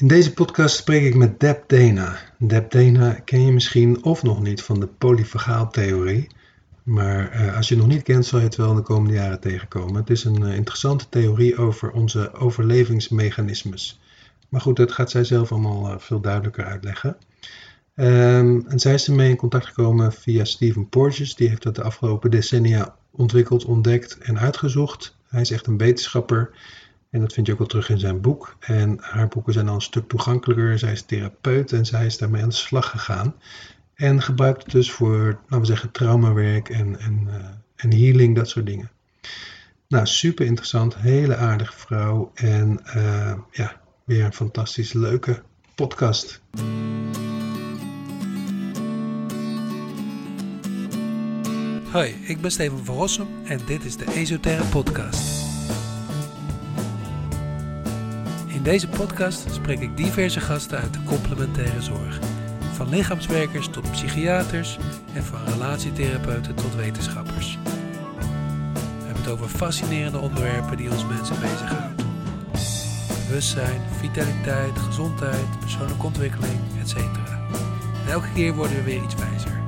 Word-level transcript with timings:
In 0.00 0.06
deze 0.06 0.32
podcast 0.32 0.76
spreek 0.76 1.04
ik 1.04 1.14
met 1.14 1.40
Deb 1.40 1.68
Dana. 1.68 2.18
Deb 2.38 2.70
Dana 2.70 3.12
ken 3.12 3.44
je 3.46 3.52
misschien 3.52 4.04
of 4.04 4.22
nog 4.22 4.42
niet 4.42 4.62
van 4.62 4.80
de 4.80 4.86
polyfagaaltheorie. 4.86 6.26
Maar 6.82 7.40
uh, 7.40 7.56
als 7.56 7.68
je 7.68 7.74
het 7.74 7.82
nog 7.82 7.92
niet 7.92 8.02
kent, 8.02 8.26
zal 8.26 8.38
je 8.38 8.44
het 8.44 8.56
wel 8.56 8.70
in 8.70 8.76
de 8.76 8.82
komende 8.82 9.14
jaren 9.14 9.40
tegenkomen. 9.40 9.94
Het 9.94 10.10
is 10.10 10.24
een 10.24 10.42
uh, 10.42 10.54
interessante 10.54 11.08
theorie 11.08 11.56
over 11.56 11.90
onze 11.90 12.32
overlevingsmechanismes. 12.32 14.00
Maar 14.48 14.60
goed, 14.60 14.76
dat 14.76 14.92
gaat 14.92 15.10
zij 15.10 15.24
zelf 15.24 15.52
allemaal 15.52 15.90
uh, 15.90 15.98
veel 15.98 16.20
duidelijker 16.20 16.64
uitleggen. 16.64 17.16
Um, 17.94 18.66
en 18.66 18.78
zij 18.78 18.94
is 18.94 19.08
ermee 19.08 19.30
in 19.30 19.36
contact 19.36 19.66
gekomen 19.66 20.12
via 20.12 20.44
Stephen 20.44 20.88
Porges. 20.88 21.34
Die 21.34 21.48
heeft 21.48 21.62
dat 21.62 21.74
de 21.74 21.82
afgelopen 21.82 22.30
decennia 22.30 22.96
ontwikkeld, 23.10 23.64
ontdekt 23.64 24.18
en 24.18 24.38
uitgezocht. 24.38 25.16
Hij 25.28 25.40
is 25.40 25.50
echt 25.50 25.66
een 25.66 25.78
wetenschapper. 25.78 26.50
En 27.10 27.20
dat 27.20 27.32
vind 27.32 27.46
je 27.46 27.52
ook 27.52 27.58
wel 27.58 27.68
terug 27.68 27.88
in 27.88 27.98
zijn 27.98 28.20
boek. 28.20 28.56
En 28.60 28.98
haar 29.00 29.28
boeken 29.28 29.52
zijn 29.52 29.68
al 29.68 29.74
een 29.74 29.80
stuk 29.80 30.08
toegankelijker. 30.08 30.78
Zij 30.78 30.92
is 30.92 31.02
therapeut 31.02 31.72
en 31.72 31.86
zij 31.86 32.06
is 32.06 32.18
daarmee 32.18 32.42
aan 32.42 32.48
de 32.48 32.54
slag 32.54 32.90
gegaan. 32.90 33.34
En 33.94 34.22
gebruikt 34.22 34.62
het 34.62 34.72
dus 34.72 34.90
voor, 34.90 35.38
laten 35.40 35.60
we 35.60 35.66
zeggen, 35.66 35.90
traumawerk 35.90 36.68
en, 36.68 36.98
en, 37.00 37.26
uh, 37.28 37.34
en 37.76 37.90
healing, 37.90 38.36
dat 38.36 38.48
soort 38.48 38.66
dingen. 38.66 38.90
Nou, 39.88 40.06
super 40.06 40.46
interessant. 40.46 40.96
Hele 40.96 41.36
aardige 41.36 41.78
vrouw. 41.78 42.30
En 42.34 42.80
uh, 42.96 43.34
ja, 43.50 43.80
weer 44.04 44.24
een 44.24 44.32
fantastisch 44.32 44.92
leuke 44.92 45.42
podcast. 45.74 46.40
Hoi, 51.92 52.14
ik 52.26 52.40
ben 52.40 52.50
Steven 52.50 52.84
van 52.84 52.96
Rossum 52.96 53.26
en 53.44 53.60
dit 53.66 53.84
is 53.84 53.96
de 53.96 54.12
Esoterre 54.14 54.64
Podcast. 54.64 55.39
In 58.60 58.66
deze 58.66 58.88
podcast 58.88 59.46
spreek 59.52 59.80
ik 59.80 59.96
diverse 59.96 60.40
gasten 60.40 60.78
uit 60.78 60.92
de 60.92 61.02
complementaire 61.04 61.82
zorg. 61.82 62.18
Van 62.72 62.88
lichaamswerkers 62.88 63.68
tot 63.68 63.90
psychiaters 63.90 64.78
en 65.14 65.24
van 65.24 65.44
relatietherapeuten 65.44 66.54
tot 66.54 66.74
wetenschappers. 66.74 67.58
We 67.62 69.04
hebben 69.04 69.22
het 69.22 69.32
over 69.32 69.48
fascinerende 69.48 70.18
onderwerpen 70.18 70.76
die 70.76 70.90
ons 70.90 71.06
mensen 71.06 71.40
bezighouden. 71.40 72.06
Bewustzijn, 73.26 73.80
vitaliteit, 74.00 74.78
gezondheid, 74.78 75.60
persoonlijke 75.60 76.06
ontwikkeling, 76.06 76.58
etc. 76.80 76.96
En 76.96 78.10
elke 78.10 78.32
keer 78.34 78.54
worden 78.54 78.76
we 78.76 78.82
weer 78.82 79.02
iets 79.02 79.14
wijzer. 79.14 79.60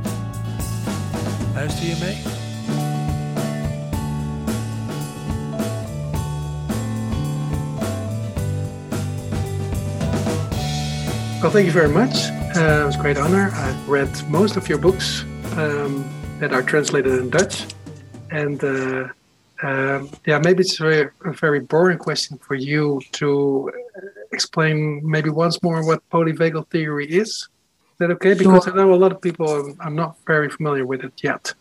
Luister 1.55 1.87
je 1.87 1.97
mee? 2.01 2.42
Well, 11.43 11.51
thank 11.51 11.67
you 11.67 11.73
very 11.73 11.89
much. 11.89 12.31
Uh, 12.57 12.83
it 12.83 12.87
was 12.87 12.95
a 12.95 13.01
great 13.01 13.19
honor. 13.19 13.51
I've 13.53 13.89
read 13.89 14.09
most 14.31 14.57
of 14.57 14.69
your 14.69 14.79
books 14.79 15.23
um, 15.57 16.09
that 16.39 16.53
are 16.53 16.63
translated 16.63 17.19
in 17.19 17.31
Dutch. 17.31 17.67
And 18.31 18.63
uh, 18.63 19.09
um, 19.65 20.09
yeah, 20.25 20.39
maybe 20.39 20.61
it's 20.61 20.79
a 20.79 20.85
very, 20.85 21.11
a 21.25 21.33
very 21.33 21.59
boring 21.59 21.99
question 21.99 22.39
for 22.39 22.55
you 22.55 23.01
to 23.15 23.73
explain 24.31 25.01
maybe 25.03 25.31
once 25.31 25.61
more 25.65 25.85
what 25.85 26.09
polyvagal 26.11 26.69
theory 26.69 27.11
is. 27.11 27.29
Is 27.31 27.49
that 27.99 28.13
okay? 28.13 28.35
Because 28.35 28.63
sure. 28.63 28.73
I 28.73 28.77
know 28.77 28.95
a 28.95 28.95
lot 28.95 29.11
of 29.11 29.21
people 29.21 29.75
are 29.81 29.91
not 29.91 30.19
very 30.25 30.49
familiar 30.49 30.87
with 30.87 31.03
it 31.03 31.13
yet. 31.25 31.55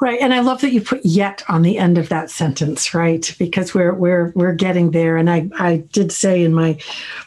Right, 0.00 0.20
and 0.20 0.34
I 0.34 0.40
love 0.40 0.60
that 0.62 0.72
you 0.72 0.80
put 0.80 1.06
"yet" 1.06 1.44
on 1.48 1.62
the 1.62 1.78
end 1.78 1.98
of 1.98 2.08
that 2.08 2.28
sentence, 2.28 2.94
right? 2.94 3.32
Because 3.38 3.74
we're 3.74 3.94
we're 3.94 4.32
we're 4.34 4.52
getting 4.52 4.90
there. 4.90 5.16
And 5.16 5.30
I 5.30 5.48
I 5.56 5.84
did 5.92 6.10
say 6.10 6.42
in 6.42 6.52
my 6.52 6.78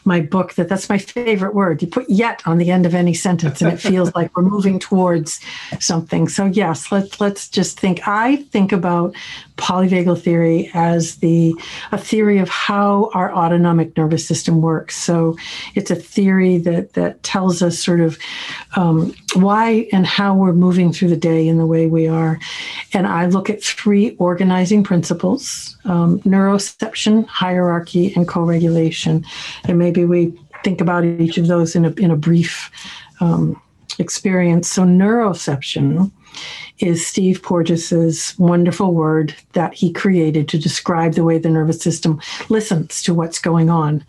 my 0.04 0.20
book 0.20 0.52
that 0.54 0.68
that's 0.68 0.90
my 0.90 0.98
favorite 0.98 1.54
word. 1.54 1.80
You 1.80 1.88
put 1.88 2.10
"yet" 2.10 2.42
on 2.46 2.58
the 2.58 2.70
end 2.70 2.84
of 2.84 2.94
any 2.94 3.14
sentence, 3.14 3.62
and 3.62 3.72
it 3.72 3.78
feels 3.78 4.14
like 4.14 4.36
we're 4.36 4.42
moving 4.42 4.78
towards 4.78 5.40
something. 5.80 6.28
So 6.28 6.44
yes, 6.44 6.92
let's 6.92 7.18
let's 7.20 7.48
just 7.48 7.80
think. 7.80 8.06
I 8.06 8.36
think 8.52 8.70
about 8.70 9.14
polyvagal 9.56 10.20
theory 10.22 10.70
as 10.74 11.16
the 11.16 11.54
a 11.90 11.98
theory 11.98 12.38
of 12.38 12.50
how 12.50 13.10
our 13.14 13.32
autonomic 13.34 13.96
nervous 13.96 14.26
system 14.26 14.60
works. 14.60 14.96
So 14.96 15.38
it's 15.74 15.90
a 15.90 15.96
theory 15.96 16.58
that 16.58 16.92
that 16.92 17.22
tells 17.22 17.62
us 17.62 17.78
sort 17.78 18.00
of 18.00 18.18
um, 18.76 19.14
why 19.34 19.88
and 19.92 20.06
how 20.06 20.34
we're 20.34 20.52
moving 20.52 20.92
through 20.92 21.08
the 21.08 21.16
day 21.16 21.46
in 21.46 21.58
the 21.58 21.66
way 21.66 21.86
we 21.86 22.08
are. 22.08 22.38
And 22.92 23.06
I 23.06 23.26
look 23.26 23.50
at 23.50 23.62
three 23.62 24.16
organizing 24.16 24.82
principles 24.84 25.76
um, 25.84 26.20
neuroception, 26.20 27.26
hierarchy, 27.26 28.12
and 28.14 28.26
co 28.26 28.42
regulation. 28.42 29.24
And 29.64 29.78
maybe 29.78 30.04
we 30.04 30.38
think 30.64 30.80
about 30.80 31.04
each 31.04 31.38
of 31.38 31.46
those 31.46 31.76
in 31.76 31.84
a, 31.84 31.90
in 31.92 32.10
a 32.10 32.16
brief 32.16 32.70
um, 33.20 33.60
experience. 33.98 34.68
So, 34.68 34.82
neuroception 34.82 36.10
is 36.80 37.06
Steve 37.06 37.42
Porges's 37.42 38.34
wonderful 38.38 38.94
word 38.94 39.34
that 39.52 39.74
he 39.74 39.92
created 39.92 40.48
to 40.48 40.58
describe 40.58 41.14
the 41.14 41.24
way 41.24 41.38
the 41.38 41.48
nervous 41.48 41.80
system 41.80 42.20
listens 42.48 43.02
to 43.02 43.14
what's 43.14 43.38
going 43.38 43.70
on 43.70 44.04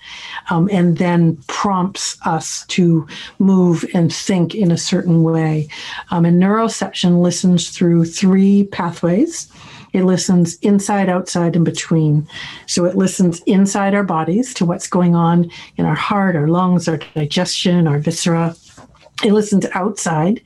um, 0.49 0.69
and 0.71 0.97
then 0.97 1.37
prompts 1.47 2.17
us 2.25 2.65
to 2.67 3.07
move 3.39 3.85
and 3.93 4.13
think 4.13 4.53
in 4.53 4.71
a 4.71 4.77
certain 4.77 5.23
way. 5.23 5.67
Um, 6.11 6.25
and 6.25 6.41
neuroception 6.41 7.21
listens 7.21 7.69
through 7.69 8.05
three 8.05 8.65
pathways. 8.65 9.51
It 9.93 10.03
listens 10.03 10.55
inside, 10.57 11.09
outside, 11.09 11.55
and 11.55 11.65
between. 11.65 12.27
So 12.67 12.85
it 12.85 12.95
listens 12.95 13.41
inside 13.41 13.95
our 13.95 14.03
bodies 14.03 14.53
to 14.55 14.65
what's 14.65 14.87
going 14.87 15.15
on 15.15 15.49
in 15.77 15.85
our 15.85 15.95
heart, 15.95 16.35
our 16.35 16.47
lungs, 16.47 16.87
our 16.87 16.97
digestion, 17.15 17.87
our 17.87 17.97
viscera. 17.97 18.55
It 19.23 19.33
listens 19.33 19.65
outside 19.73 20.41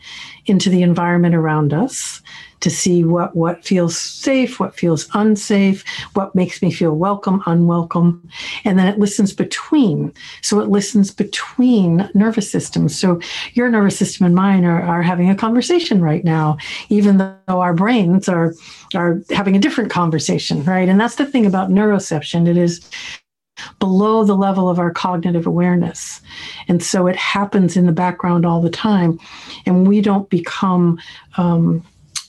into 0.45 0.69
the 0.69 0.81
environment 0.81 1.35
around 1.35 1.73
us 1.73 2.21
to 2.63 2.69
see 2.69 3.03
what 3.03 3.35
what 3.35 3.65
feels 3.65 3.97
safe, 3.97 4.57
what 4.57 4.73
feels 4.73 5.09
unsafe, 5.13 5.83
what 6.13 6.33
makes 6.33 6.61
me 6.61 6.71
feel 6.71 6.93
welcome, 6.93 7.43
unwelcome, 7.45 8.27
and 8.63 8.79
then 8.79 8.87
it 8.87 8.97
listens 8.97 9.33
between. 9.33 10.13
So 10.41 10.61
it 10.61 10.69
listens 10.69 11.11
between 11.11 12.09
nervous 12.13 12.49
systems. 12.49 12.97
So 12.97 13.19
your 13.53 13.69
nervous 13.69 13.97
system 13.97 14.25
and 14.25 14.33
mine 14.33 14.63
are, 14.63 14.81
are 14.81 15.03
having 15.03 15.29
a 15.29 15.35
conversation 15.35 16.01
right 16.01 16.23
now, 16.23 16.57
even 16.87 17.17
though 17.17 17.35
our 17.47 17.73
brains 17.73 18.29
are 18.29 18.53
are 18.95 19.21
having 19.29 19.57
a 19.57 19.59
different 19.59 19.91
conversation, 19.91 20.63
right? 20.63 20.87
And 20.87 20.99
that's 20.99 21.15
the 21.15 21.25
thing 21.25 21.45
about 21.45 21.69
neuroception. 21.69 22.47
It 22.47 22.57
is 22.57 22.89
below 23.79 24.23
the 24.23 24.35
level 24.35 24.69
of 24.69 24.79
our 24.79 24.91
cognitive 24.91 25.47
awareness. 25.47 26.21
And 26.67 26.81
so 26.81 27.07
it 27.07 27.15
happens 27.15 27.77
in 27.77 27.85
the 27.85 27.91
background 27.91 28.45
all 28.45 28.61
the 28.61 28.69
time. 28.69 29.19
And 29.65 29.87
we 29.87 30.01
don't 30.01 30.29
become 30.29 30.99
um, 31.37 31.83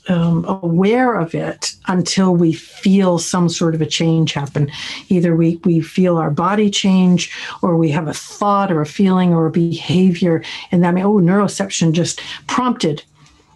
um, 0.09 0.45
aware 0.47 1.15
of 1.15 1.35
it 1.35 1.75
until 1.87 2.37
we 2.37 2.53
feel 2.53 3.19
some 3.19 3.49
sort 3.49 3.75
of 3.75 3.81
a 3.81 3.87
change 3.87 4.33
happen. 4.33 4.71
Either 5.09 5.35
we, 5.35 5.57
we 5.65 5.81
feel 5.81 6.19
our 6.19 6.31
body 6.31 6.71
change, 6.71 7.33
or 7.63 7.77
we 7.77 7.91
have 7.91 8.09
a 8.09 8.15
thought 8.15 8.71
or 8.71 8.81
a 8.81 8.87
feeling 8.87 9.33
or 9.33 9.47
a 9.47 9.51
behavior. 9.51 10.43
And 10.71 10.85
that 10.85 10.95
may, 10.95 11.05
oh, 11.05 11.21
neuroception 11.21 11.93
just 11.93 12.21
prompted 12.47 13.03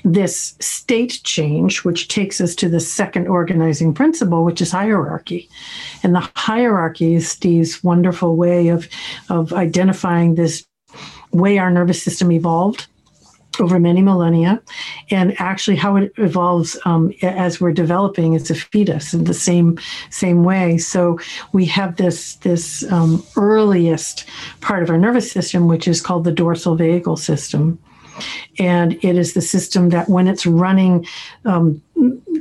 this 0.04 0.54
state 0.60 1.20
change, 1.25 1.84
which 1.84 2.09
takes 2.09 2.41
us 2.41 2.54
to 2.56 2.69
the 2.69 2.81
second 2.81 3.26
organizing 3.26 3.92
principle, 3.92 4.44
which 4.44 4.60
is 4.60 4.70
hierarchy. 4.70 5.48
And 6.03 6.14
the 6.14 6.28
hierarchy 6.36 7.14
is 7.14 7.28
Steve's 7.28 7.82
wonderful 7.82 8.36
way 8.36 8.69
of, 8.69 8.88
of 9.28 9.53
identifying 9.53 10.34
this 10.34 10.66
way 11.32 11.59
our 11.59 11.70
nervous 11.70 12.03
system 12.03 12.32
evolved 12.32 12.86
over 13.60 13.81
many 13.81 14.03
millennia, 14.03 14.62
and 15.10 15.38
actually 15.41 15.76
how 15.76 15.97
it 15.97 16.12
evolves 16.16 16.78
um, 16.84 17.12
as 17.22 17.60
we're 17.60 17.72
developing 17.72 18.36
as 18.36 18.50
a 18.50 18.54
fetus 18.54 19.12
in 19.12 19.25
the 19.25 19.34
same 19.34 19.78
same 20.10 20.44
way. 20.44 20.78
So 20.78 21.19
we 21.53 21.65
have 21.66 21.97
this 21.97 22.36
this 22.36 22.91
um, 22.92 23.25
earliest 23.36 24.26
part 24.60 24.82
of 24.82 24.91
our 24.91 24.98
nervous 24.98 25.30
system, 25.30 25.66
which 25.66 25.89
is 25.89 26.01
called 26.01 26.24
the 26.24 26.33
dorsal 26.33 26.77
vagal 26.77 27.18
system, 27.18 27.78
and 28.59 28.92
it 29.04 29.16
is 29.16 29.34
the 29.34 29.41
system 29.41 29.91
that 29.91 30.09
when 30.09 30.28
it's 30.28 30.47
running 30.47 31.06
um, 31.44 31.80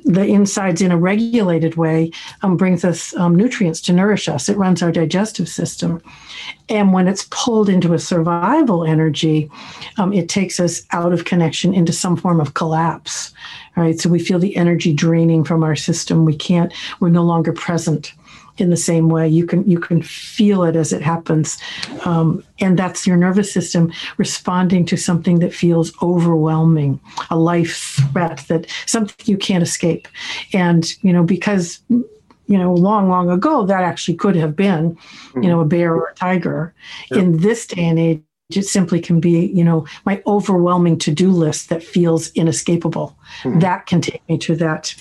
the 0.05 0.25
insides 0.25 0.81
in 0.81 0.91
a 0.91 0.97
regulated 0.97 1.75
way 1.75 2.11
um, 2.41 2.55
brings 2.55 2.85
us 2.85 3.15
um, 3.17 3.35
nutrients 3.35 3.81
to 3.81 3.91
nourish 3.91 4.29
us. 4.29 4.47
It 4.47 4.55
runs 4.55 4.81
our 4.81 4.91
digestive 4.91 5.49
system. 5.49 6.01
And 6.69 6.93
when 6.93 7.07
it's 7.07 7.27
pulled 7.31 7.67
into 7.67 7.93
a 7.93 7.99
survival 7.99 8.85
energy 8.85 9.49
um, 9.97 10.13
it 10.13 10.29
takes 10.29 10.59
us 10.59 10.83
out 10.91 11.13
of 11.13 11.25
connection 11.25 11.73
into 11.73 11.91
some 11.91 12.15
form 12.15 12.39
of 12.39 12.53
collapse 12.53 13.33
right? 13.77 13.99
So 13.99 14.09
we 14.09 14.19
feel 14.19 14.39
the 14.39 14.57
energy 14.57 14.91
draining 14.91 15.43
from 15.43 15.63
our 15.63 15.75
system. 15.75 16.25
We 16.25 16.35
can't 16.35 16.73
we're 16.99 17.09
no 17.09 17.23
longer 17.23 17.53
present 17.53 18.13
in 18.57 18.69
the 18.69 18.77
same 18.77 19.09
way. 19.09 19.27
You 19.27 19.45
can 19.45 19.69
you 19.69 19.79
can 19.79 20.01
feel 20.01 20.63
it 20.63 20.75
as 20.75 20.93
it 20.93 21.01
happens, 21.01 21.57
um, 22.05 22.43
and 22.59 22.77
that's 22.77 23.07
your 23.07 23.17
nervous 23.17 23.51
system 23.51 23.91
responding 24.17 24.85
to 24.85 24.97
something 24.97 25.39
that 25.39 25.53
feels 25.53 25.91
overwhelming, 26.01 26.99
a 27.29 27.37
life 27.37 28.03
threat 28.11 28.43
that 28.47 28.67
something 28.85 29.25
you 29.25 29.37
can't 29.37 29.63
escape, 29.63 30.07
and 30.53 30.93
you 31.03 31.13
know 31.13 31.23
because 31.23 31.81
you 32.47 32.57
know, 32.57 32.73
long, 32.73 33.09
long 33.09 33.29
ago, 33.29 33.65
that 33.65 33.83
actually 33.83 34.15
could 34.15 34.35
have 34.35 34.55
been, 34.55 34.97
you 35.35 35.49
know, 35.49 35.59
a 35.59 35.65
bear 35.65 35.93
or 35.93 36.07
a 36.07 36.15
tiger. 36.15 36.73
In 37.11 37.37
this 37.39 37.67
day 37.67 37.83
and 37.83 37.99
age, 37.99 38.23
it 38.49 38.63
simply 38.63 39.01
can 39.01 39.19
be, 39.19 39.47
you 39.47 39.63
know, 39.63 39.85
my 40.05 40.21
overwhelming 40.25 40.97
to-do 40.97 41.29
list 41.29 41.67
that 41.69 41.83
feels 41.83 42.31
inescapable. 42.31 43.17
Mm-hmm. 43.43 43.59
That 43.59 43.85
can 43.85 43.99
take 43.99 44.27
me 44.29 44.37
to 44.39 44.55
that 44.55 44.95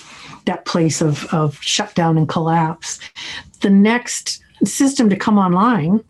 that 0.47 0.65
place 0.65 1.01
of 1.01 1.33
of 1.33 1.61
shutdown 1.63 2.17
and 2.17 2.29
collapse. 2.29 2.99
The 3.61 3.71
next 3.71 4.43
system 4.65 5.11
to 5.11 5.17
come 5.17 5.39
online 5.39 6.03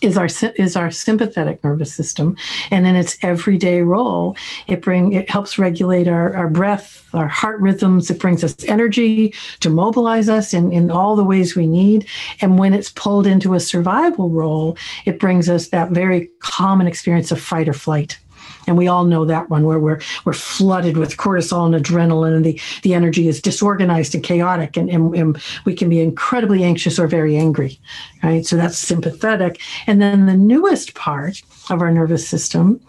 is 0.00 0.16
our 0.16 0.28
is 0.56 0.74
our 0.74 0.90
sympathetic 0.90 1.62
nervous 1.62 1.92
system. 1.92 2.36
And 2.70 2.86
in 2.86 2.96
its 2.96 3.18
everyday 3.22 3.82
role 3.82 4.36
it 4.66 4.80
bring 4.80 5.12
it 5.12 5.28
helps 5.28 5.58
regulate 5.58 6.08
our, 6.08 6.34
our 6.34 6.48
breath 6.48 7.06
our 7.12 7.28
heart 7.28 7.60
rhythms. 7.60 8.10
It 8.10 8.18
brings 8.18 8.42
us 8.42 8.56
energy 8.64 9.34
to 9.60 9.70
mobilize 9.70 10.28
us 10.28 10.54
in, 10.54 10.72
in 10.72 10.90
all 10.90 11.14
the 11.14 11.24
ways 11.24 11.54
we 11.54 11.66
need. 11.66 12.06
And 12.40 12.58
when 12.58 12.72
it's 12.72 12.90
pulled 12.90 13.26
into 13.26 13.54
a 13.54 13.60
survival 13.60 14.30
role 14.30 14.76
it 15.04 15.18
brings 15.18 15.48
us 15.48 15.68
that 15.68 15.90
very 15.90 16.30
common 16.40 16.86
experience 16.86 17.30
of 17.30 17.40
fight 17.40 17.68
or 17.68 17.74
flight 17.74 18.18
and 18.66 18.76
we 18.76 18.88
all 18.88 19.04
know 19.04 19.24
that 19.24 19.50
one 19.50 19.64
where 19.64 19.78
we're 19.78 20.00
we're 20.24 20.32
flooded 20.32 20.96
with 20.96 21.16
cortisol 21.16 21.66
and 21.66 21.84
adrenaline 21.84 22.36
and 22.36 22.44
the, 22.44 22.60
the 22.82 22.94
energy 22.94 23.28
is 23.28 23.40
disorganized 23.40 24.14
and 24.14 24.24
chaotic 24.24 24.76
and, 24.76 24.90
and, 24.90 25.14
and 25.14 25.42
we 25.64 25.74
can 25.74 25.88
be 25.88 26.00
incredibly 26.00 26.64
anxious 26.64 26.98
or 26.98 27.06
very 27.06 27.36
angry 27.36 27.78
right? 28.22 28.46
So 28.46 28.56
that's 28.56 28.78
sympathetic. 28.78 29.60
And 29.86 30.00
then 30.00 30.26
the 30.26 30.36
newest 30.36 30.94
part 30.94 31.42
of 31.70 31.80
our 31.80 31.90
nervous 31.90 32.26
system 32.26 32.80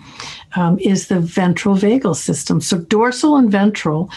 um, 0.55 0.77
is 0.79 1.07
the 1.07 1.19
ventral 1.19 1.75
vagal 1.75 2.15
system. 2.15 2.61
So 2.61 2.77
dorsal 2.77 3.37
and 3.37 3.51
ventral 3.51 4.09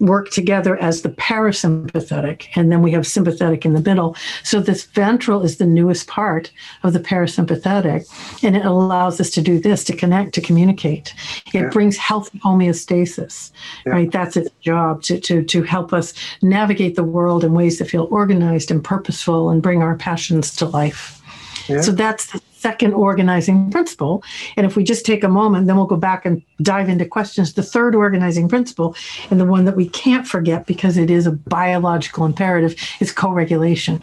work 0.00 0.30
together 0.30 0.76
as 0.78 1.02
the 1.02 1.10
parasympathetic, 1.10 2.46
and 2.56 2.72
then 2.72 2.82
we 2.82 2.90
have 2.90 3.06
sympathetic 3.06 3.64
in 3.64 3.74
the 3.74 3.80
middle. 3.80 4.16
So 4.42 4.60
this 4.60 4.84
ventral 4.84 5.42
is 5.42 5.58
the 5.58 5.66
newest 5.66 6.08
part 6.08 6.50
of 6.82 6.92
the 6.92 7.00
parasympathetic, 7.00 8.06
and 8.42 8.56
it 8.56 8.64
allows 8.64 9.20
us 9.20 9.30
to 9.30 9.42
do 9.42 9.60
this 9.60 9.84
to 9.84 9.96
connect, 9.96 10.34
to 10.34 10.40
communicate. 10.40 11.14
It 11.48 11.54
yeah. 11.54 11.68
brings 11.68 11.96
healthy 11.96 12.38
homeostasis, 12.40 13.52
yeah. 13.86 13.92
right? 13.92 14.10
That's 14.10 14.36
its 14.36 14.50
job 14.62 15.02
to, 15.02 15.20
to 15.20 15.44
to 15.44 15.62
help 15.62 15.92
us 15.92 16.14
navigate 16.42 16.96
the 16.96 17.04
world 17.04 17.44
in 17.44 17.52
ways 17.52 17.78
that 17.78 17.90
feel 17.90 18.08
organized 18.10 18.70
and 18.70 18.82
purposeful 18.82 19.50
and 19.50 19.62
bring 19.62 19.82
our 19.82 19.96
passions 19.96 20.56
to 20.56 20.64
life. 20.64 21.20
Yeah. 21.68 21.82
So 21.82 21.92
that's 21.92 22.32
the 22.32 22.40
second 22.60 22.92
organizing 22.92 23.70
principle. 23.70 24.22
And 24.56 24.66
if 24.66 24.76
we 24.76 24.84
just 24.84 25.06
take 25.06 25.24
a 25.24 25.28
moment, 25.28 25.66
then 25.66 25.76
we'll 25.76 25.86
go 25.86 25.96
back 25.96 26.26
and 26.26 26.42
dive 26.60 26.88
into 26.88 27.06
questions. 27.06 27.54
The 27.54 27.62
third 27.62 27.94
organizing 27.94 28.48
principle, 28.48 28.94
and 29.30 29.40
the 29.40 29.46
one 29.46 29.64
that 29.64 29.76
we 29.76 29.88
can't 29.88 30.26
forget 30.26 30.66
because 30.66 30.98
it 30.98 31.10
is 31.10 31.26
a 31.26 31.32
biological 31.32 32.26
imperative, 32.26 32.76
is 33.00 33.12
co 33.12 33.30
regulation 33.30 34.02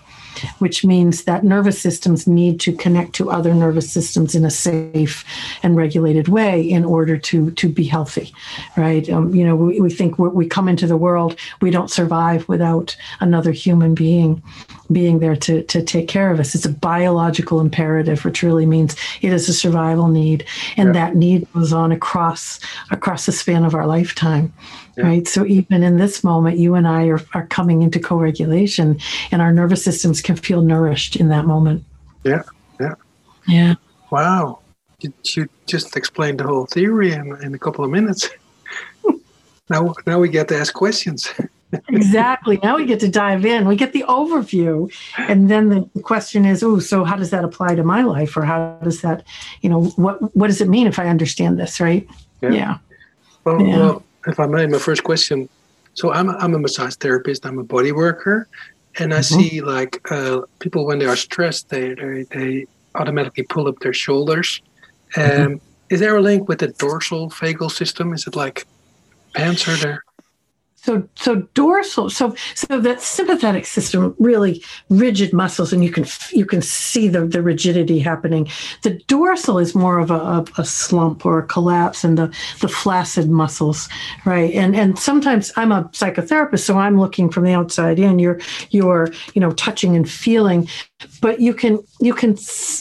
which 0.60 0.86
means 0.86 1.24
that 1.24 1.44
nervous 1.44 1.80
systems 1.82 2.28
need 2.28 2.60
to 2.62 2.74
connect 2.74 3.14
to 3.14 3.30
other 3.30 3.54
nervous 3.54 3.92
systems 3.92 4.36
in 4.36 4.46
a 4.46 4.52
safe 4.52 5.24
and 5.64 5.76
regulated 5.76 6.28
way 6.28 6.62
in 6.62 6.86
order 6.86 7.18
to 7.18 7.52
to 7.52 7.70
be 7.70 7.84
healthy, 7.84 8.34
right? 8.76 9.10
Um, 9.10 9.34
you 9.34 9.46
know, 9.46 9.56
we, 9.56 9.80
we 9.80 9.90
think 9.90 10.18
we 10.18 10.48
come 10.48 10.68
into 10.68 10.88
the 10.88 10.98
world, 10.98 11.38
we 11.62 11.72
don't 11.72 11.92
survive 11.92 12.48
without 12.48 12.96
another 13.20 13.52
human 13.52 13.94
being 13.94 14.42
being 14.92 15.20
there 15.20 15.36
to 15.36 15.64
to 15.64 15.84
take 15.84 16.08
care 16.08 16.32
of 16.32 16.40
us. 16.40 16.56
It's 16.56 16.66
a 16.66 16.70
biological 16.70 17.60
imperative, 17.60 18.24
which 18.26 18.44
really 18.44 18.66
means 18.66 18.96
it 19.22 19.34
is 19.34 19.50
a 19.50 19.54
survival 19.54 20.08
need, 20.08 20.46
and 20.78 20.88
yeah. 20.88 20.94
that 20.94 21.16
need 21.16 21.48
goes 21.54 21.74
on 21.74 21.92
across 21.92 22.60
across 22.92 23.26
the 23.26 23.32
span 23.32 23.64
of 23.64 23.76
our 23.76 23.88
lifetime 23.88 24.54
yeah. 24.98 25.06
right? 25.06 25.28
So 25.28 25.46
even 25.46 25.84
in 25.84 25.98
this 25.98 26.24
moment, 26.24 26.58
you 26.58 26.76
and 26.76 26.88
I 26.88 27.08
are, 27.08 27.22
are 27.34 27.46
coming 27.48 27.82
into 27.82 28.00
co-regulation, 28.00 29.00
and 29.32 29.42
our 29.42 29.52
nervous 29.52 29.84
systems 29.84 30.22
can 30.28 30.36
feel 30.36 30.62
nourished 30.62 31.16
in 31.16 31.30
that 31.30 31.46
moment. 31.46 31.86
Yeah, 32.24 32.44
yeah, 32.82 32.96
yeah. 33.48 33.76
Wow, 34.12 34.60
you, 35.00 35.14
you 35.24 35.48
just 35.66 35.96
explained 35.96 36.42
the 36.42 36.44
whole 36.44 36.66
theory 36.66 37.14
in, 37.14 37.36
in 37.42 37.56
a 37.56 37.58
couple 37.58 37.86
of 37.86 37.90
minutes. 37.90 38.30
now, 39.70 39.96
now 40.06 40.20
we 40.20 40.28
get 40.28 40.50
to 40.50 40.58
ask 40.58 40.74
questions. 40.74 41.34
exactly. 41.88 42.60
Now 42.62 42.76
we 42.76 42.86
get 42.86 43.00
to 43.02 43.08
dive 43.08 43.46
in. 43.46 43.68
We 43.68 43.78
get 43.78 43.94
the 43.94 44.04
overview, 44.10 44.92
and 45.18 45.50
then 45.50 45.70
the 45.70 46.02
question 46.02 46.46
is, 46.46 46.62
oh, 46.62 46.80
so 46.80 47.06
how 47.06 47.16
does 47.16 47.30
that 47.30 47.46
apply 47.46 47.76
to 47.76 47.84
my 47.84 48.02
life, 48.02 48.36
or 48.36 48.44
how 48.44 48.78
does 48.84 49.02
that, 49.02 49.24
you 49.62 49.70
know, 49.70 49.86
what 49.96 50.36
what 50.36 50.48
does 50.48 50.60
it 50.60 50.68
mean 50.68 50.88
if 50.88 51.00
I 51.00 51.08
understand 51.08 51.58
this, 51.58 51.80
right? 51.80 52.06
Yeah. 52.42 52.52
yeah. 52.52 52.78
Well, 53.46 53.62
yeah. 53.62 53.78
well, 53.78 54.04
if 54.28 54.42
I 54.42 54.46
may, 54.46 54.68
my 54.68 54.78
first 54.78 55.06
question. 55.06 55.48
So 55.94 56.12
I'm 56.12 56.30
a, 56.30 56.34
I'm 56.34 56.54
a 56.54 56.60
massage 56.60 56.96
therapist. 56.96 57.46
I'm 57.46 57.58
a 57.58 57.64
body 57.64 57.92
worker, 57.92 58.48
and 59.00 59.14
I 59.14 59.20
mm-hmm. 59.20 59.40
see 59.40 59.62
like 59.62 60.12
uh, 60.12 60.42
people 60.60 60.86
when 60.86 61.00
they 61.00 61.06
are 61.06 61.16
stressed, 61.16 61.70
they 61.70 61.94
they, 61.94 62.24
they 62.24 62.66
automatically 62.96 63.44
pull 63.44 63.68
up 63.68 63.80
their 63.80 63.94
shoulders. 63.94 64.62
Mm-hmm. 65.16 65.42
Um, 65.42 65.48
mm-hmm. 65.48 65.66
Is 65.90 66.00
there 66.00 66.18
a 66.18 66.22
link 66.22 66.50
with 66.50 66.60
the 66.60 66.68
dorsal 66.68 67.30
vagal 67.30 67.72
system? 67.72 68.14
Is 68.14 68.28
it 68.28 68.36
like 68.36 68.66
pants 69.34 69.68
are 69.68 69.76
there? 69.78 70.04
So, 70.88 71.06
so 71.16 71.36
dorsal, 71.54 72.10
so 72.10 72.34
so 72.56 72.80
that 72.80 73.02
sympathetic 73.02 73.66
system, 73.66 74.16
really 74.20 74.64
rigid 74.88 75.34
muscles, 75.34 75.74
and 75.74 75.84
you 75.84 75.92
can 75.92 76.06
you 76.32 76.46
can 76.46 76.62
see 76.62 77.10
the, 77.10 77.26
the 77.26 77.42
rigidity 77.42 78.00
happening. 78.00 78.48
The 78.84 78.92
dorsal 79.08 79.60
is 79.60 79.76
more 79.76 80.00
of 80.00 80.12
a, 80.12 80.14
a, 80.14 80.46
a 80.60 80.64
slump 80.64 81.26
or 81.26 81.40
a 81.40 81.46
collapse, 81.46 82.06
and 82.06 82.18
the 82.18 82.34
the 82.62 82.70
flaccid 82.70 83.30
muscles, 83.30 83.90
right? 84.24 84.54
And 84.54 84.78
and 84.78 84.98
sometimes 84.98 85.52
I'm 85.58 85.74
a 85.74 85.84
psychotherapist, 85.92 86.62
so 86.62 86.78
I'm 86.78 86.98
looking 86.98 87.30
from 87.30 87.44
the 87.44 87.52
outside 87.52 88.00
in. 88.00 88.18
You're 88.18 88.40
you're 88.70 89.10
you 89.34 89.42
know 89.42 89.52
touching 89.52 89.94
and 89.94 90.10
feeling, 90.10 90.70
but 91.20 91.42
you 91.42 91.54
can 91.54 91.84
you 92.00 92.14
can 92.14 92.38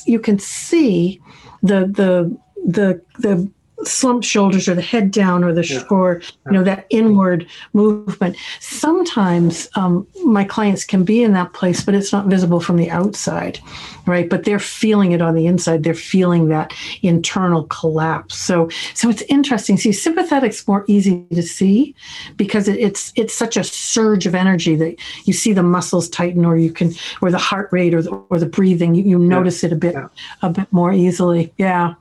you 0.07 0.21
can 0.21 0.39
see 0.39 1.21
the 1.61 1.81
the 1.89 2.39
the 2.65 3.03
the 3.19 3.51
slumped 3.87 4.27
shoulders 4.27 4.69
or 4.69 4.75
the 4.75 4.83
head 4.83 5.11
down 5.11 5.45
or 5.45 5.53
the 5.53 5.67
yeah. 5.67 5.83
or 5.91 6.21
you 6.47 6.53
know 6.53 6.65
that 6.65 6.87
inward 6.91 7.47
movement. 7.73 8.37
Sometimes 8.61 9.69
um, 9.75 10.07
my 10.25 10.45
clients 10.45 10.85
can 10.85 11.05
be 11.05 11.23
in 11.23 11.33
that 11.33 11.53
place 11.53 11.83
but 11.85 11.95
it's 11.95 12.13
not 12.13 12.27
visible 12.27 12.61
from 12.61 12.77
the 12.77 12.91
outside 12.91 13.61
right? 14.07 14.31
But 14.31 14.45
they're 14.45 14.59
feeling 14.59 15.13
it 15.13 15.21
on 15.21 15.35
the 15.35 15.47
inside. 15.47 15.83
They're 15.83 15.95
feeling 15.95 16.49
that 16.49 16.73
internal 17.03 17.65
collapse. 17.65 18.37
So 18.37 18.71
so 18.95 19.11
it's 19.11 19.23
interesting. 19.23 19.77
See 19.77 19.93
sympathetic's 19.93 20.67
more 20.67 20.85
easy 20.89 21.27
to 21.33 21.43
see 21.43 21.95
because 22.37 22.69
it, 22.69 22.79
it's 22.79 23.13
it's 23.17 23.35
such 23.35 23.57
a 23.57 23.65
surge 23.65 24.27
of 24.27 24.35
energy 24.35 24.77
that 24.77 24.97
you 25.25 25.33
see 25.33 25.53
the 25.53 25.63
muscles 25.63 26.09
tighten 26.09 26.45
or 26.45 26.57
you 26.57 26.73
can 26.73 26.93
or 27.21 27.31
the 27.31 27.39
heart 27.39 27.69
rate 27.73 27.95
or 27.95 28.03
the, 28.03 28.11
or 28.11 28.39
the 28.39 28.47
breathing. 28.47 28.95
You, 28.95 29.03
you 29.03 29.19
notice 29.19 29.63
yeah. 29.63 29.69
it 29.69 29.73
a 29.73 29.77
bit 29.77 29.95
yeah. 29.95 30.09
a 30.43 30.51
bit 30.51 30.73
more 30.73 30.93
easily. 30.93 31.53
Yeah 31.57 31.95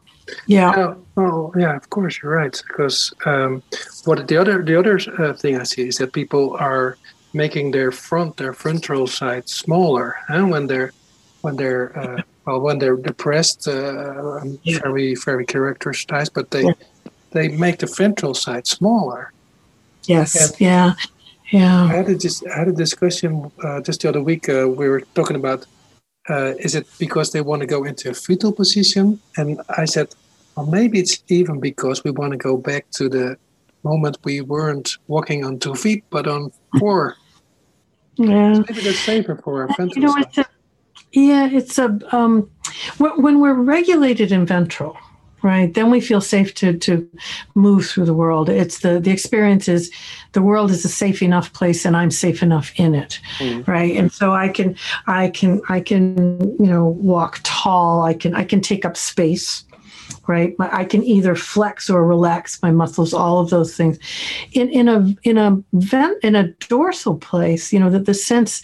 yeah. 0.47 0.95
Oh, 1.17 1.53
yeah. 1.57 1.75
Of 1.75 1.89
course, 1.89 2.19
you're 2.21 2.35
right. 2.35 2.63
Because 2.67 3.13
um, 3.25 3.61
what 4.05 4.27
the 4.27 4.37
other 4.37 4.63
the 4.63 4.77
other 4.77 4.99
uh, 5.19 5.33
thing 5.33 5.59
I 5.59 5.63
see 5.63 5.87
is 5.87 5.97
that 5.97 6.13
people 6.13 6.55
are 6.59 6.97
making 7.33 7.71
their 7.71 7.91
front 7.91 8.37
their 8.37 8.53
frontal 8.53 9.07
side 9.07 9.49
smaller, 9.49 10.15
and 10.29 10.49
when 10.51 10.67
they're 10.67 10.91
when 11.41 11.55
they're 11.55 11.97
uh, 11.97 12.21
well 12.45 12.59
when 12.61 12.79
they're 12.79 12.97
depressed, 12.97 13.67
uh, 13.67 14.41
yeah. 14.63 14.79
very 14.79 15.15
very 15.15 15.45
characterized, 15.45 16.33
but 16.33 16.51
they 16.51 16.63
yeah. 16.63 16.73
they 17.31 17.47
make 17.49 17.79
the 17.79 17.87
ventral 17.87 18.33
side 18.33 18.67
smaller. 18.67 19.31
Yes. 20.07 20.35
And 20.35 20.59
yeah. 20.59 20.93
Yeah. 21.51 21.83
I 21.83 21.93
had 21.93 22.09
a, 22.09 22.15
just 22.15 22.45
I 22.47 22.57
had 22.57 22.67
a 22.67 22.73
discussion 22.73 23.51
uh, 23.63 23.81
just 23.81 24.01
the 24.01 24.09
other 24.09 24.21
week. 24.21 24.49
Uh, 24.49 24.67
we 24.67 24.89
were 24.89 25.01
talking 25.13 25.35
about 25.35 25.65
uh, 26.29 26.53
is 26.59 26.75
it 26.75 26.87
because 26.99 27.31
they 27.31 27.41
want 27.41 27.61
to 27.61 27.67
go 27.67 27.83
into 27.83 28.09
a 28.09 28.13
fetal 28.13 28.51
position? 28.51 29.19
And 29.37 29.61
I 29.77 29.85
said, 29.85 30.13
well, 30.55 30.65
maybe 30.65 30.99
it's 30.99 31.23
even 31.27 31.59
because 31.59 32.03
we 32.03 32.11
want 32.11 32.31
to 32.31 32.37
go 32.37 32.57
back 32.57 32.89
to 32.91 33.09
the 33.09 33.37
moment 33.83 34.17
we 34.23 34.41
weren't 34.41 34.97
walking 35.07 35.45
on 35.45 35.59
two 35.59 35.75
feet, 35.75 36.03
but 36.09 36.27
on 36.27 36.51
four. 36.79 37.15
Yeah. 38.17 38.53
So 38.53 38.63
maybe 38.69 38.81
that's 38.81 38.99
safer 38.99 39.35
for 39.35 39.63
our 39.63 39.67
ventral. 39.75 39.89
You 39.93 40.01
know, 40.01 40.15
it's 40.15 40.37
a, 40.37 40.45
yeah, 41.11 41.49
it's 41.51 41.77
a 41.77 41.99
um, 42.15 42.49
when 42.97 43.41
we're 43.41 43.55
regulated 43.55 44.31
in 44.31 44.45
ventral, 44.45 44.97
right? 45.45 45.71
Then 45.75 45.91
we 45.91 46.01
feel 46.01 46.21
safe 46.21 46.55
to 46.55 46.75
to 46.79 47.07
move 47.53 47.85
through 47.85 48.05
the 48.05 48.15
world. 48.15 48.49
It's 48.49 48.79
the 48.79 48.99
the 48.99 49.11
experience 49.11 49.67
is 49.67 49.91
the 50.31 50.41
world 50.41 50.71
is 50.71 50.83
a 50.83 50.89
safe 50.89 51.21
enough 51.21 51.53
place 51.53 51.85
and 51.85 51.95
i'm 51.95 52.09
safe 52.09 52.41
enough 52.41 52.73
in 52.77 52.95
it 52.95 53.19
mm. 53.37 53.65
right? 53.67 53.95
And 53.95 54.11
so 54.11 54.33
i 54.33 54.49
can 54.49 54.75
i 55.05 55.29
can 55.29 55.61
i 55.69 55.79
can 55.79 56.39
you 56.59 56.65
know 56.65 56.85
walk 56.87 57.39
tall. 57.43 58.01
I 58.01 58.15
can 58.15 58.33
i 58.33 58.43
can 58.43 58.59
take 58.59 58.85
up 58.85 58.97
space 58.97 59.63
right? 60.27 60.55
I 60.59 60.85
can 60.85 61.03
either 61.03 61.35
flex 61.35 61.89
or 61.89 62.03
relax 62.03 62.59
my 62.63 62.71
muscles 62.71 63.13
all 63.13 63.39
of 63.39 63.51
those 63.51 63.77
things. 63.77 63.99
In 64.53 64.69
in 64.69 64.87
a 64.87 65.13
in 65.21 65.37
a 65.37 65.61
vent 65.73 66.23
in 66.23 66.35
a 66.35 66.47
dorsal 66.69 67.17
place 67.17 67.71
you 67.71 67.79
know 67.79 67.91
that 67.91 68.05
the 68.05 68.15
sense 68.15 68.63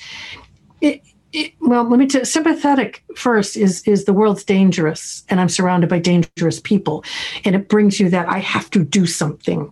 it, 0.82 1.02
it, 1.34 1.54
well, 1.60 1.84
let 1.84 2.00
me 2.00 2.08
tell 2.08 2.26
sympathetic 2.26 3.04
first 3.16 3.56
is 3.56 3.82
is 3.88 4.06
the 4.06 4.14
world's 4.14 4.44
dangerous 4.44 5.24
and 5.30 5.40
I'm 5.40 5.50
surrounded 5.50 5.90
by 5.90 6.00
dangerous 6.00 6.60
people. 6.60 7.04
And 7.46 7.56
it 7.56 7.70
brings 7.70 8.00
you 8.00 8.10
that 8.10 8.28
I 8.28 8.40
have 8.40 8.70
to 8.72 8.84
do 8.84 9.06
something 9.06 9.72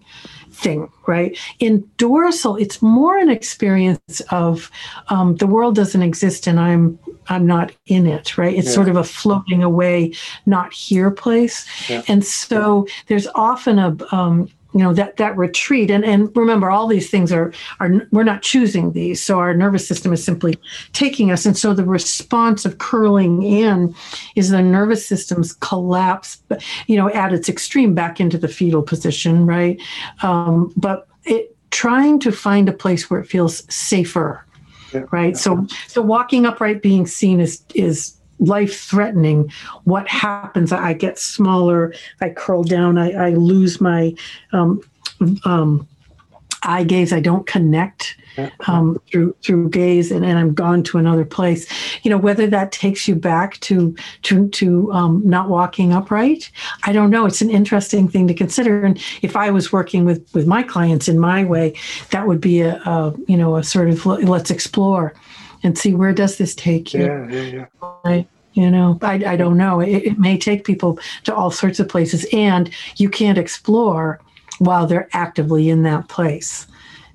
thing, 0.52 0.92
right? 1.08 1.38
In 1.60 1.90
dorsal, 1.98 2.58
it's 2.58 2.82
more 2.82 3.18
an 3.18 3.30
experience 3.30 4.22
of 4.30 4.70
um, 5.08 5.38
the 5.38 5.48
world 5.48 5.76
doesn't 5.76 6.02
exist 6.02 6.48
and 6.48 6.60
I'm 6.60 7.00
I'm 7.30 7.46
not 7.46 7.72
in 7.86 8.08
it, 8.08 8.38
right? 8.38 8.56
It's 8.56 8.68
yeah. 8.68 8.74
sort 8.74 8.90
of 8.90 8.96
a 8.96 9.04
floating 9.04 9.64
away, 9.64 10.14
not 10.46 10.74
here 10.74 11.12
place. 11.12 11.66
Yeah. 11.90 12.02
And 12.08 12.26
so 12.26 12.88
there's 13.08 13.28
often 13.36 13.80
a 13.80 13.96
um, 14.12 14.50
you 14.74 14.80
know 14.80 14.94
that 14.94 15.18
that 15.18 15.36
retreat. 15.38 15.90
And 15.90 16.06
and 16.06 16.36
remember 16.36 16.70
all 16.70 16.88
these 16.88 17.10
things 17.10 17.32
are 17.32 17.52
are 17.80 18.08
we're 18.12 18.24
not 18.24 18.42
choosing 18.42 18.92
these. 18.92 19.22
So 19.22 19.40
our 19.40 19.54
nervous 19.54 19.88
system 19.88 20.14
is 20.14 20.24
simply 20.24 20.58
taking 20.94 21.32
us. 21.32 21.46
And 21.46 21.58
so 21.58 21.74
the 21.74 21.86
response 21.86 22.66
of 22.66 22.78
curling 22.78 23.44
in 23.44 23.96
is 24.36 24.50
the 24.50 24.62
nervous 24.62 25.08
system's 25.08 25.54
collapse 25.54 26.42
you 26.88 26.98
know 26.98 27.10
at 27.10 27.34
its 27.34 27.50
extreme 27.50 27.96
back 27.96 28.20
into 28.20 28.38
the 28.38 28.48
fetal 28.48 28.84
position 28.84 29.46
right? 29.46 29.82
Um, 30.22 30.72
but 30.78 31.08
it 31.24 31.56
trying 31.72 32.20
to 32.20 32.32
find 32.32 32.68
a 32.68 32.74
place 32.74 33.10
where 33.10 33.20
it 33.20 33.28
feels 33.28 33.64
safer 33.74 34.46
yeah. 34.94 35.04
right? 35.12 35.38
So 35.38 35.68
so 35.88 36.02
walking 36.02 36.46
upright 36.46 36.82
being 36.82 37.06
seen 37.06 37.40
is 37.40 37.64
is 37.74 38.19
life 38.40 38.82
threatening, 38.82 39.52
what 39.84 40.08
happens? 40.08 40.72
I 40.72 40.94
get 40.94 41.20
smaller, 41.20 41.94
I 42.22 42.30
curl 42.30 42.64
down, 42.64 42.98
I, 42.98 43.12
I 43.12 43.30
lose 43.32 43.80
my 43.82 44.16
um, 44.52 44.82
um, 45.46 45.88
eye 46.64 46.84
gaze, 46.84 47.14
I 47.14 47.20
don't 47.20 47.46
connect 47.46 48.18
um, 48.68 49.02
through 49.12 49.36
through 49.44 49.70
gaze, 49.70 50.12
and, 50.12 50.26
and 50.26 50.38
I'm 50.38 50.54
gone 50.54 50.84
to 50.84 50.98
another 50.98 51.26
place. 51.26 51.68
You 52.04 52.12
know, 52.12 52.18
whether 52.18 52.48
that 52.48 52.72
takes 52.72 53.08
you 53.08 53.16
back 53.16 53.60
to 53.62 53.96
to 54.24 54.48
to 54.50 54.92
um, 54.94 55.22
not 55.26 55.50
walking 55.50 55.94
upright, 55.94 56.52
I 56.84 56.94
don't 56.94 57.10
know. 57.10 57.26
It's 57.26 57.42
an 57.42 57.50
interesting 57.50 58.08
thing 58.08 58.28
to 58.28 58.34
consider. 58.34 58.86
And 58.86 58.98
if 59.22 59.36
I 59.36 59.52
was 59.52 59.72
working 59.72 60.06
with 60.06 60.34
with 60.34 60.48
my 60.48 60.64
clients 60.64 61.08
in 61.08 61.20
my 61.20 61.44
way, 61.44 61.76
that 62.12 62.28
would 62.28 62.42
be 62.42 62.62
a, 62.62 62.76
a 62.86 63.14
you 63.28 63.38
know 63.38 63.56
a 63.56 63.64
sort 63.64 63.90
of 63.90 64.06
let's 64.06 64.52
explore 64.52 65.14
and 65.64 65.78
see 65.78 65.94
where 65.94 66.14
does 66.14 66.38
this 66.38 66.56
take 66.56 66.94
you. 66.94 67.06
Yeah, 67.06 67.28
yeah, 67.30 67.42
yeah. 67.82 67.90
Right? 68.06 68.28
You 68.54 68.72
know, 68.72 68.98
I, 69.02 69.14
I 69.26 69.36
don't 69.36 69.58
know. 69.58 69.80
It, 69.80 70.04
it 70.04 70.20
may 70.20 70.38
take 70.38 70.66
people 70.66 71.00
to 71.24 71.36
all 71.36 71.52
sorts 71.52 71.80
of 71.80 71.88
places, 71.88 72.26
and 72.34 72.70
you 72.98 73.10
can't 73.10 73.38
explore 73.38 74.20
while 74.60 74.88
they're 74.88 75.10
actively 75.14 75.70
in 75.70 75.84
that 75.84 76.10
place 76.10 76.68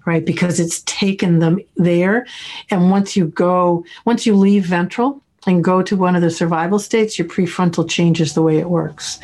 right 0.06 0.24
because 0.24 0.60
it's 0.60 0.82
taken 0.82 1.38
them 1.38 1.58
there 1.76 2.26
and 2.70 2.90
once 2.90 3.16
you 3.16 3.26
go 3.26 3.84
once 4.04 4.26
you 4.26 4.34
leave 4.34 4.64
ventral 4.64 5.22
and 5.46 5.62
go 5.62 5.82
to 5.82 5.96
one 5.96 6.16
of 6.16 6.22
the 6.22 6.30
survival 6.30 6.78
states 6.78 7.18
your 7.18 7.28
prefrontal 7.28 7.88
changes 7.88 8.34
the 8.34 8.42
way 8.42 8.58
it 8.58 8.70
works. 8.70 9.18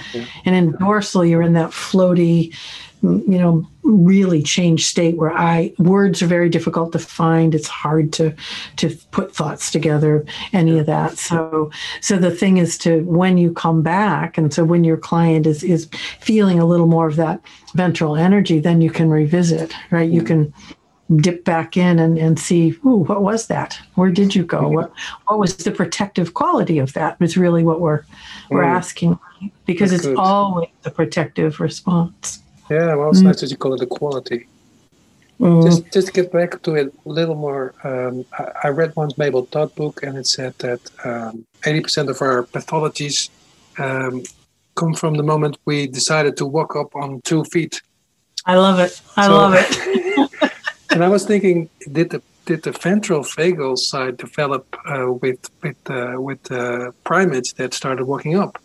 And 0.44 0.54
in 0.54 0.72
dorsal 0.72 1.24
you're 1.24 1.42
in 1.42 1.54
that 1.54 1.70
floaty 1.70 2.54
you 3.02 3.38
know 3.38 3.66
really 3.82 4.42
changed 4.42 4.86
state 4.86 5.16
where 5.16 5.32
i 5.32 5.72
words 5.78 6.22
are 6.22 6.26
very 6.26 6.50
difficult 6.50 6.92
to 6.92 6.98
find. 6.98 7.54
It's 7.54 7.68
hard 7.68 8.12
to 8.14 8.34
to 8.76 8.94
put 9.10 9.34
thoughts 9.34 9.70
together 9.70 10.24
any 10.52 10.78
of 10.78 10.86
that. 10.86 11.16
So 11.16 11.70
so 12.02 12.18
the 12.18 12.30
thing 12.30 12.58
is 12.58 12.76
to 12.78 13.02
when 13.04 13.38
you 13.38 13.52
come 13.52 13.82
back 13.82 14.36
and 14.36 14.52
so 14.52 14.64
when 14.64 14.84
your 14.84 14.98
client 14.98 15.46
is 15.46 15.62
is 15.62 15.88
feeling 16.20 16.58
a 16.60 16.66
little 16.66 16.86
more 16.86 17.08
of 17.08 17.16
that 17.16 17.40
ventral 17.74 18.16
energy 18.16 18.60
then 18.60 18.80
you 18.80 18.90
can 18.90 19.08
revisit 19.08 19.72
right? 19.90 20.10
You 20.10 20.22
mm. 20.22 20.26
can 20.26 20.54
dip 21.16 21.44
back 21.44 21.76
in 21.76 21.98
and, 21.98 22.18
and 22.18 22.38
see, 22.38 22.70
ooh, 22.84 23.04
what 23.04 23.22
was 23.22 23.46
that? 23.48 23.78
Where 23.94 24.10
did 24.10 24.34
you 24.34 24.44
go? 24.44 24.68
What 24.68 24.92
what 25.26 25.38
was 25.38 25.56
the 25.56 25.70
protective 25.70 26.34
quality 26.34 26.78
of 26.78 26.92
that? 26.92 27.16
Is 27.20 27.36
really 27.36 27.64
what 27.64 27.80
we're 27.80 28.04
we're 28.50 28.62
mm. 28.62 28.76
asking 28.76 29.18
because 29.66 29.90
That's 29.90 30.04
it's 30.04 30.08
good. 30.08 30.18
always 30.18 30.68
the 30.82 30.90
protective 30.90 31.60
response. 31.60 32.42
Yeah, 32.70 32.94
well, 32.94 33.10
it's 33.10 33.20
mm. 33.20 33.24
nice 33.24 33.40
that 33.40 33.50
you 33.50 33.56
call 33.56 33.74
it 33.74 33.82
equality. 33.82 34.46
Mm. 35.40 35.64
Just, 35.64 35.90
just 35.90 36.12
get 36.12 36.30
back 36.30 36.62
to 36.62 36.74
it 36.74 36.94
a 37.06 37.08
little 37.08 37.34
more, 37.34 37.74
um, 37.82 38.26
I, 38.38 38.52
I, 38.64 38.68
read 38.68 38.94
once 38.94 39.16
Mabel 39.16 39.46
Todd 39.46 39.74
book, 39.74 40.02
and 40.02 40.18
it 40.18 40.26
said 40.26 40.52
that 40.58 40.80
um, 41.02 41.46
80% 41.62 42.10
of 42.10 42.20
our 42.20 42.42
pathologies 42.42 43.30
um, 43.78 44.22
come 44.74 44.92
from 44.92 45.14
the 45.14 45.22
moment 45.22 45.56
we 45.64 45.86
decided 45.86 46.36
to 46.36 46.46
walk 46.46 46.76
up 46.76 46.94
on 46.94 47.22
two 47.22 47.44
feet. 47.44 47.80
I 48.44 48.56
love 48.56 48.80
it. 48.80 49.00
I 49.16 49.26
so, 49.26 49.34
love 49.34 49.54
it. 49.56 50.06
and 50.90 51.04
I 51.04 51.09
was 51.09 51.25
thinking, 51.25 51.68
did 51.92 52.11
the 52.11 52.23
did 52.47 52.62
the 52.62 52.73
ventral 52.73 53.23
vagal 53.23 53.78
side 53.78 54.16
develop 54.16 54.76
uh, 54.87 55.12
with 55.12 55.50
with 55.62 55.90
uh, 55.90 56.14
with 56.18 56.50
uh, 56.50 56.90
primates 57.04 57.52
that 57.54 57.75
started 57.75 58.04
walking 58.04 58.37
up? 58.37 58.59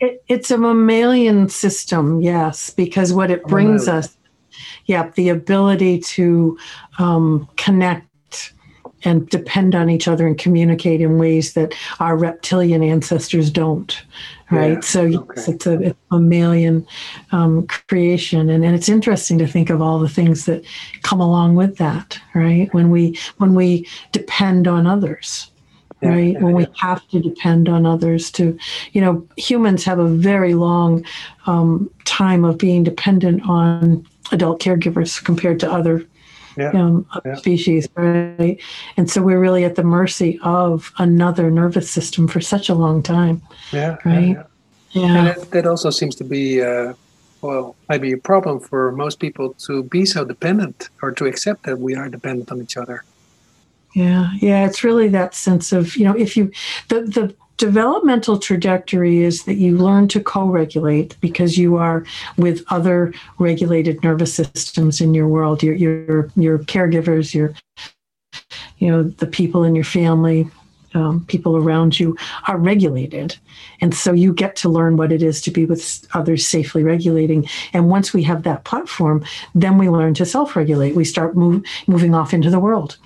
It, 0.00 0.22
it's 0.28 0.50
a 0.50 0.58
mammalian 0.58 1.48
system, 1.48 2.20
yes, 2.22 2.70
because 2.70 3.12
what 3.12 3.30
it 3.30 3.42
brings 3.44 3.88
us, 3.88 4.16
yeah, 4.86 5.10
the 5.16 5.28
ability 5.28 5.98
to 6.00 6.56
um, 6.98 7.48
connect 7.56 8.07
and 9.04 9.28
depend 9.28 9.74
on 9.74 9.90
each 9.90 10.08
other 10.08 10.26
and 10.26 10.38
communicate 10.38 11.00
in 11.00 11.18
ways 11.18 11.54
that 11.54 11.74
our 12.00 12.16
reptilian 12.16 12.82
ancestors 12.82 13.50
don't 13.50 14.02
right? 14.50 14.74
Yeah, 14.74 14.80
so 14.80 15.04
yes, 15.04 15.48
it's, 15.48 15.66
a, 15.66 15.82
it's 15.82 15.98
a 16.10 16.14
mammalian 16.14 16.86
um, 17.32 17.66
creation 17.66 18.48
and, 18.48 18.64
and 18.64 18.74
it's 18.74 18.88
interesting 18.88 19.38
to 19.38 19.46
think 19.46 19.70
of 19.70 19.82
all 19.82 19.98
the 19.98 20.08
things 20.08 20.46
that 20.46 20.64
come 21.02 21.20
along 21.20 21.54
with 21.54 21.76
that 21.76 22.18
right? 22.34 22.72
When 22.72 22.90
we 22.90 23.18
when 23.36 23.54
we 23.54 23.86
depend 24.12 24.66
on 24.66 24.86
others 24.86 25.50
right? 26.02 26.32
Yeah, 26.34 26.40
when 26.40 26.54
we 26.54 26.66
have 26.78 27.06
to 27.08 27.20
depend 27.20 27.68
on 27.68 27.84
others 27.84 28.30
to, 28.32 28.56
you 28.92 29.00
know, 29.00 29.26
humans 29.36 29.84
have 29.84 29.98
a 29.98 30.08
very 30.08 30.54
long 30.54 31.04
um, 31.46 31.90
time 32.04 32.44
of 32.44 32.58
being 32.58 32.84
dependent 32.84 33.42
on 33.48 34.06
adult 34.30 34.60
caregivers 34.60 35.22
compared 35.22 35.58
to 35.60 35.70
other 35.70 36.06
yeah. 36.58 36.70
Um, 36.70 37.06
other 37.12 37.36
species, 37.36 37.88
right? 37.94 38.58
And 38.96 39.10
so 39.10 39.22
we're 39.22 39.40
really 39.40 39.64
at 39.64 39.76
the 39.76 39.84
mercy 39.84 40.38
of 40.42 40.92
another 40.98 41.50
nervous 41.50 41.90
system 41.90 42.28
for 42.28 42.40
such 42.40 42.68
a 42.68 42.74
long 42.74 43.02
time. 43.02 43.40
Yeah. 43.72 43.96
Right. 44.04 44.36
Yeah. 44.90 45.16
And 45.16 45.26
that, 45.28 45.50
that 45.52 45.66
also 45.66 45.90
seems 45.90 46.14
to 46.16 46.24
be. 46.24 46.62
Uh, 46.62 46.94
well, 47.40 47.76
maybe 47.88 48.10
a 48.12 48.18
problem 48.18 48.58
for 48.58 48.90
most 48.90 49.20
people 49.20 49.54
to 49.66 49.84
be 49.84 50.04
so 50.04 50.24
dependent 50.24 50.88
or 51.02 51.12
to 51.12 51.26
accept 51.26 51.62
that 51.62 51.78
we 51.78 51.94
are 51.94 52.08
dependent 52.08 52.50
on 52.50 52.60
each 52.60 52.76
other. 52.76 53.04
Yeah, 53.94 54.32
yeah, 54.40 54.66
it's 54.66 54.82
really 54.82 55.08
that 55.08 55.34
sense 55.34 55.72
of, 55.72 55.96
you 55.96 56.04
know, 56.04 56.16
if 56.16 56.36
you, 56.36 56.50
the, 56.88 57.02
the 57.02 57.34
developmental 57.58 58.38
trajectory 58.38 59.18
is 59.18 59.44
that 59.44 59.54
you 59.54 59.76
learn 59.76 60.08
to 60.08 60.20
co-regulate 60.20 61.16
because 61.20 61.58
you 61.58 61.76
are 61.76 62.04
with 62.36 62.64
other 62.68 63.12
regulated 63.38 64.02
nervous 64.02 64.32
systems 64.32 65.00
in 65.00 65.12
your 65.12 65.28
world, 65.28 65.62
your, 65.62 65.74
your, 65.74 66.30
your 66.36 66.58
caregivers, 66.60 67.34
your, 67.34 67.52
you 68.78 68.88
know, 68.88 69.02
the 69.02 69.26
people 69.26 69.64
in 69.64 69.74
your 69.74 69.84
family, 69.84 70.48
um, 70.94 71.24
people 71.26 71.56
around 71.56 71.98
you 72.00 72.16
are 72.46 72.56
regulated. 72.56 73.36
And 73.80 73.94
so 73.94 74.12
you 74.12 74.32
get 74.32 74.56
to 74.56 74.68
learn 74.68 74.96
what 74.96 75.12
it 75.12 75.22
is 75.22 75.40
to 75.42 75.50
be 75.50 75.66
with 75.66 76.06
others 76.14 76.46
safely 76.46 76.82
regulating. 76.82 77.48
And 77.72 77.90
once 77.90 78.14
we 78.14 78.22
have 78.22 78.44
that 78.44 78.64
platform, 78.64 79.24
then 79.54 79.78
we 79.78 79.88
learn 79.88 80.14
to 80.14 80.24
self 80.24 80.56
regulate. 80.56 80.94
We 80.94 81.04
start 81.04 81.36
move, 81.36 81.64
moving 81.86 82.14
off 82.14 82.32
into 82.32 82.50
the 82.50 82.60
world 82.60 82.96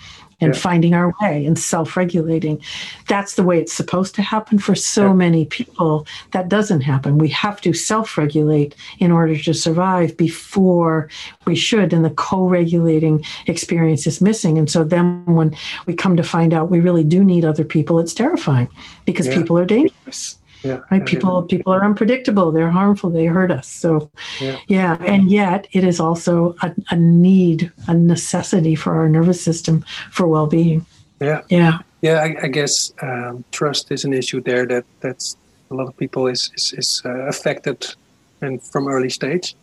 and 0.43 0.55
yeah. 0.55 0.61
finding 0.61 0.95
our 0.95 1.15
way 1.23 1.47
and 1.47 1.59
self-regulating 1.59 2.61
that's 3.09 3.35
the 3.35 3.43
way 3.43 3.59
it's 3.59 3.73
supposed 3.73 4.15
to 4.15 4.23
happen 4.23 4.59
for 4.59 4.75
so 4.75 5.07
yeah. 5.07 5.13
many 5.13 5.45
people 5.47 6.07
that 6.33 6.49
doesn't 6.49 6.83
happen 6.83 7.17
we 7.17 7.29
have 7.29 7.61
to 7.61 7.73
self-regulate 7.73 8.75
in 8.99 9.11
order 9.11 9.37
to 9.37 9.55
survive 9.55 10.17
before 10.17 11.09
we 11.47 11.55
should 11.55 11.93
and 11.93 12.05
the 12.05 12.11
co-regulating 12.11 13.25
experience 13.47 14.07
is 14.07 14.21
missing 14.21 14.59
and 14.59 14.71
so 14.71 14.85
then 14.85 15.25
when 15.25 15.57
we 15.87 15.95
come 15.95 16.17
to 16.17 16.23
find 16.23 16.53
out 16.53 16.71
we 16.71 16.81
really 16.81 17.05
do 17.05 17.25
need 17.25 17.45
other 17.45 17.65
people 17.65 17.99
it's 17.99 18.15
terrifying 18.15 18.69
because 19.05 19.27
yeah. 19.27 19.37
people 19.37 19.57
are 19.57 19.65
dangerous 19.65 20.37
yeah, 20.63 20.81
right? 20.91 21.05
People 21.05 21.43
people 21.43 21.73
are 21.73 21.85
unpredictable. 21.85 22.53
They're 22.53 22.71
harmful. 22.71 23.11
They 23.11 23.27
hurt 23.27 23.51
us. 23.51 23.67
So 23.67 24.11
yeah, 24.41 24.59
yeah. 24.69 24.97
and 25.01 25.31
yet 25.31 25.67
it 25.73 25.85
is 25.85 26.01
also 26.01 26.55
a, 26.63 26.75
a, 26.91 26.97
need 26.97 27.73
a 27.89 27.95
necessity 27.95 28.75
for 28.75 28.95
our 28.95 29.09
nervous 29.09 29.43
system 29.43 29.85
for 30.11 30.27
well-being. 30.27 30.87
Yeah. 31.21 31.43
Yeah. 31.49 31.79
Yeah 32.01 32.19
i, 32.21 32.37
I 32.47 32.49
guess 32.49 32.93
um, 33.03 33.45
trust 33.53 33.91
is 33.93 34.05
an 34.05 34.13
issue 34.13 34.41
there 34.41 34.67
that 34.67 34.85
that's 35.01 35.37
a 35.71 35.75
lot 35.75 35.89
of 35.89 35.97
people 35.97 36.27
is 36.27 36.51
is, 36.57 36.73
is 36.73 37.03
uh, 37.05 37.27
affected 37.29 37.95
and 38.41 38.63
from 38.63 38.89
early 38.89 39.11
stage. 39.11 39.55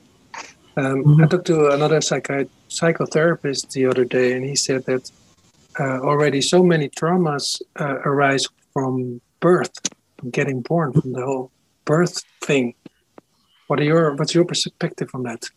Um, 0.78 1.04
mm-hmm. 1.04 1.24
i 1.24 1.28
talked 1.28 1.48
to 1.48 1.72
another 1.72 2.00
psychi- 2.00 2.50
psychotherapist 2.70 3.72
the 3.72 3.86
other 3.86 4.06
day 4.06 4.34
and 4.34 4.46
he 4.46 4.56
said 4.56 4.86
that 4.86 5.12
uh, 5.80 6.00
already 6.00 6.42
so 6.42 6.64
many 6.64 6.90
traumas 6.90 7.62
uh, 7.80 7.98
arise 8.06 8.48
from 8.74 9.22
birth 9.40 9.78
getting 10.32 10.62
born, 10.62 10.94
from 10.94 11.14
the 11.14 11.26
whole 11.26 11.52
birth 11.86 12.24
thing. 12.42 12.76
What 13.68 13.80
are 13.80 13.84
your 13.84 14.16
what's 14.16 14.34
your 14.34 14.46
perspective 14.46 15.10
on 15.14 15.24
that? 15.24 15.50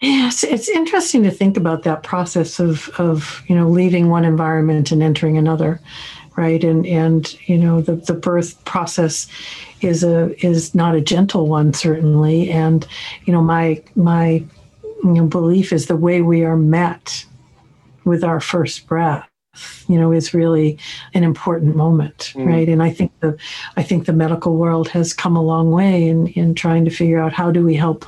Yes, 0.00 0.44
it's 0.44 0.68
interesting 0.68 1.24
to 1.24 1.30
think 1.30 1.56
about 1.56 1.82
that 1.82 2.02
process 2.02 2.60
of 2.60 2.88
of 2.98 3.42
you 3.48 3.56
know 3.56 3.68
leaving 3.68 4.08
one 4.08 4.24
environment 4.24 4.92
and 4.92 5.02
entering 5.02 5.36
another, 5.36 5.80
right? 6.36 6.62
And 6.62 6.86
and 6.86 7.48
you 7.48 7.58
know 7.58 7.80
the 7.80 7.96
the 7.96 8.14
birth 8.14 8.64
process 8.64 9.26
is 9.80 10.04
a 10.04 10.34
is 10.44 10.74
not 10.74 10.94
a 10.94 11.00
gentle 11.00 11.48
one 11.48 11.72
certainly, 11.72 12.50
and 12.50 12.86
you 13.24 13.32
know 13.32 13.42
my 13.42 13.82
my 13.96 14.44
you 15.04 15.12
know, 15.12 15.26
belief 15.26 15.72
is 15.72 15.86
the 15.86 15.96
way 15.96 16.22
we 16.22 16.44
are 16.44 16.56
met 16.56 17.24
with 18.04 18.24
our 18.24 18.40
first 18.40 18.86
breath 18.86 19.27
you 19.88 19.98
know 19.98 20.12
is 20.12 20.34
really 20.34 20.78
an 21.14 21.24
important 21.24 21.76
moment 21.76 22.32
mm. 22.34 22.46
right 22.46 22.68
and 22.68 22.82
i 22.82 22.90
think 22.90 23.12
the 23.20 23.36
i 23.76 23.82
think 23.82 24.06
the 24.06 24.12
medical 24.12 24.56
world 24.56 24.88
has 24.88 25.12
come 25.12 25.36
a 25.36 25.42
long 25.42 25.70
way 25.70 26.06
in 26.08 26.26
in 26.28 26.54
trying 26.54 26.84
to 26.84 26.90
figure 26.90 27.20
out 27.20 27.32
how 27.32 27.50
do 27.50 27.64
we 27.64 27.74
help 27.74 28.04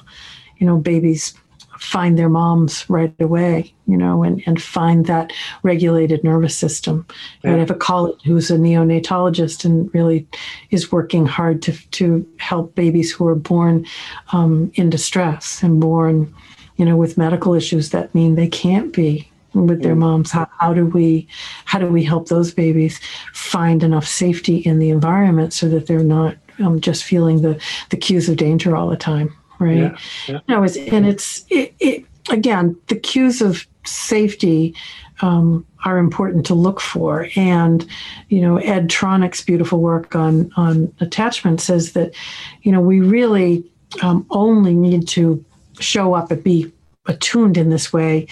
you 0.58 0.66
know 0.66 0.76
babies 0.76 1.34
find 1.80 2.18
their 2.18 2.28
moms 2.28 2.88
right 2.90 3.14
away, 3.20 3.72
you 3.86 3.96
know, 3.96 4.22
and, 4.22 4.42
and 4.44 4.60
find 4.60 5.06
that 5.06 5.32
regulated 5.62 6.22
nervous 6.22 6.54
system. 6.54 7.06
Yeah. 7.42 7.54
I 7.54 7.56
have 7.56 7.70
a 7.70 7.74
colleague 7.74 8.20
who's 8.22 8.50
a 8.50 8.58
neonatologist 8.58 9.64
and 9.64 9.92
really 9.94 10.28
is 10.70 10.92
working 10.92 11.24
hard 11.24 11.62
to, 11.62 11.72
to 11.92 12.26
help 12.36 12.74
babies 12.74 13.10
who 13.10 13.26
are 13.26 13.34
born 13.34 13.86
um, 14.32 14.70
in 14.74 14.90
distress 14.90 15.62
and 15.62 15.80
born, 15.80 16.32
you 16.76 16.84
know, 16.84 16.98
with 16.98 17.16
medical 17.16 17.54
issues 17.54 17.90
that 17.90 18.14
mean 18.14 18.34
they 18.34 18.48
can't 18.48 18.92
be 18.92 19.29
with 19.54 19.82
their 19.82 19.94
mm. 19.94 19.98
moms 19.98 20.30
how, 20.30 20.48
how 20.58 20.72
do 20.72 20.86
we 20.86 21.26
how 21.64 21.78
do 21.78 21.86
we 21.86 22.02
help 22.02 22.28
those 22.28 22.52
babies 22.54 23.00
find 23.32 23.82
enough 23.82 24.06
safety 24.06 24.58
in 24.58 24.78
the 24.78 24.90
environment 24.90 25.52
so 25.52 25.68
that 25.68 25.86
they're 25.86 26.04
not 26.04 26.36
um, 26.60 26.80
just 26.80 27.04
feeling 27.04 27.42
the 27.42 27.60
the 27.90 27.96
cues 27.96 28.28
of 28.28 28.36
danger 28.36 28.76
all 28.76 28.88
the 28.88 28.96
time 28.96 29.34
right? 29.60 29.76
Yeah, 29.76 29.96
yeah. 30.26 30.40
You 30.48 30.54
know, 30.54 30.62
it's, 30.64 30.76
and 30.76 31.06
it's 31.06 31.44
it, 31.48 31.74
it, 31.78 32.04
again 32.30 32.76
the 32.88 32.96
cues 32.96 33.40
of 33.40 33.66
safety 33.84 34.74
um, 35.22 35.66
are 35.84 35.98
important 35.98 36.46
to 36.46 36.54
look 36.54 36.80
for. 36.80 37.28
And 37.36 37.86
you 38.28 38.40
know, 38.40 38.56
Ed 38.56 38.88
Tronick's 38.88 39.42
beautiful 39.42 39.78
work 39.78 40.16
on 40.16 40.50
on 40.56 40.92
attachment 41.00 41.60
says 41.60 41.92
that 41.92 42.12
you 42.62 42.72
know 42.72 42.80
we 42.80 43.00
really 43.00 43.64
um, 44.02 44.26
only 44.30 44.74
need 44.74 45.06
to 45.08 45.44
show 45.78 46.14
up 46.14 46.30
and 46.30 46.42
be 46.42 46.72
attuned 47.06 47.56
in 47.56 47.70
this 47.70 47.92
way 47.92 48.26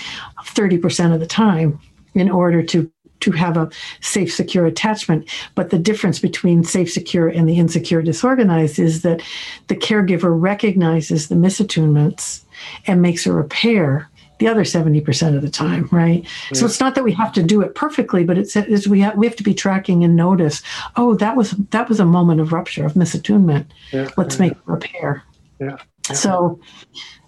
30% 0.44 1.14
of 1.14 1.20
the 1.20 1.26
time 1.26 1.80
in 2.14 2.30
order 2.30 2.62
to 2.62 2.90
to 3.20 3.32
have 3.32 3.56
a 3.56 3.68
safe, 4.00 4.32
secure 4.32 4.64
attachment. 4.64 5.28
But 5.56 5.70
the 5.70 5.78
difference 5.78 6.20
between 6.20 6.62
safe, 6.62 6.92
secure, 6.92 7.28
and 7.28 7.48
the 7.48 7.58
insecure, 7.58 8.00
disorganized 8.00 8.78
is 8.78 9.02
that 9.02 9.22
the 9.66 9.74
caregiver 9.74 10.40
recognizes 10.40 11.28
the 11.28 11.34
misattunements 11.34 12.44
and 12.86 13.02
makes 13.02 13.26
a 13.26 13.32
repair 13.32 14.08
the 14.38 14.46
other 14.46 14.62
70% 14.62 15.34
of 15.34 15.42
the 15.42 15.50
time, 15.50 15.88
right? 15.90 16.22
Yeah. 16.22 16.58
So 16.58 16.66
it's 16.66 16.78
not 16.78 16.94
that 16.94 17.02
we 17.02 17.12
have 17.12 17.32
to 17.32 17.42
do 17.42 17.60
it 17.60 17.74
perfectly, 17.74 18.22
but 18.22 18.38
it's, 18.38 18.54
it's 18.54 18.86
we, 18.86 19.00
have, 19.00 19.16
we 19.16 19.26
have 19.26 19.34
to 19.36 19.42
be 19.42 19.54
tracking 19.54 20.04
and 20.04 20.14
notice, 20.14 20.62
oh, 20.94 21.14
that 21.16 21.36
was 21.36 21.50
that 21.70 21.88
was 21.88 21.98
a 21.98 22.04
moment 22.04 22.40
of 22.40 22.52
rupture, 22.52 22.86
of 22.86 22.94
misattunement. 22.94 23.66
Yeah, 23.92 24.08
Let's 24.16 24.36
yeah. 24.36 24.46
make 24.46 24.52
a 24.52 24.60
repair. 24.66 25.24
Yeah. 25.58 25.78
So, 26.14 26.60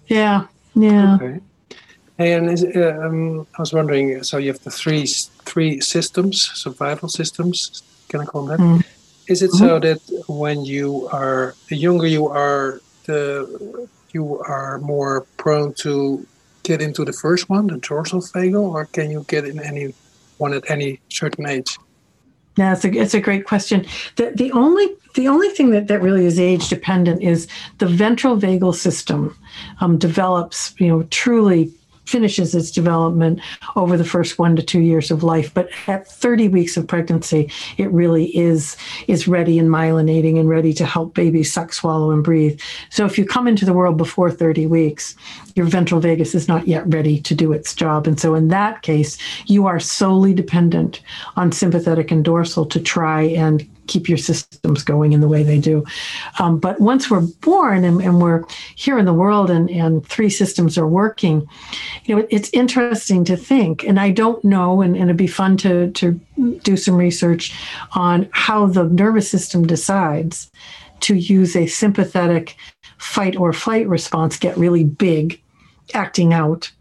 yeah, 0.07 0.47
yeah. 0.75 1.15
Okay. 1.15 1.39
And 2.17 2.51
is, 2.51 2.63
um, 2.63 3.47
I 3.57 3.61
was 3.61 3.73
wondering, 3.73 4.23
so 4.23 4.37
you 4.37 4.49
have 4.49 4.63
the 4.63 4.69
three 4.69 5.05
three 5.45 5.81
systems, 5.81 6.41
survival 6.53 7.09
systems, 7.09 7.81
can 8.09 8.21
I 8.21 8.25
call 8.25 8.45
them 8.45 8.57
that? 8.57 8.63
Mm. 8.63 8.85
Is 9.27 9.41
it 9.41 9.51
mm-hmm. 9.51 9.65
so 9.65 9.79
that 9.79 10.01
when 10.27 10.65
you 10.65 11.07
are 11.11 11.55
the 11.69 11.77
younger 11.77 12.07
you 12.07 12.27
are, 12.27 12.81
the 13.05 13.87
you 14.13 14.39
are 14.39 14.77
more 14.79 15.21
prone 15.37 15.73
to 15.85 16.25
get 16.63 16.81
into 16.81 17.05
the 17.05 17.13
first 17.13 17.49
one, 17.49 17.67
the 17.67 17.77
dorsal 17.77 18.21
vagal, 18.21 18.61
or 18.61 18.85
can 18.85 19.09
you 19.09 19.25
get 19.27 19.45
in 19.45 19.59
any 19.59 19.93
one 20.37 20.53
at 20.53 20.69
any 20.69 20.99
certain 21.09 21.47
age? 21.47 21.77
Yeah, 22.61 22.73
it's 22.73 22.85
a, 22.85 22.91
it's 22.91 23.15
a 23.15 23.19
great 23.19 23.45
question. 23.45 23.87
The, 24.17 24.33
the 24.35 24.51
only 24.51 24.87
the 25.15 25.27
only 25.27 25.49
thing 25.49 25.71
that, 25.71 25.87
that 25.87 25.99
really 25.99 26.27
is 26.27 26.39
age 26.39 26.69
dependent 26.69 27.23
is 27.23 27.47
the 27.79 27.87
ventral 27.87 28.37
vagal 28.37 28.75
system 28.75 29.35
um, 29.79 29.97
develops, 29.97 30.79
you 30.79 30.87
know, 30.87 31.01
truly 31.09 31.71
finishes 32.11 32.53
its 32.53 32.69
development 32.69 33.39
over 33.75 33.97
the 33.97 34.05
first 34.05 34.37
one 34.37 34.55
to 34.55 34.61
two 34.61 34.81
years 34.81 35.09
of 35.11 35.23
life. 35.23 35.53
But 35.53 35.69
at 35.87 36.07
30 36.07 36.49
weeks 36.49 36.75
of 36.77 36.87
pregnancy, 36.87 37.49
it 37.77 37.91
really 37.91 38.35
is 38.37 38.75
is 39.07 39.27
ready 39.27 39.57
and 39.57 39.69
myelinating 39.69 40.39
and 40.39 40.49
ready 40.49 40.73
to 40.73 40.85
help 40.85 41.13
babies 41.13 41.51
suck, 41.51 41.73
swallow, 41.73 42.11
and 42.11 42.23
breathe. 42.23 42.59
So 42.89 43.05
if 43.05 43.17
you 43.17 43.25
come 43.25 43.47
into 43.47 43.65
the 43.65 43.73
world 43.73 43.97
before 43.97 44.29
30 44.29 44.67
weeks, 44.67 45.15
your 45.55 45.65
ventral 45.65 46.01
vagus 46.01 46.35
is 46.35 46.47
not 46.47 46.67
yet 46.67 46.83
ready 46.93 47.19
to 47.21 47.33
do 47.33 47.53
its 47.53 47.73
job. 47.73 48.07
And 48.07 48.19
so 48.19 48.35
in 48.35 48.49
that 48.49 48.81
case, 48.81 49.17
you 49.45 49.65
are 49.67 49.79
solely 49.79 50.33
dependent 50.33 51.01
on 51.35 51.51
sympathetic 51.51 52.11
and 52.11 52.23
dorsal 52.23 52.65
to 52.65 52.79
try 52.79 53.21
and 53.21 53.67
keep 53.91 54.07
your 54.07 54.17
systems 54.17 54.83
going 54.83 55.11
in 55.11 55.19
the 55.19 55.27
way 55.27 55.43
they 55.43 55.59
do. 55.59 55.83
Um, 56.39 56.59
but 56.59 56.79
once 56.79 57.11
we're 57.11 57.27
born 57.41 57.83
and, 57.83 58.01
and, 58.01 58.21
we're 58.21 58.43
here 58.75 58.97
in 58.97 59.05
the 59.05 59.13
world 59.13 59.49
and, 59.49 59.69
and 59.69 60.05
three 60.07 60.29
systems 60.29 60.77
are 60.77 60.87
working, 60.87 61.45
you 62.05 62.15
know, 62.15 62.27
it's 62.29 62.49
interesting 62.53 63.25
to 63.25 63.35
think, 63.35 63.83
and 63.83 63.99
I 63.99 64.11
don't 64.11 64.43
know, 64.45 64.81
and, 64.81 64.95
and 64.95 65.05
it'd 65.05 65.17
be 65.17 65.27
fun 65.27 65.57
to, 65.57 65.91
to 65.91 66.19
do 66.63 66.77
some 66.77 66.95
research 66.95 67.53
on 67.93 68.29
how 68.31 68.67
the 68.67 68.85
nervous 68.85 69.29
system 69.29 69.67
decides 69.67 70.49
to 71.01 71.15
use 71.15 71.55
a 71.55 71.67
sympathetic 71.67 72.55
fight 72.97 73.35
or 73.35 73.51
flight 73.51 73.87
response, 73.89 74.37
get 74.37 74.55
really 74.57 74.83
big, 74.83 75.41
acting 75.93 76.33
out 76.33 76.71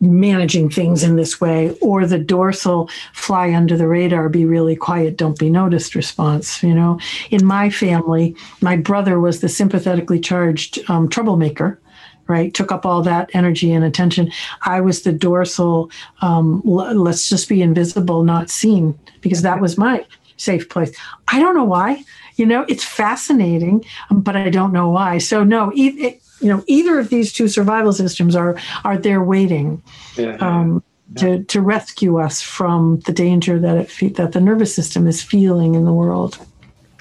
managing 0.00 0.70
things 0.70 1.02
in 1.02 1.16
this 1.16 1.40
way 1.40 1.76
or 1.82 2.06
the 2.06 2.18
dorsal 2.18 2.88
fly 3.12 3.52
under 3.52 3.76
the 3.76 3.86
radar 3.86 4.28
be 4.28 4.46
really 4.46 4.74
quiet 4.74 5.18
don't 5.18 5.38
be 5.38 5.50
noticed 5.50 5.94
response 5.94 6.62
you 6.62 6.74
know? 6.74 6.98
In 7.30 7.44
my 7.44 7.68
family 7.68 8.34
my 8.62 8.76
brother 8.76 9.20
was 9.20 9.40
the 9.40 9.48
sympathetically 9.48 10.18
charged 10.18 10.78
um, 10.88 11.08
troublemaker 11.08 11.78
right? 12.26 12.54
Took 12.54 12.70
up 12.70 12.86
all 12.86 13.02
that 13.02 13.28
energy 13.32 13.72
and 13.72 13.84
attention. 13.84 14.30
I 14.62 14.80
was 14.80 15.02
the 15.02 15.10
dorsal 15.12 15.90
um, 16.22 16.62
l- 16.64 16.94
let's 16.94 17.28
just 17.28 17.48
be 17.48 17.60
invisible 17.60 18.22
not 18.22 18.50
seen 18.50 18.96
because 19.20 19.42
that 19.42 19.60
was 19.60 19.76
my 19.76 20.06
safe 20.36 20.68
place. 20.68 20.96
I 21.26 21.40
don't 21.40 21.56
know 21.56 21.64
why 21.64 22.04
you 22.36 22.46
know? 22.46 22.64
It's 22.68 22.84
fascinating 22.84 23.84
but 24.10 24.34
i 24.34 24.48
don't 24.48 24.72
know 24.72 24.88
why. 24.88 25.18
So 25.18 25.44
no 25.44 25.70
it, 25.74 26.22
you 26.40 26.48
know 26.48 26.62
either 26.66 26.98
of 26.98 27.08
these 27.08 27.32
two 27.32 27.48
survival 27.48 27.92
systems 27.92 28.34
are 28.34 28.56
are 28.84 28.98
there 28.98 29.22
waiting 29.22 29.82
yeah, 30.16 30.36
um, 30.36 30.82
yeah. 31.12 31.20
to 31.20 31.44
to 31.44 31.60
rescue 31.60 32.18
us 32.18 32.40
from 32.40 33.00
the 33.00 33.12
danger 33.12 33.58
that 33.58 33.76
it 34.02 34.16
that 34.16 34.32
the 34.32 34.40
nervous 34.40 34.74
system 34.74 35.06
is 35.06 35.22
feeling 35.22 35.74
in 35.74 35.84
the 35.84 35.92
world 35.92 36.38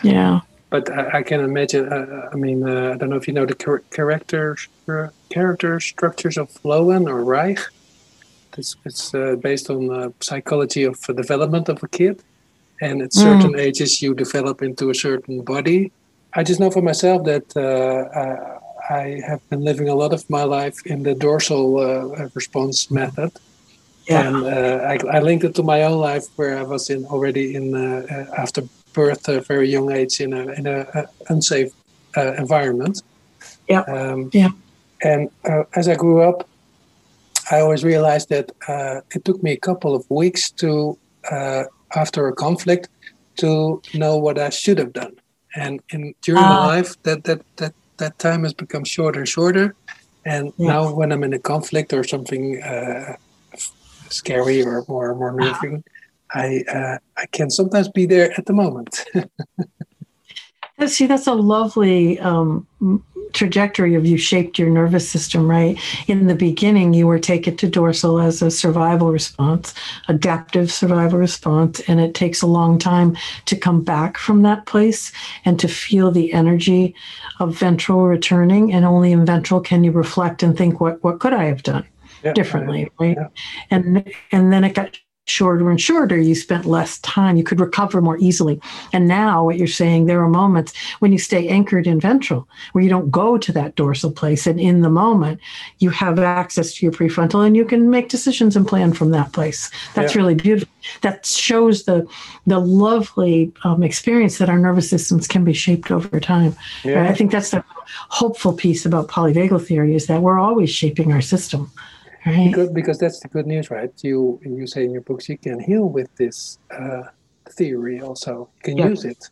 yeah 0.03 0.41
but 0.69 0.91
I, 0.91 1.19
I 1.19 1.23
can 1.23 1.39
imagine. 1.41 1.91
Uh, 1.91 2.29
I 2.31 2.35
mean, 2.35 2.67
uh, 2.67 2.91
I 2.93 2.97
don't 2.97 3.09
know 3.09 3.15
if 3.15 3.27
you 3.27 3.33
know 3.33 3.45
the 3.45 3.55
char- 3.55 3.83
character 3.91 4.55
uh, 4.87 5.07
character 5.29 5.79
structures 5.79 6.37
of 6.37 6.49
Lowen 6.63 7.07
or 7.07 7.23
Reich. 7.23 7.59
It's, 8.57 8.75
it's 8.85 9.13
uh, 9.13 9.35
based 9.35 9.69
on 9.69 9.87
the 9.87 10.13
psychology 10.21 10.83
of 10.83 10.99
the 11.01 11.13
development 11.13 11.69
of 11.69 11.81
a 11.83 11.87
kid, 11.87 12.21
and 12.81 13.01
at 13.01 13.13
certain 13.13 13.53
mm. 13.53 13.59
ages 13.59 14.01
you 14.01 14.13
develop 14.13 14.61
into 14.61 14.89
a 14.89 14.95
certain 14.95 15.41
body. 15.41 15.91
I 16.33 16.43
just 16.43 16.59
know 16.59 16.69
for 16.69 16.81
myself 16.81 17.23
that 17.25 17.57
uh, 17.57 18.58
I 18.89 19.21
have 19.27 19.47
been 19.49 19.61
living 19.61 19.87
a 19.87 19.95
lot 19.95 20.13
of 20.13 20.27
my 20.29 20.43
life 20.43 20.85
in 20.85 21.03
the 21.03 21.13
dorsal 21.13 21.77
uh, 21.77 22.27
response 22.33 22.89
method. 22.89 23.31
Yeah. 24.07 24.27
And 24.27 24.37
uh, 24.43 25.07
I, 25.11 25.17
I, 25.17 25.19
linked 25.19 25.43
it 25.45 25.53
to 25.55 25.63
my 25.63 25.83
own 25.83 25.99
life 25.99 26.25
where 26.35 26.57
I 26.57 26.63
was 26.63 26.89
in 26.89 27.05
already 27.05 27.53
in 27.53 27.75
uh, 27.75 28.07
uh 28.09 28.41
after 28.41 28.63
birth, 28.93 29.29
a 29.29 29.41
very 29.41 29.69
young 29.69 29.91
age, 29.91 30.19
in 30.19 30.33
a 30.33 30.51
in 30.53 30.65
a, 30.65 30.79
a 30.95 31.05
unsafe 31.29 31.71
uh, 32.17 32.33
environment. 32.33 33.03
Yeah. 33.67 33.81
Um, 33.81 34.31
yeah. 34.33 34.49
And 35.03 35.29
uh, 35.47 35.63
as 35.75 35.87
I 35.87 35.95
grew 35.95 36.23
up, 36.23 36.49
I 37.51 37.59
always 37.59 37.83
realized 37.83 38.29
that 38.29 38.51
it 39.15 39.23
took 39.25 39.43
me 39.43 39.51
a 39.51 39.57
couple 39.57 39.93
of 39.95 40.09
weeks 40.09 40.51
to, 40.61 40.97
after 41.95 42.27
a 42.27 42.33
conflict, 42.33 42.89
to 43.37 43.81
know 43.93 44.17
what 44.17 44.37
I 44.37 44.49
should 44.49 44.79
have 44.79 44.93
done. 44.93 45.15
And 45.55 45.81
in 45.89 46.13
during 46.21 46.41
my 46.41 46.57
ah. 46.63 46.67
life, 46.67 47.01
that 47.03 47.23
that 47.23 47.41
that 47.57 47.73
that 47.99 48.19
time 48.19 48.43
has 48.43 48.53
become 48.53 48.83
shorter 48.83 49.19
and 49.19 49.29
shorter. 49.29 49.75
And 50.25 50.51
yeah. 50.57 50.67
now, 50.67 50.93
when 50.93 51.11
I'm 51.11 51.23
in 51.23 51.33
a 51.33 51.39
conflict 51.39 51.93
or 51.93 52.03
something 52.03 52.61
uh, 52.61 53.15
scary 54.09 54.63
or 54.63 54.83
more 54.87 55.15
more 55.15 55.33
moving, 55.33 55.83
I 56.31 56.63
uh, 56.71 56.97
I 57.17 57.25
can 57.27 57.49
sometimes 57.49 57.87
be 57.89 58.05
there 58.05 58.31
at 58.37 58.45
the 58.45 58.53
moment. 58.53 59.05
See, 60.87 61.07
that's 61.07 61.27
a 61.27 61.33
lovely 61.33 62.19
um, 62.19 62.65
trajectory 63.33 63.95
of 63.95 64.05
you 64.05 64.17
shaped 64.17 64.59
your 64.59 64.69
nervous 64.69 65.09
system, 65.09 65.49
right? 65.49 65.77
In 66.07 66.27
the 66.27 66.35
beginning, 66.35 66.93
you 66.93 67.07
were 67.07 67.19
taken 67.19 67.57
to 67.57 67.69
dorsal 67.69 68.19
as 68.19 68.41
a 68.41 68.51
survival 68.51 69.11
response, 69.11 69.73
adaptive 70.07 70.71
survival 70.71 71.19
response, 71.19 71.79
and 71.81 71.99
it 71.99 72.13
takes 72.13 72.41
a 72.41 72.47
long 72.47 72.77
time 72.77 73.17
to 73.45 73.55
come 73.55 73.83
back 73.83 74.17
from 74.17 74.41
that 74.43 74.65
place 74.65 75.11
and 75.45 75.59
to 75.59 75.67
feel 75.67 76.11
the 76.11 76.33
energy 76.33 76.95
of 77.39 77.55
ventral 77.55 78.03
returning. 78.03 78.73
And 78.73 78.85
only 78.85 79.11
in 79.11 79.25
ventral 79.25 79.61
can 79.61 79.83
you 79.83 79.91
reflect 79.91 80.43
and 80.43 80.57
think, 80.57 80.79
what 80.79 81.03
what 81.03 81.19
could 81.19 81.33
I 81.33 81.45
have 81.45 81.63
done 81.63 81.85
yeah, 82.23 82.33
differently, 82.33 82.89
right? 82.99 83.17
Yeah. 83.17 83.27
And 83.71 84.11
and 84.31 84.51
then 84.51 84.63
it 84.63 84.73
got 84.73 84.97
shorter 85.29 85.69
and 85.69 85.79
shorter, 85.79 86.17
you 86.17 86.35
spent 86.35 86.65
less 86.65 86.99
time. 86.99 87.37
You 87.37 87.43
could 87.43 87.59
recover 87.59 88.01
more 88.01 88.17
easily. 88.17 88.59
And 88.93 89.07
now, 89.07 89.45
what 89.45 89.57
you're 89.57 89.67
saying, 89.67 90.05
there 90.05 90.21
are 90.23 90.29
moments 90.29 90.73
when 90.99 91.11
you 91.11 91.17
stay 91.17 91.47
anchored 91.47 91.87
in 91.87 91.99
ventral, 91.99 92.47
where 92.71 92.83
you 92.83 92.89
don't 92.89 93.11
go 93.11 93.37
to 93.37 93.51
that 93.53 93.75
dorsal 93.75 94.11
place. 94.11 94.47
And 94.47 94.59
in 94.59 94.81
the 94.81 94.89
moment, 94.89 95.39
you 95.79 95.89
have 95.91 96.19
access 96.19 96.73
to 96.75 96.85
your 96.85 96.93
prefrontal 96.93 97.45
and 97.45 97.55
you 97.55 97.65
can 97.65 97.89
make 97.89 98.09
decisions 98.09 98.55
and 98.55 98.67
plan 98.67 98.93
from 98.93 99.11
that 99.11 99.33
place. 99.33 99.69
That's 99.93 100.15
yeah. 100.15 100.21
really 100.21 100.35
beautiful. 100.35 100.73
That 101.01 101.25
shows 101.25 101.83
the, 101.83 102.07
the 102.47 102.59
lovely 102.59 103.51
um, 103.63 103.83
experience 103.83 104.37
that 104.37 104.49
our 104.49 104.57
nervous 104.57 104.89
systems 104.89 105.27
can 105.27 105.43
be 105.43 105.53
shaped 105.53 105.91
over 105.91 106.19
time. 106.19 106.55
Yeah. 106.83 107.09
I 107.09 107.13
think 107.13 107.31
that's 107.31 107.51
the 107.51 107.63
hopeful 108.09 108.53
piece 108.53 108.85
about 108.85 109.07
polyvagal 109.07 109.65
theory 109.65 109.95
is 109.95 110.07
that 110.07 110.21
we're 110.21 110.39
always 110.39 110.69
shaping 110.69 111.11
our 111.11 111.21
system. 111.21 111.71
Right. 112.25 112.49
Because, 112.49 112.69
because 112.69 112.97
that's 112.97 113.19
the 113.19 113.27
good 113.27 113.47
news, 113.47 113.71
right? 113.71 113.91
You 114.01 114.39
you 114.43 114.67
say 114.67 114.83
in 114.83 114.91
your 114.91 115.01
books 115.01 115.29
you 115.29 115.37
can 115.37 115.59
heal 115.59 115.85
with 115.87 116.13
this 116.15 116.59
uh, 116.71 117.03
theory 117.49 118.01
also. 118.01 118.49
You 118.57 118.61
can 118.63 118.77
yeah. 118.77 118.87
use 118.87 119.05
it. 119.05 119.29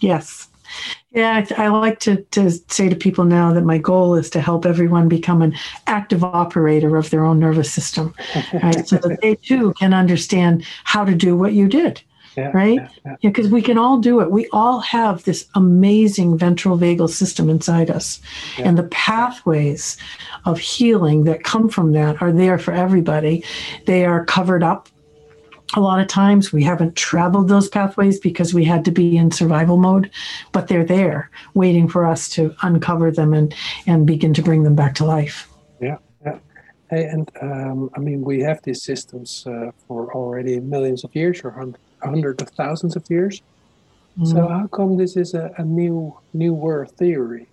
Yes. 0.00 0.48
Yeah, 1.12 1.46
I, 1.56 1.64
I, 1.64 1.68
like 1.68 2.00
to, 2.00 2.22
to 2.32 2.50
say 2.50 2.88
to 2.88 2.96
people 2.96 3.24
now 3.24 3.52
that 3.52 3.62
my 3.62 3.78
goal 3.78 4.16
is 4.16 4.28
to 4.30 4.40
help 4.40 4.66
everyone 4.66 5.08
become 5.08 5.40
an 5.40 5.54
active 5.86 6.24
operator 6.24 6.96
of 6.96 7.10
their 7.10 7.24
own 7.24 7.38
nervous 7.38 7.70
system, 7.72 8.12
right? 8.52 8.86
so 8.86 8.96
that 8.96 9.20
they 9.22 9.36
too 9.36 9.72
can 9.74 9.94
understand 9.94 10.64
how 10.82 11.04
to 11.04 11.14
do 11.14 11.36
what 11.36 11.52
you 11.52 11.68
did 11.68 12.02
yeah, 12.36 12.50
right? 12.52 12.80
Yeah, 13.04 13.16
because 13.22 13.46
yeah. 13.46 13.52
we 13.52 13.62
can 13.62 13.78
all 13.78 13.98
do 13.98 14.20
it. 14.20 14.30
We 14.30 14.48
all 14.52 14.80
have 14.80 15.24
this 15.24 15.46
amazing 15.54 16.36
ventral 16.36 16.78
vagal 16.78 17.10
system 17.10 17.48
inside 17.48 17.90
us. 17.90 18.20
And 18.58 18.76
the 18.76 18.84
pathways 18.84 19.96
of 20.44 20.58
healing 20.58 21.24
that 21.24 21.44
come 21.44 21.68
from 21.68 21.92
that 21.92 22.20
are 22.20 22.32
there 22.32 22.58
for 22.58 22.72
everybody. 22.72 23.44
They 23.86 24.04
are 24.04 24.24
covered 24.24 24.62
up. 24.62 24.88
A 25.74 25.80
lot 25.80 25.98
of 26.00 26.06
times 26.06 26.52
we 26.52 26.62
haven't 26.62 26.94
traveled 26.94 27.48
those 27.48 27.68
pathways 27.68 28.20
because 28.20 28.54
we 28.54 28.64
had 28.64 28.84
to 28.84 28.92
be 28.92 29.16
in 29.16 29.32
survival 29.32 29.76
mode, 29.76 30.10
but 30.52 30.68
they're 30.68 30.84
there 30.84 31.28
waiting 31.54 31.88
for 31.88 32.06
us 32.06 32.28
to 32.30 32.54
uncover 32.62 33.10
them 33.10 33.34
and, 33.34 33.52
and 33.86 34.06
begin 34.06 34.32
to 34.34 34.42
bring 34.42 34.62
them 34.62 34.76
back 34.76 34.94
to 34.96 35.04
life. 35.04 35.48
Yeah, 35.80 35.98
yeah. 36.24 36.38
Hey, 36.88 37.06
and 37.06 37.28
um, 37.42 37.90
I 37.96 37.98
mean, 37.98 38.22
we 38.22 38.40
have 38.42 38.62
these 38.62 38.84
systems 38.84 39.44
uh, 39.46 39.72
for 39.88 40.14
already 40.14 40.60
millions 40.60 41.02
of 41.02 41.14
years 41.16 41.40
or 41.42 41.50
hundreds 41.50 41.82
hundreds 42.06 42.42
of 42.42 42.48
thousands 42.50 42.96
of 42.96 43.04
years. 43.10 43.42
Mm. 44.18 44.32
So 44.32 44.48
how 44.48 44.66
come 44.68 44.96
this 44.96 45.16
is 45.16 45.34
a, 45.34 45.52
a 45.58 45.64
new 45.64 46.14
world 46.32 46.90
theory? 46.92 47.48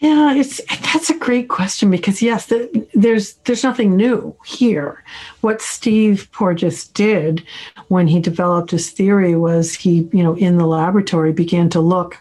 Yeah, 0.00 0.32
it's 0.32 0.62
that's 0.80 1.10
a 1.10 1.18
great 1.18 1.50
question 1.50 1.90
because 1.90 2.22
yes, 2.22 2.46
the, 2.46 2.88
there's 2.94 3.34
there's 3.44 3.62
nothing 3.62 3.96
new 3.96 4.34
here. 4.46 5.04
What 5.42 5.60
Steve 5.60 6.26
Porges 6.32 6.88
did 6.88 7.44
when 7.88 8.06
he 8.06 8.18
developed 8.18 8.70
his 8.70 8.90
theory 8.90 9.36
was 9.36 9.74
he, 9.74 10.08
you 10.10 10.22
know, 10.22 10.34
in 10.36 10.56
the 10.56 10.66
laboratory 10.66 11.34
began 11.34 11.68
to 11.70 11.80
look 11.80 12.16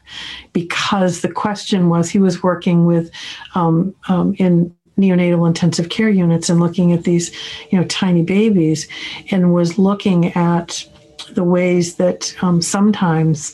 because 0.51 1.21
the 1.21 1.31
question 1.31 1.87
was 1.87 2.09
he 2.09 2.19
was 2.19 2.43
working 2.43 2.85
with 2.85 3.11
um, 3.55 3.95
um, 4.09 4.35
in 4.39 4.75
neonatal 4.99 5.47
intensive 5.47 5.89
care 5.89 6.09
units 6.09 6.49
and 6.49 6.59
looking 6.59 6.91
at 6.91 7.03
these, 7.03 7.31
you 7.69 7.79
know, 7.79 7.85
tiny 7.85 8.21
babies, 8.21 8.87
and 9.31 9.53
was 9.53 9.79
looking 9.79 10.27
at 10.35 10.85
the 11.31 11.43
ways 11.43 11.95
that 11.95 12.35
um, 12.43 12.61
sometimes 12.61 13.53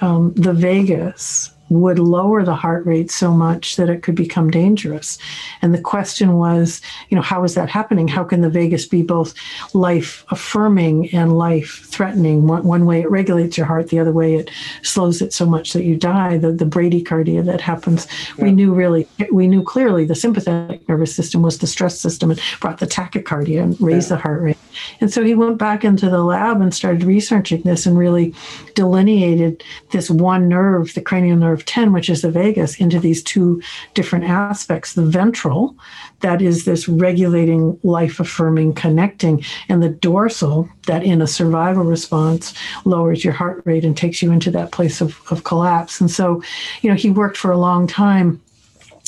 um, 0.00 0.32
the 0.34 0.52
vagus 0.52 1.53
would 1.80 1.98
lower 1.98 2.44
the 2.44 2.54
heart 2.54 2.86
rate 2.86 3.10
so 3.10 3.32
much 3.32 3.76
that 3.76 3.88
it 3.88 4.02
could 4.02 4.14
become 4.14 4.50
dangerous. 4.50 5.18
And 5.62 5.74
the 5.74 5.80
question 5.80 6.36
was, 6.36 6.80
you 7.08 7.16
know, 7.16 7.22
how 7.22 7.44
is 7.44 7.54
that 7.54 7.68
happening? 7.68 8.08
How 8.08 8.24
can 8.24 8.40
the 8.40 8.50
vagus 8.50 8.86
be 8.86 9.02
both 9.02 9.34
life 9.74 10.24
affirming 10.30 11.12
and 11.14 11.36
life 11.36 11.84
threatening? 11.86 12.46
One, 12.46 12.64
one, 12.64 12.84
way 12.86 13.00
it 13.00 13.10
regulates 13.10 13.56
your 13.56 13.66
heart, 13.66 13.88
the 13.88 13.98
other 13.98 14.12
way 14.12 14.34
it 14.34 14.50
slows 14.82 15.22
it 15.22 15.32
so 15.32 15.46
much 15.46 15.72
that 15.72 15.84
you 15.84 15.96
die. 15.96 16.38
The, 16.38 16.52
the 16.52 16.66
bradycardia 16.66 17.44
that 17.46 17.60
happens. 17.60 18.06
Yeah. 18.36 18.44
We 18.44 18.52
knew 18.52 18.74
really, 18.74 19.08
we 19.32 19.46
knew 19.46 19.62
clearly 19.62 20.04
the 20.04 20.14
sympathetic 20.14 20.86
nervous 20.88 21.14
system 21.14 21.42
was 21.42 21.58
the 21.58 21.66
stress 21.66 21.98
system 21.98 22.30
and 22.30 22.40
brought 22.60 22.78
the 22.78 22.86
tachycardia 22.86 23.62
and 23.62 23.80
raised 23.80 24.10
yeah. 24.10 24.16
the 24.16 24.22
heart 24.22 24.42
rate. 24.42 24.58
And 25.00 25.12
so 25.12 25.22
he 25.22 25.34
went 25.34 25.58
back 25.58 25.84
into 25.84 26.10
the 26.10 26.22
lab 26.22 26.60
and 26.60 26.74
started 26.74 27.04
researching 27.04 27.62
this 27.62 27.86
and 27.86 27.96
really 27.96 28.34
delineated 28.74 29.62
this 29.90 30.10
one 30.10 30.48
nerve, 30.48 30.94
the 30.94 31.00
cranial 31.00 31.36
nerve 31.36 31.63
10, 31.66 31.92
which 31.92 32.08
is 32.08 32.22
the 32.22 32.30
vagus, 32.30 32.80
into 32.80 32.98
these 32.98 33.22
two 33.22 33.62
different 33.94 34.24
aspects 34.24 34.94
the 34.94 35.04
ventral, 35.04 35.76
that 36.20 36.40
is 36.40 36.64
this 36.64 36.88
regulating, 36.88 37.78
life 37.82 38.20
affirming, 38.20 38.74
connecting, 38.74 39.44
and 39.68 39.82
the 39.82 39.88
dorsal, 39.88 40.68
that 40.86 41.02
in 41.02 41.22
a 41.22 41.26
survival 41.26 41.84
response 41.84 42.54
lowers 42.84 43.24
your 43.24 43.32
heart 43.32 43.62
rate 43.64 43.84
and 43.84 43.96
takes 43.96 44.22
you 44.22 44.32
into 44.32 44.50
that 44.50 44.72
place 44.72 45.00
of, 45.00 45.20
of 45.30 45.44
collapse. 45.44 46.00
And 46.00 46.10
so, 46.10 46.42
you 46.82 46.90
know, 46.90 46.96
he 46.96 47.10
worked 47.10 47.36
for 47.36 47.50
a 47.50 47.58
long 47.58 47.86
time 47.86 48.40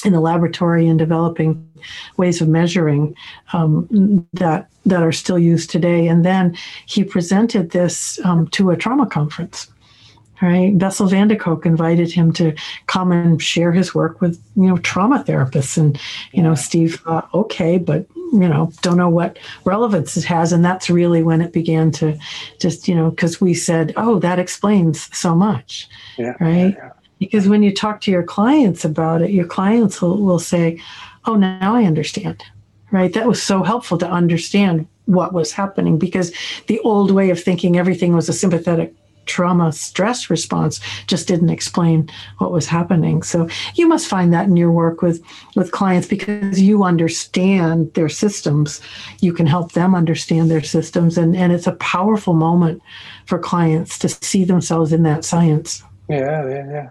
in 0.05 0.12
the 0.12 0.21
laboratory 0.21 0.87
in 0.87 0.97
developing 0.97 1.69
ways 2.16 2.40
of 2.40 2.49
measuring 2.49 3.14
um, 3.53 4.27
that 4.33 4.69
that 4.85 5.03
are 5.03 5.12
still 5.12 5.38
used 5.38 5.71
today. 5.71 6.07
And 6.07 6.25
then 6.25 6.57
he 6.87 7.03
presented 7.03 7.71
this 7.71 8.25
um, 8.25 8.47
to 8.49 8.71
a 8.71 8.77
trauma 8.77 9.07
conference 9.07 9.69
right? 10.42 10.77
Bessel 10.77 11.07
van 11.07 11.29
der 11.29 11.37
Kolk 11.37 11.66
invited 11.66 12.12
him 12.12 12.33
to 12.35 12.55
come 12.87 13.12
and 13.12 13.42
share 13.42 13.72
his 13.72 13.94
work 13.94 14.20
with, 14.20 14.40
you 14.55 14.66
know, 14.66 14.77
trauma 14.79 15.25
therapists. 15.25 15.77
And, 15.79 15.99
you 16.33 16.42
know, 16.42 16.55
Steve 16.55 16.96
thought, 16.96 17.29
okay, 17.33 17.79
but, 17.79 18.07
you 18.33 18.49
know, 18.49 18.72
don't 18.83 18.96
know 18.96 19.09
what 19.09 19.38
relevance 19.64 20.16
it 20.16 20.25
has. 20.25 20.53
And 20.53 20.64
that's 20.64 20.90
really 20.90 21.22
when 21.22 21.40
it 21.40 21.53
began 21.53 21.90
to 21.92 22.18
just, 22.61 22.88
you 22.88 22.94
know, 22.94 23.11
because 23.11 23.40
we 23.40 23.55
said, 23.55 23.92
oh, 23.96 24.18
that 24.18 24.38
explains 24.38 25.14
so 25.16 25.35
much, 25.35 25.88
yeah, 26.18 26.35
right? 26.40 26.75
Yeah, 26.75 26.75
yeah. 26.77 26.90
Because 27.18 27.49
when 27.49 27.62
you 27.62 27.72
talk 27.72 28.03
to 28.03 28.11
your 28.11 28.22
clients 28.22 28.85
about 28.85 29.22
it, 29.22 29.31
your 29.31 29.46
clients 29.46 30.03
will, 30.03 30.18
will 30.18 30.38
say, 30.38 30.79
oh, 31.25 31.35
now 31.35 31.75
I 31.75 31.85
understand, 31.85 32.42
right? 32.90 33.12
That 33.14 33.27
was 33.27 33.42
so 33.42 33.62
helpful 33.62 33.96
to 33.99 34.11
understand 34.11 34.87
what 35.07 35.33
was 35.33 35.53
happening 35.53 35.99
because 35.99 36.33
the 36.66 36.81
old 36.81 37.11
way 37.11 37.31
of 37.31 37.42
thinking 37.42 37.79
everything 37.79 38.14
was 38.14 38.29
a 38.29 38.33
sympathetic 38.33 38.94
trauma 39.26 39.72
stress 39.72 40.30
response 40.30 40.80
just 41.06 41.28
didn't 41.28 41.50
explain 41.50 42.08
what 42.38 42.52
was 42.52 42.66
happening. 42.66 43.22
So 43.22 43.48
you 43.74 43.88
must 43.88 44.08
find 44.08 44.32
that 44.32 44.46
in 44.46 44.56
your 44.56 44.72
work 44.72 45.02
with 45.02 45.22
with 45.54 45.72
clients 45.72 46.08
because 46.08 46.60
you 46.60 46.84
understand 46.84 47.92
their 47.94 48.08
systems. 48.08 48.80
You 49.20 49.32
can 49.32 49.46
help 49.46 49.72
them 49.72 49.94
understand 49.94 50.50
their 50.50 50.62
systems 50.62 51.18
and 51.18 51.36
and 51.36 51.52
it's 51.52 51.66
a 51.66 51.72
powerful 51.72 52.34
moment 52.34 52.82
for 53.26 53.38
clients 53.38 53.98
to 54.00 54.08
see 54.08 54.44
themselves 54.44 54.92
in 54.92 55.02
that 55.02 55.24
science. 55.24 55.82
Yeah 56.08 56.48
yeah 56.48 56.70
yeah. 56.70 56.88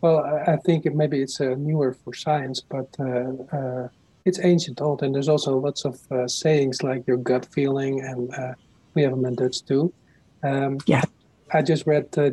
Well 0.00 0.18
i 0.46 0.56
think 0.56 0.86
it, 0.86 0.94
maybe 0.94 1.22
it's 1.22 1.40
uh, 1.40 1.54
newer 1.56 1.94
for 1.94 2.12
science 2.12 2.60
but 2.60 2.88
uh, 2.98 3.32
uh, 3.56 3.88
it's 4.24 4.40
ancient 4.42 4.80
old 4.80 5.02
and 5.02 5.14
there's 5.14 5.28
also 5.28 5.56
lots 5.56 5.84
of 5.84 6.00
uh, 6.10 6.26
sayings 6.26 6.82
like 6.82 7.06
your 7.06 7.16
gut 7.16 7.46
feeling 7.52 8.00
and 8.00 8.34
uh, 8.34 8.52
we 8.94 9.02
have 9.02 9.12
them 9.12 9.24
in 9.24 9.34
dutch 9.34 9.64
too 9.64 9.92
um, 10.42 10.78
yeah 10.86 11.02
I 11.52 11.62
just 11.62 11.86
read 11.86 12.06
uh, 12.16 12.30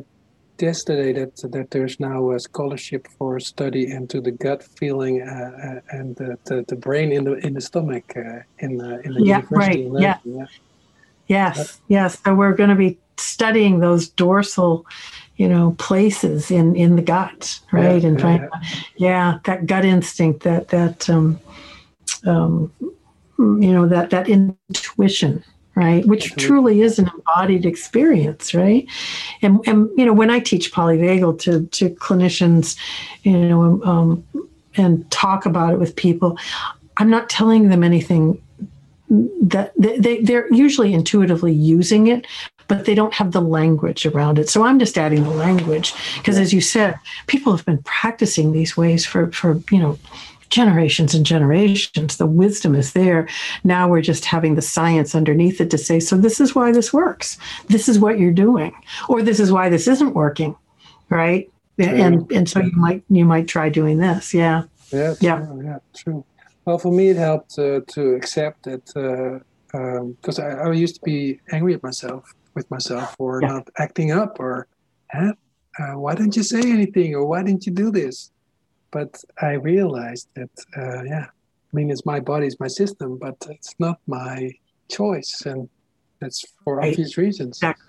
yesterday 0.60 1.14
that 1.14 1.36
that 1.52 1.72
there's 1.72 2.00
now 2.00 2.32
a 2.32 2.40
scholarship 2.40 3.08
for 3.18 3.38
a 3.38 3.42
study 3.42 3.92
into 3.92 4.22
the 4.22 4.32
gut 4.32 4.64
feeling 4.64 5.22
uh, 5.22 5.82
uh, 5.86 5.98
and 5.98 6.16
the, 6.16 6.38
the, 6.46 6.66
the, 6.68 6.76
brain 6.76 7.12
in 7.12 7.24
the 7.24 7.34
in 7.46 7.54
the 7.54 7.62
stomach 7.62 8.14
uh, 8.16 8.42
in 8.60 8.78
the 8.78 9.02
in 9.02 9.14
the 9.14 9.24
yeah, 9.24 9.42
university. 9.42 9.90
Right. 9.90 10.02
Yeah. 10.02 10.18
yeah. 10.24 10.46
Yes. 11.28 11.80
yes. 11.88 12.20
So 12.24 12.34
we're 12.34 12.56
going 12.56 12.72
to 12.72 12.76
be 12.76 12.98
studying 13.18 13.80
those 13.80 14.10
dorsal, 14.10 14.86
you 15.36 15.48
know, 15.48 15.76
places 15.78 16.50
in 16.50 16.76
in 16.76 16.96
the 16.96 17.02
gut, 17.02 17.60
right? 17.72 18.02
Yeah, 18.02 18.08
and 18.08 18.20
yeah, 18.20 18.38
yeah. 18.38 18.50
yeah, 18.98 19.40
that 19.46 19.66
gut 19.66 19.86
instinct, 19.86 20.44
that 20.44 20.70
that 20.70 21.10
um, 21.10 21.40
um, 22.26 22.72
you 23.38 23.74
know, 23.74 23.88
that 23.88 24.10
that 24.10 24.28
intuition 24.28 25.44
right? 25.80 26.06
Which 26.06 26.36
truly 26.36 26.82
is 26.82 27.00
an 27.00 27.10
embodied 27.16 27.66
experience 27.66 28.54
right? 28.54 28.86
And 29.42 29.60
and 29.66 29.90
you 29.98 30.06
know 30.06 30.14
when 30.14 30.30
i 30.30 30.40
teach 30.40 30.72
polyvagal 30.72 31.40
to 31.40 31.66
to 31.68 31.90
clinicians 31.96 32.78
you 33.24 33.38
know 33.38 33.82
um, 33.84 34.24
and 34.76 35.10
talk 35.12 35.46
about 35.46 35.74
it 35.74 35.80
with 35.80 35.96
people 35.96 36.38
i'm 36.98 37.10
not 37.10 37.30
telling 37.30 37.70
them 37.70 37.84
anything 37.84 38.42
that 39.10 39.74
they, 39.78 40.22
they're 40.22 40.52
usually 40.54 40.94
intuitively 40.94 41.54
using 41.54 42.08
it 42.08 42.28
but 42.68 42.86
they 42.86 42.94
don't 42.94 43.16
have 43.16 43.32
the 43.32 43.42
language 43.42 44.06
around 44.06 44.38
it. 44.38 44.48
So 44.50 44.64
i'm 44.64 44.80
just 44.80 44.98
adding 44.98 45.24
the 45.24 45.32
language 45.32 45.94
because 46.18 46.38
as 46.38 46.54
you 46.54 46.62
said 46.62 46.96
people 47.28 47.56
have 47.56 47.66
been 47.66 47.82
practicing 47.84 48.52
these 48.52 48.78
ways 48.78 49.06
for 49.06 49.32
for 49.32 49.62
you 49.72 49.80
know 49.80 49.98
generations 50.50 51.14
and 51.14 51.26
generations. 51.26 52.18
The 52.18 52.26
wisdom 52.26 52.76
is 52.76 52.94
there. 52.94 53.28
Now 53.64 53.88
we're 53.88 54.02
just 54.02 54.26
having 54.26 54.56
the 54.56 54.62
science 54.62 55.16
underneath 55.16 55.62
it 55.62 55.70
to 55.72 55.78
say, 55.78 56.00
so 56.00 56.18
this 56.18 56.40
is 56.40 56.56
why 56.56 56.72
this 56.72 56.94
works. 56.94 57.38
This 57.68 57.88
is 57.88 58.00
what 58.00 58.20
you're 58.20 58.32
doing, 58.32 58.74
or 59.08 59.22
this 59.22 59.40
is 59.40 59.52
why 59.52 59.70
this 59.70 59.88
isn't 59.88 60.14
working, 60.14 60.56
right? 61.10 61.52
And 61.78 62.30
and 62.32 62.50
so 62.50 62.60
you 62.60 62.74
might 62.74 63.04
you 63.10 63.24
might 63.26 63.48
try 63.48 63.70
doing 63.70 64.00
this. 64.00 64.34
Yeah. 64.34 64.64
Yeah. 64.92 65.16
Yeah. 65.22 65.46
True, 65.46 65.62
yeah. 65.64 65.78
True. 65.96 66.26
Well, 66.66 66.78
for 66.78 66.92
me, 66.92 67.10
it 67.10 67.18
helped 67.18 67.58
uh, 67.58 67.82
to 67.88 68.16
accept 68.16 68.64
that 68.64 68.86
uh, 68.96 69.40
because 69.72 70.40
um, 70.40 70.46
I, 70.46 70.70
I, 70.70 70.74
used 70.74 70.96
to 70.96 71.02
be 71.02 71.40
angry 71.52 71.74
at 71.74 71.84
myself 71.84 72.34
with 72.56 72.70
myself 72.70 73.16
for 73.16 73.42
Yeah. 73.42 73.48
not 73.50 73.70
acting 73.78 74.12
up 74.12 74.40
or 74.40 74.68
huh? 75.12 75.34
uh, 75.80 75.94
why 75.94 76.16
didn't 76.16 76.36
you 76.36 76.44
say 76.44 76.60
anything 76.60 77.16
or 77.16 77.26
why 77.26 77.44
didn't 77.44 77.66
you 77.66 77.72
do 77.72 77.92
this 77.92 78.32
but 78.92 79.22
i 79.42 79.52
realized 79.54 80.28
that 80.36 80.50
uh, 80.78 81.04
yeah 81.04 81.26
i 81.30 81.72
mean 81.74 81.90
it's 81.90 82.06
my 82.06 82.20
body 82.20 82.46
it's 82.48 82.60
my 82.60 82.68
system 82.68 83.18
but 83.18 83.36
it's 83.50 83.76
not 83.80 83.98
my 84.08 84.52
choice 84.90 85.44
and 85.46 85.70
that's 86.20 86.46
for 86.64 86.76
Right. 86.78 86.92
obvious 86.92 87.18
reasons 87.18 87.58
Exactly. 87.58 87.86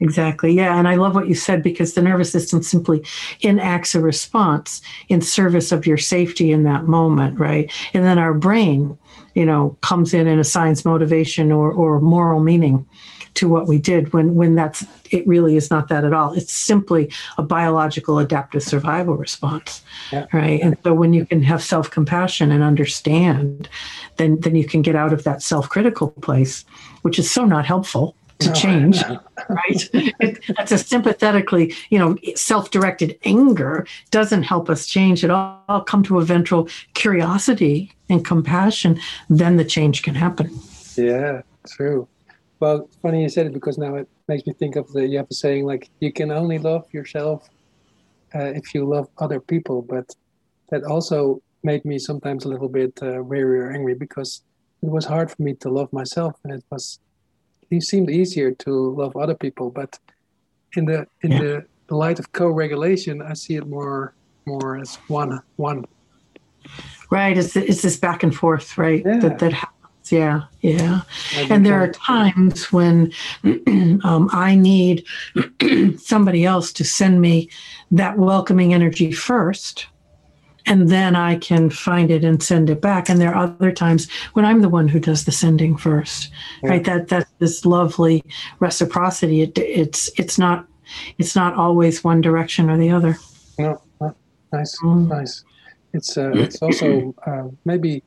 Exactly. 0.00 0.52
Yeah. 0.52 0.76
And 0.76 0.88
I 0.88 0.96
love 0.96 1.14
what 1.14 1.28
you 1.28 1.36
said 1.36 1.62
because 1.62 1.94
the 1.94 2.02
nervous 2.02 2.30
system 2.32 2.62
simply 2.62 3.04
enacts 3.42 3.94
a 3.94 4.00
response 4.00 4.82
in 5.08 5.20
service 5.20 5.70
of 5.70 5.86
your 5.86 5.96
safety 5.96 6.50
in 6.50 6.64
that 6.64 6.84
moment, 6.84 7.38
right? 7.38 7.72
And 7.94 8.04
then 8.04 8.18
our 8.18 8.34
brain, 8.34 8.98
you 9.34 9.46
know, 9.46 9.78
comes 9.82 10.12
in 10.12 10.26
and 10.26 10.40
assigns 10.40 10.84
motivation 10.84 11.52
or, 11.52 11.70
or 11.70 12.00
moral 12.00 12.40
meaning 12.40 12.86
to 13.34 13.48
what 13.48 13.66
we 13.66 13.78
did 13.78 14.12
when 14.12 14.34
when 14.34 14.54
that's 14.54 14.84
it 15.10 15.26
really 15.26 15.56
is 15.56 15.70
not 15.70 15.88
that 15.88 16.04
at 16.04 16.12
all. 16.12 16.32
It's 16.32 16.52
simply 16.52 17.10
a 17.36 17.42
biological 17.42 18.18
adaptive 18.18 18.62
survival 18.62 19.16
response. 19.16 19.82
Yeah. 20.12 20.26
Right. 20.32 20.60
And 20.62 20.76
so 20.82 20.94
when 20.94 21.12
you 21.12 21.26
can 21.26 21.42
have 21.42 21.62
self-compassion 21.62 22.50
and 22.50 22.62
understand, 22.62 23.68
then 24.16 24.40
then 24.40 24.54
you 24.54 24.66
can 24.66 24.82
get 24.82 24.96
out 24.96 25.12
of 25.12 25.24
that 25.24 25.42
self-critical 25.42 26.10
place, 26.10 26.64
which 27.02 27.18
is 27.18 27.30
so 27.30 27.44
not 27.44 27.66
helpful 27.66 28.16
to 28.40 28.52
change 28.52 29.00
no. 29.02 29.20
right? 29.48 29.88
It, 29.92 30.42
that's 30.56 30.72
a 30.72 30.78
sympathetically, 30.78 31.74
you 31.90 31.98
know, 31.98 32.16
self-directed 32.34 33.18
anger 33.24 33.86
doesn't 34.10 34.42
help 34.42 34.68
us 34.68 34.86
change 34.86 35.24
at 35.24 35.30
all. 35.30 35.82
Come 35.86 36.02
to 36.04 36.18
a 36.18 36.24
ventral 36.24 36.68
curiosity 36.94 37.92
and 38.08 38.24
compassion, 38.24 39.00
then 39.30 39.56
the 39.56 39.64
change 39.64 40.02
can 40.02 40.14
happen. 40.14 40.50
Yeah, 40.96 41.42
true. 41.68 42.08
Well, 42.60 42.88
funny 43.02 43.22
you 43.22 43.28
said 43.28 43.46
it 43.46 43.52
because 43.52 43.78
now 43.78 43.96
it 43.96 44.08
makes 44.28 44.46
me 44.46 44.52
think 44.52 44.76
of 44.76 44.90
the 44.92 45.06
you 45.06 45.18
have 45.18 45.26
a 45.30 45.34
saying 45.34 45.66
like 45.66 45.90
you 46.00 46.12
can 46.12 46.30
only 46.30 46.58
love 46.58 46.84
yourself 46.92 47.48
uh, 48.34 48.52
if 48.60 48.74
you 48.74 48.84
love 48.84 49.08
other 49.18 49.40
people, 49.40 49.82
but 49.82 50.14
that 50.70 50.84
also 50.84 51.42
made 51.62 51.84
me 51.84 51.98
sometimes 51.98 52.44
a 52.44 52.48
little 52.48 52.68
bit 52.68 52.92
uh, 53.02 53.22
weary 53.22 53.60
or 53.60 53.70
angry 53.70 53.94
because 53.94 54.42
it 54.82 54.90
was 54.90 55.04
hard 55.04 55.30
for 55.30 55.42
me 55.42 55.54
to 55.54 55.68
love 55.68 55.92
myself, 55.92 56.34
and 56.44 56.52
it 56.52 56.64
was 56.70 57.00
it 57.70 57.82
seemed 57.82 58.10
easier 58.10 58.50
to 58.52 58.70
love 58.94 59.16
other 59.16 59.34
people. 59.34 59.70
But 59.70 59.98
in 60.76 60.84
the 60.84 61.06
in 61.22 61.32
Yeah. 61.32 61.40
the, 61.42 61.66
light 61.90 62.18
of 62.18 62.32
co-regulation, 62.32 63.20
I 63.20 63.34
see 63.34 63.56
it 63.56 63.66
more 63.66 64.14
more 64.46 64.78
as 64.78 64.96
one 65.08 65.40
one. 65.56 65.84
Right? 67.10 67.36
It's, 67.36 67.54
it's 67.56 67.82
this 67.82 67.98
back 67.98 68.22
and 68.22 68.34
forth, 68.34 68.78
right? 68.78 69.02
Yeah. 69.04 69.18
That 69.18 69.38
that. 69.38 69.68
Yeah, 70.10 70.42
yeah. 70.60 71.00
And 71.50 71.64
there 71.64 71.82
are 71.82 71.88
times 71.88 72.70
when 72.72 73.12
um, 74.04 74.28
I 74.32 74.54
need 74.54 75.04
somebody 75.98 76.44
else 76.44 76.72
to 76.74 76.84
send 76.84 77.20
me 77.20 77.48
that 77.90 78.18
welcoming 78.18 78.74
energy 78.74 79.12
first, 79.12 79.86
and 80.66 80.88
then 80.88 81.16
I 81.16 81.36
can 81.36 81.70
find 81.70 82.10
it 82.10 82.24
and 82.24 82.42
send 82.42 82.68
it 82.70 82.80
back. 82.80 83.08
And 83.08 83.20
there 83.20 83.34
are 83.34 83.44
other 83.44 83.72
times 83.72 84.10
when 84.34 84.44
I'm 84.44 84.60
the 84.60 84.68
one 84.68 84.88
who 84.88 85.00
does 85.00 85.24
the 85.24 85.32
sending 85.32 85.76
first, 85.76 86.30
Yeah. 86.62 86.70
right? 86.70 86.84
That 86.84 87.08
that's 87.08 87.30
this 87.38 87.64
lovely 87.64 88.22
reciprocity. 88.60 89.40
It, 89.42 89.56
it's 89.58 90.10
it's 90.18 90.38
not 90.38 90.66
it's 91.18 91.34
not 91.34 91.54
always 91.54 92.04
one 92.04 92.20
direction 92.20 92.68
or 92.68 92.76
the 92.76 92.90
other. 92.90 93.16
No, 93.58 93.80
nice, 94.52 94.78
Mm. 94.82 95.08
nice. 95.08 95.44
It's 95.94 96.18
uh, 96.18 96.30
it's 96.34 96.60
also 96.60 97.14
uh, 97.26 97.44
maybe 97.64 98.02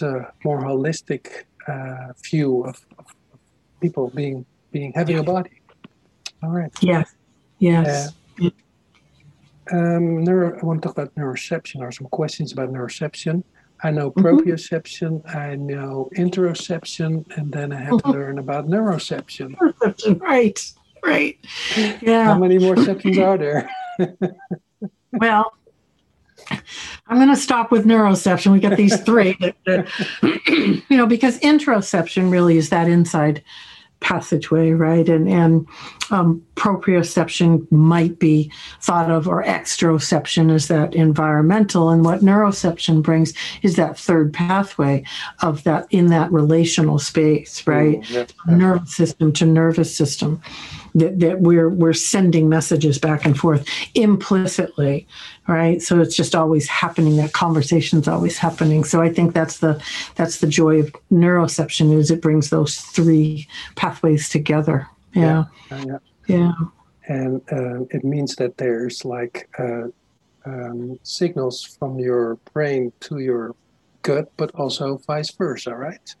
a 0.00 0.32
more 0.44 0.62
holistic 0.62 1.44
uh, 1.68 2.12
view 2.24 2.62
of, 2.64 2.86
of 2.98 3.06
people 3.82 4.08
being 4.14 4.46
being 4.70 4.92
having 4.94 5.18
a 5.18 5.22
body. 5.22 5.60
All 6.42 6.48
right. 6.50 6.72
Yes, 6.80 7.14
yes. 7.58 8.12
Um, 9.70 10.24
neuro, 10.24 10.58
I 10.60 10.64
want 10.64 10.80
to 10.82 10.88
talk 10.88 10.96
about 10.98 11.14
neuroception. 11.14 11.80
or 11.80 11.92
some 11.92 12.06
questions 12.08 12.52
about 12.52 12.70
neuroception. 12.72 13.44
I 13.84 13.90
know 13.90 14.10
Mhm. 14.12 14.22
proprioception, 14.24 15.34
I 15.34 15.56
know 15.56 16.08
interoception, 16.16 17.10
and 17.36 17.52
then 17.52 17.72
I 17.72 17.80
have 17.82 18.02
to 18.02 18.10
learn 18.10 18.38
about 18.38 18.66
neuroception. 18.68 19.54
right, 20.20 20.72
right. 21.04 21.38
Yeah. 22.00 22.24
How 22.24 22.38
many 22.38 22.58
more 22.58 22.76
sections 22.76 23.18
are 23.18 23.36
there? 23.38 23.68
Well, 25.12 25.52
I'm 27.06 27.16
going 27.16 27.28
to 27.28 27.36
stop 27.36 27.70
with 27.70 27.84
neuroception. 27.84 28.52
We 28.52 28.60
got 28.60 28.76
these 28.76 29.00
three, 29.02 29.36
that, 29.40 29.56
that- 29.66 30.82
you 30.88 30.96
know, 30.96 31.06
because 31.06 31.38
interoception 31.40 32.30
really 32.30 32.56
is 32.56 32.70
that 32.70 32.88
inside 32.88 33.42
passageway, 34.00 34.72
right? 34.72 35.08
And 35.08 35.28
and 35.28 35.66
um, 36.10 36.44
proprioception 36.56 37.70
might 37.70 38.18
be 38.18 38.50
thought 38.80 39.10
of, 39.10 39.28
or 39.28 39.44
extroception 39.44 40.50
is 40.50 40.68
that 40.68 40.94
environmental, 40.94 41.88
and 41.88 42.04
what 42.04 42.20
neuroception 42.20 43.00
brings 43.02 43.32
is 43.62 43.76
that 43.76 43.96
third 43.98 44.32
pathway 44.32 45.04
of 45.40 45.62
that 45.64 45.86
in 45.90 46.08
that 46.08 46.32
relational 46.32 46.98
space, 46.98 47.64
right? 47.66 48.02
Yeah, 48.10 48.26
yeah. 48.48 48.54
nervous 48.56 48.94
system 48.94 49.32
to 49.34 49.46
nervous 49.46 49.96
system 49.96 50.42
that, 50.94 51.20
that 51.20 51.40
we're 51.40 51.68
we're 51.68 51.92
sending 51.92 52.48
messages 52.48 52.98
back 52.98 53.24
and 53.24 53.38
forth 53.38 53.66
implicitly 53.94 55.06
right? 55.48 55.82
So 55.82 56.00
it's 56.00 56.14
just 56.14 56.34
always 56.34 56.68
happening. 56.68 57.16
That 57.16 57.32
conversation's 57.32 58.06
always 58.06 58.38
happening. 58.38 58.84
So 58.84 59.02
i 59.02 59.08
think 59.08 59.34
that's 59.34 59.58
the 59.58 59.82
that's 60.14 60.38
the 60.38 60.46
joy 60.46 60.80
of 60.80 60.92
neuroception 61.10 61.94
is 61.94 62.10
it 62.10 62.22
brings 62.22 62.50
those 62.50 62.76
three 62.76 63.48
pathways 63.76 64.28
together. 64.28 64.86
Yeah. 65.14 65.44
Uh, 65.70 65.84
yeah. 65.86 65.98
yeah. 66.26 66.52
And 67.08 67.42
uh, 67.50 67.80
it 67.90 68.04
means 68.04 68.36
that 68.36 68.56
there's 68.58 69.04
like 69.04 69.48
uh, 69.58 69.88
um, 70.44 70.98
signals 71.02 71.64
from 71.64 71.98
your 71.98 72.36
brain 72.52 72.92
to 73.00 73.18
your 73.18 73.54
gut, 74.02 74.30
but 74.36 74.54
also 74.54 74.98
vice 74.98 75.32
versa, 75.32 75.74
right? 75.74 76.14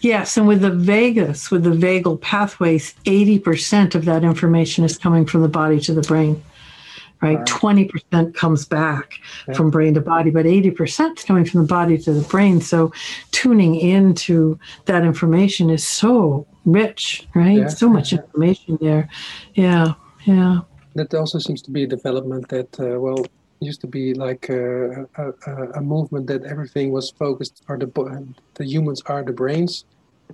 Yes, 0.00 0.36
and 0.36 0.46
with 0.46 0.60
the 0.60 0.70
vagus, 0.70 1.50
with 1.50 1.64
the 1.64 1.70
vagal 1.70 2.20
pathways, 2.20 2.94
80% 3.04 3.94
of 3.94 4.04
that 4.04 4.24
information 4.24 4.84
is 4.84 4.96
coming 4.98 5.26
from 5.26 5.42
the 5.42 5.48
body 5.48 5.80
to 5.80 5.92
the 5.92 6.02
brain, 6.02 6.42
right? 7.20 7.38
Right. 7.38 7.46
20% 7.46 8.34
comes 8.34 8.64
back 8.64 9.14
Yeah. 9.48 9.54
from 9.54 9.70
brain 9.70 9.94
to 9.94 10.00
body, 10.00 10.30
but 10.30 10.46
80% 10.46 11.18
is 11.18 11.24
coming 11.24 11.44
from 11.44 11.62
the 11.62 11.66
body 11.66 11.98
to 11.98 12.12
the 12.12 12.26
brain. 12.28 12.60
So 12.60 12.92
tuning 13.32 13.74
into 13.74 14.58
that 14.86 15.04
information 15.04 15.68
is 15.70 15.86
so 15.86 16.46
rich, 16.64 17.26
right? 17.34 17.58
Yeah, 17.58 17.68
So 17.68 17.88
much 17.88 18.12
information 18.12 18.78
there. 18.80 19.08
Yeah, 19.54 19.94
yeah. 20.24 20.60
That 20.94 21.14
also 21.14 21.38
seems 21.38 21.62
to 21.62 21.70
be 21.70 21.84
a 21.84 21.86
development 21.86 22.48
that, 22.48 22.78
uh, 22.80 22.98
well, 23.00 23.24
used 23.60 23.80
to 23.82 23.86
be 23.86 24.14
like 24.14 24.48
a, 24.48 25.02
a, 25.16 25.32
a- 25.74 25.80
movement 25.80 26.26
that 26.28 26.44
everything 26.44 26.90
was 26.92 27.10
focused, 27.10 27.62
or 27.68 27.76
the 27.78 27.88
the 28.54 28.64
humans 28.64 29.02
are 29.06 29.22
the 29.22 29.32
brains. 29.32 29.84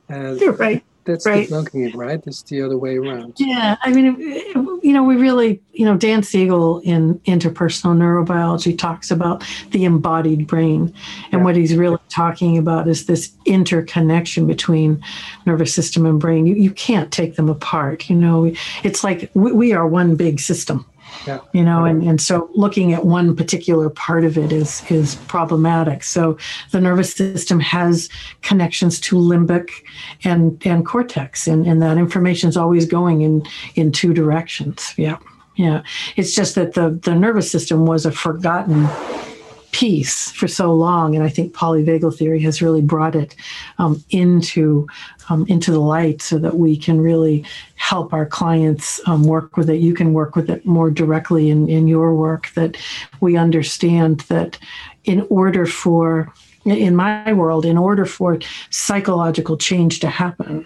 And 0.08 0.40
You're 0.40 0.52
right. 0.54 0.82
that's 1.04 1.24
right. 1.24 1.48
debunking 1.48 1.88
it, 1.88 1.94
right? 1.94 2.20
It's 2.26 2.42
the 2.42 2.62
other 2.62 2.76
way 2.76 2.96
around. 2.96 3.34
Yeah, 3.38 3.76
I 3.82 3.92
mean, 3.92 4.18
you 4.82 4.92
know, 4.92 5.04
we 5.04 5.14
really, 5.16 5.62
you 5.72 5.84
know, 5.84 5.96
Dan 5.96 6.22
Siegel 6.24 6.80
in 6.80 7.20
Interpersonal 7.20 7.96
Neurobiology 7.96 8.76
talks 8.76 9.10
about 9.12 9.44
the 9.70 9.84
embodied 9.84 10.46
brain. 10.48 10.92
And 11.30 11.40
Yeah. 11.40 11.44
what 11.44 11.54
he's 11.54 11.76
really 11.76 11.98
talking 12.08 12.58
about 12.58 12.88
is 12.88 13.06
this 13.06 13.32
interconnection 13.46 14.46
between 14.48 15.00
nervous 15.46 15.72
system 15.72 16.06
and 16.06 16.18
brain. 16.18 16.44
You, 16.46 16.56
you 16.56 16.72
can't 16.72 17.12
take 17.12 17.36
them 17.36 17.48
apart. 17.48 18.10
You 18.10 18.16
know, 18.16 18.52
it's 18.82 19.04
like 19.04 19.30
we, 19.34 19.52
we 19.52 19.72
are 19.72 19.86
one 19.86 20.16
big 20.16 20.40
system. 20.40 20.84
Yeah. 21.26 21.40
You 21.52 21.64
know, 21.64 21.84
and, 21.84 22.02
and 22.02 22.20
so 22.20 22.50
looking 22.54 22.92
at 22.92 23.04
one 23.04 23.34
particular 23.34 23.88
part 23.90 24.24
of 24.24 24.36
it 24.36 24.52
is 24.52 24.82
is 24.90 25.14
problematic. 25.26 26.02
So 26.02 26.36
the 26.70 26.80
nervous 26.80 27.14
system 27.14 27.60
has 27.60 28.08
connections 28.42 29.00
to 29.00 29.16
limbic 29.16 29.70
and 30.24 30.60
and 30.66 30.84
cortex, 30.84 31.46
and, 31.46 31.66
and 31.66 31.80
that 31.82 31.96
information 31.96 32.48
is 32.48 32.56
always 32.56 32.86
going 32.86 33.22
in 33.22 33.46
in 33.74 33.92
two 33.92 34.12
directions. 34.12 34.94
Yeah, 34.96 35.18
yeah. 35.56 35.82
It's 36.16 36.34
just 36.34 36.54
that 36.56 36.74
the 36.74 36.90
the 36.90 37.14
nervous 37.14 37.50
system 37.50 37.86
was 37.86 38.06
a 38.06 38.12
forgotten 38.12 38.88
piece 39.74 40.30
for 40.30 40.46
so 40.46 40.72
long, 40.72 41.16
and 41.16 41.24
I 41.24 41.28
think 41.28 41.52
polyvagal 41.52 42.16
theory 42.16 42.40
has 42.42 42.62
really 42.62 42.80
brought 42.80 43.16
it 43.16 43.34
um, 43.78 44.02
into 44.10 44.86
um, 45.28 45.44
into 45.48 45.72
the 45.72 45.80
light 45.80 46.22
so 46.22 46.38
that 46.38 46.56
we 46.56 46.76
can 46.76 47.00
really 47.00 47.44
help 47.74 48.12
our 48.12 48.24
clients 48.24 49.00
um, 49.08 49.24
work 49.24 49.56
with 49.56 49.68
it. 49.68 49.80
You 49.80 49.92
can 49.92 50.12
work 50.12 50.36
with 50.36 50.48
it 50.48 50.64
more 50.64 50.92
directly 50.92 51.50
in 51.50 51.68
in 51.68 51.88
your 51.88 52.14
work. 52.14 52.50
That 52.54 52.76
we 53.20 53.36
understand 53.36 54.20
that 54.28 54.58
in 55.02 55.26
order 55.28 55.66
for 55.66 56.32
in 56.64 56.94
my 56.94 57.32
world, 57.32 57.64
in 57.64 57.76
order 57.76 58.06
for 58.06 58.38
psychological 58.70 59.56
change 59.56 59.98
to 60.00 60.08
happen, 60.08 60.64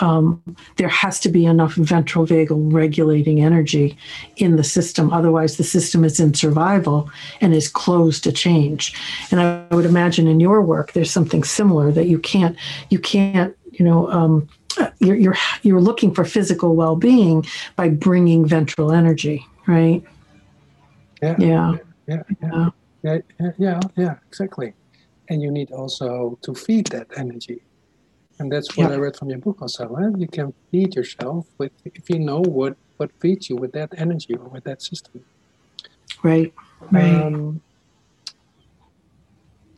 um, 0.00 0.42
there 0.76 0.88
has 0.88 1.20
to 1.20 1.28
be 1.28 1.46
enough 1.46 1.74
ventral 1.74 2.26
vagal 2.26 2.72
regulating 2.72 3.40
energy 3.40 3.96
in 4.36 4.56
the 4.56 4.64
system. 4.64 5.12
Otherwise, 5.12 5.56
the 5.56 5.64
system 5.64 6.04
is 6.04 6.20
in 6.20 6.34
survival 6.34 7.10
and 7.40 7.54
is 7.54 7.68
closed 7.68 8.24
to 8.24 8.32
change. 8.32 8.94
And 9.30 9.40
I 9.40 9.66
would 9.74 9.86
imagine 9.86 10.26
in 10.26 10.40
your 10.40 10.62
work, 10.62 10.92
there's 10.92 11.10
something 11.10 11.44
similar 11.44 11.92
that 11.92 12.06
you 12.06 12.18
can't, 12.18 12.56
you 12.90 12.98
can't, 12.98 13.56
you 13.72 13.84
know, 13.84 14.10
um, 14.10 14.48
you're, 14.98 15.16
you're 15.16 15.36
you're 15.62 15.80
looking 15.80 16.14
for 16.14 16.24
physical 16.24 16.76
well-being 16.76 17.46
by 17.76 17.88
bringing 17.88 18.46
ventral 18.46 18.92
energy, 18.92 19.46
right? 19.66 20.02
Yeah. 21.22 21.36
Yeah. 21.38 21.76
Yeah. 22.06 22.22
Yeah. 22.42 22.68
Yeah. 23.02 23.18
Yeah. 23.40 23.50
Yeah. 23.58 23.80
yeah 23.96 24.14
exactly. 24.28 24.74
And 25.28 25.42
you 25.42 25.50
need 25.50 25.72
also 25.72 26.38
to 26.42 26.54
feed 26.54 26.86
that 26.88 27.08
energy. 27.16 27.62
And 28.38 28.52
that's 28.52 28.76
what 28.76 28.90
Yeah. 28.90 28.96
I 28.96 28.98
read 28.98 29.16
from 29.16 29.30
your 29.30 29.38
book 29.38 29.62
also. 29.62 29.94
Huh? 29.94 30.10
You 30.16 30.28
can 30.28 30.52
feed 30.70 30.94
yourself 30.94 31.46
with 31.58 31.72
if 31.84 32.10
you 32.10 32.18
know 32.18 32.40
what 32.40 32.76
what 32.98 33.10
feeds 33.20 33.48
you 33.48 33.56
with 33.56 33.72
that 33.72 33.90
energy 33.96 34.34
or 34.34 34.48
with 34.48 34.64
that 34.64 34.82
system. 34.82 35.24
Right. 36.22 36.52
Right. 36.90 37.14
Um, 37.22 37.60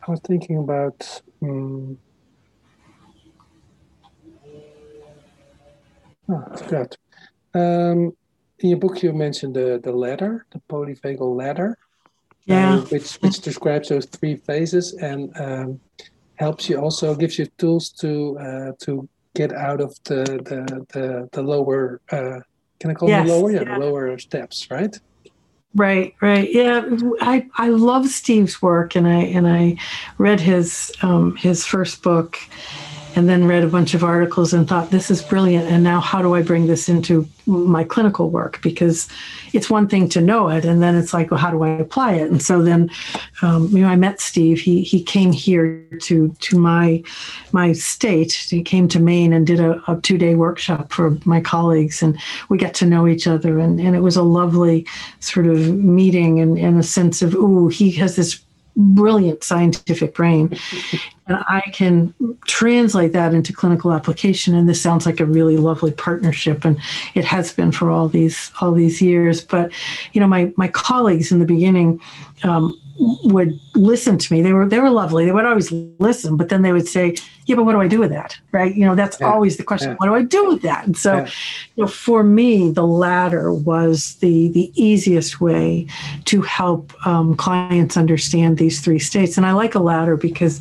I 0.05 0.11
was 0.11 0.19
thinking 0.21 0.57
about. 0.57 1.21
Um, 1.41 1.97
oh, 6.29 6.43
forgot. 6.57 6.97
Um, 7.53 8.15
in 8.59 8.69
your 8.69 8.79
book, 8.79 9.01
you 9.03 9.13
mentioned 9.13 9.55
the 9.55 9.79
the 9.81 9.91
ladder, 9.91 10.45
the 10.51 10.61
polyvagal 10.69 11.35
ladder, 11.35 11.77
yeah. 12.45 12.75
uh, 12.75 12.81
which 12.85 13.15
which 13.15 13.39
describes 13.39 13.89
those 13.89 14.05
three 14.05 14.35
phases 14.35 14.93
and 14.93 15.31
um, 15.39 15.79
helps 16.39 16.69
you 16.69 16.79
also 16.79 17.13
gives 17.15 17.37
you 17.37 17.45
tools 17.57 17.89
to 17.89 18.37
uh, 18.39 18.71
to 18.79 19.07
get 19.35 19.53
out 19.53 19.81
of 19.81 19.95
the 20.05 20.23
the 20.49 20.85
the, 20.93 21.29
the 21.31 21.41
lower. 21.41 22.01
Uh, 22.11 22.39
can 22.79 22.91
I 22.91 22.93
call 22.93 23.09
Yes, 23.09 23.27
them 23.27 23.37
lower? 23.37 23.51
Yeah, 23.51 23.63
yeah. 23.63 23.77
the 23.77 23.85
lower 23.85 24.17
steps, 24.17 24.67
right? 24.71 24.97
Right, 25.75 26.15
right. 26.21 26.51
Yeah, 26.51 26.83
I 27.21 27.45
I 27.57 27.69
love 27.69 28.07
Steve's 28.07 28.61
work, 28.61 28.95
and 28.95 29.07
I 29.07 29.21
and 29.35 29.47
I 29.47 29.77
read 30.17 30.39
his 30.39 30.91
um, 31.03 31.35
his 31.35 31.65
first 31.65 32.01
book, 32.01 32.37
and 33.19 33.27
then 33.27 33.45
read 33.45 33.63
a 33.63 33.67
bunch 33.67 33.93
of 33.93 34.01
articles 34.01 34.53
and 34.53 34.65
thought 34.65 34.91
this 34.91 35.11
is 35.11 35.21
brilliant. 35.21 35.69
And 35.69 35.83
now 35.83 35.99
how 35.99 36.21
do 36.21 36.35
I 36.35 36.41
bring 36.41 36.67
this 36.67 36.87
into 36.87 37.27
my 37.45 37.83
clinical 37.83 38.29
work? 38.29 38.61
Because 38.61 39.09
it's 39.51 39.69
one 39.69 39.89
thing 39.89 40.07
to 40.09 40.21
know 40.21 40.47
it, 40.47 40.63
and 40.63 40.81
then 40.81 40.95
it's 40.95 41.13
like, 41.13 41.29
well, 41.29 41.39
how 41.39 41.51
do 41.51 41.61
I 41.63 41.69
apply 41.69 42.13
it? 42.13 42.31
And 42.31 42.41
so 42.41 42.63
then, 42.63 42.89
um, 43.41 43.67
you 43.75 43.81
know, 43.81 43.89
I 43.89 43.97
met 43.97 44.21
Steve. 44.21 44.61
He 44.61 44.83
he 44.83 45.03
came 45.03 45.33
here 45.33 45.85
to 45.99 46.29
to 46.29 46.57
my 46.57 47.03
my 47.51 47.73
state. 47.73 48.31
He 48.31 48.63
came 48.63 48.87
to 48.87 48.99
Maine 49.01 49.33
and 49.33 49.45
did 49.45 49.59
a, 49.59 49.83
a 49.91 49.99
two 49.99 50.17
day 50.17 50.35
workshop 50.35 50.93
for 50.93 51.17
my 51.25 51.41
colleagues, 51.41 52.01
and 52.01 52.17
we 52.47 52.57
got 52.57 52.73
to 52.75 52.85
know 52.85 53.05
each 53.05 53.27
other. 53.27 53.59
And, 53.59 53.81
and 53.81 53.97
it 53.97 54.01
was 54.01 54.15
a 54.15 54.23
lovely 54.23 54.87
sort 55.19 55.47
of 55.47 55.75
meeting 55.75 56.39
and, 56.39 56.57
and 56.57 56.79
a 56.79 56.83
sense 56.83 57.21
of, 57.21 57.35
ooh, 57.35 57.67
he 57.67 57.91
has 57.91 58.15
this 58.15 58.39
brilliant 58.75 59.43
scientific 59.43 60.13
brain. 60.13 60.57
And 61.29 61.43
I 61.47 61.61
can 61.71 62.13
translate 62.47 63.13
that 63.13 63.33
into 63.33 63.53
clinical 63.53 63.93
application. 63.93 64.55
And 64.55 64.67
this 64.67 64.81
sounds 64.81 65.05
like 65.05 65.19
a 65.19 65.25
really 65.25 65.57
lovely 65.57 65.91
partnership. 65.91 66.65
And 66.65 66.79
it 67.13 67.23
has 67.23 67.53
been 67.53 67.71
for 67.71 67.91
all 67.91 68.09
these 68.09 68.51
all 68.59 68.73
these 68.73 69.01
years. 69.01 69.41
But 69.41 69.71
you 70.13 70.19
know, 70.19 70.27
my 70.27 70.51
my 70.57 70.67
colleagues 70.67 71.31
in 71.31 71.39
the 71.39 71.45
beginning 71.45 72.01
um, 72.43 72.79
would 72.99 73.59
listen 73.75 74.17
to 74.17 74.33
me. 74.33 74.41
They 74.41 74.53
were 74.53 74.67
they 74.67 74.79
were 74.79 74.89
lovely. 74.89 75.25
They 75.25 75.31
would 75.31 75.45
always 75.45 75.71
listen, 75.99 76.35
but 76.37 76.49
then 76.49 76.61
they 76.61 76.73
would 76.73 76.87
say, 76.87 77.15
"Yeah, 77.45 77.55
but 77.55 77.63
what 77.65 77.71
do 77.73 77.81
I 77.81 77.87
do 77.87 77.99
with 77.99 78.09
that?" 78.11 78.37
Right? 78.51 78.75
You 78.75 78.85
know, 78.85 78.95
that's 78.95 79.19
Yeah. 79.19 79.31
always 79.31 79.57
the 79.57 79.63
question. 79.63 79.91
Yeah. 79.91 79.95
What 79.97 80.07
do 80.07 80.15
I 80.15 80.21
do 80.23 80.47
with 80.49 80.61
that? 80.63 80.85
And 80.85 80.97
so, 80.97 81.17
Yeah. 81.17 81.25
you 81.75 81.83
know, 81.83 81.87
for 81.87 82.23
me, 82.23 82.71
the 82.71 82.85
ladder 82.85 83.53
was 83.53 84.15
the 84.19 84.49
the 84.49 84.71
easiest 84.75 85.39
way 85.39 85.87
to 86.25 86.41
help 86.41 86.91
um, 87.07 87.35
clients 87.35 87.95
understand 87.95 88.57
these 88.57 88.81
three 88.81 88.99
states. 88.99 89.37
And 89.37 89.45
I 89.45 89.53
like 89.53 89.75
a 89.75 89.79
ladder 89.79 90.17
because, 90.17 90.59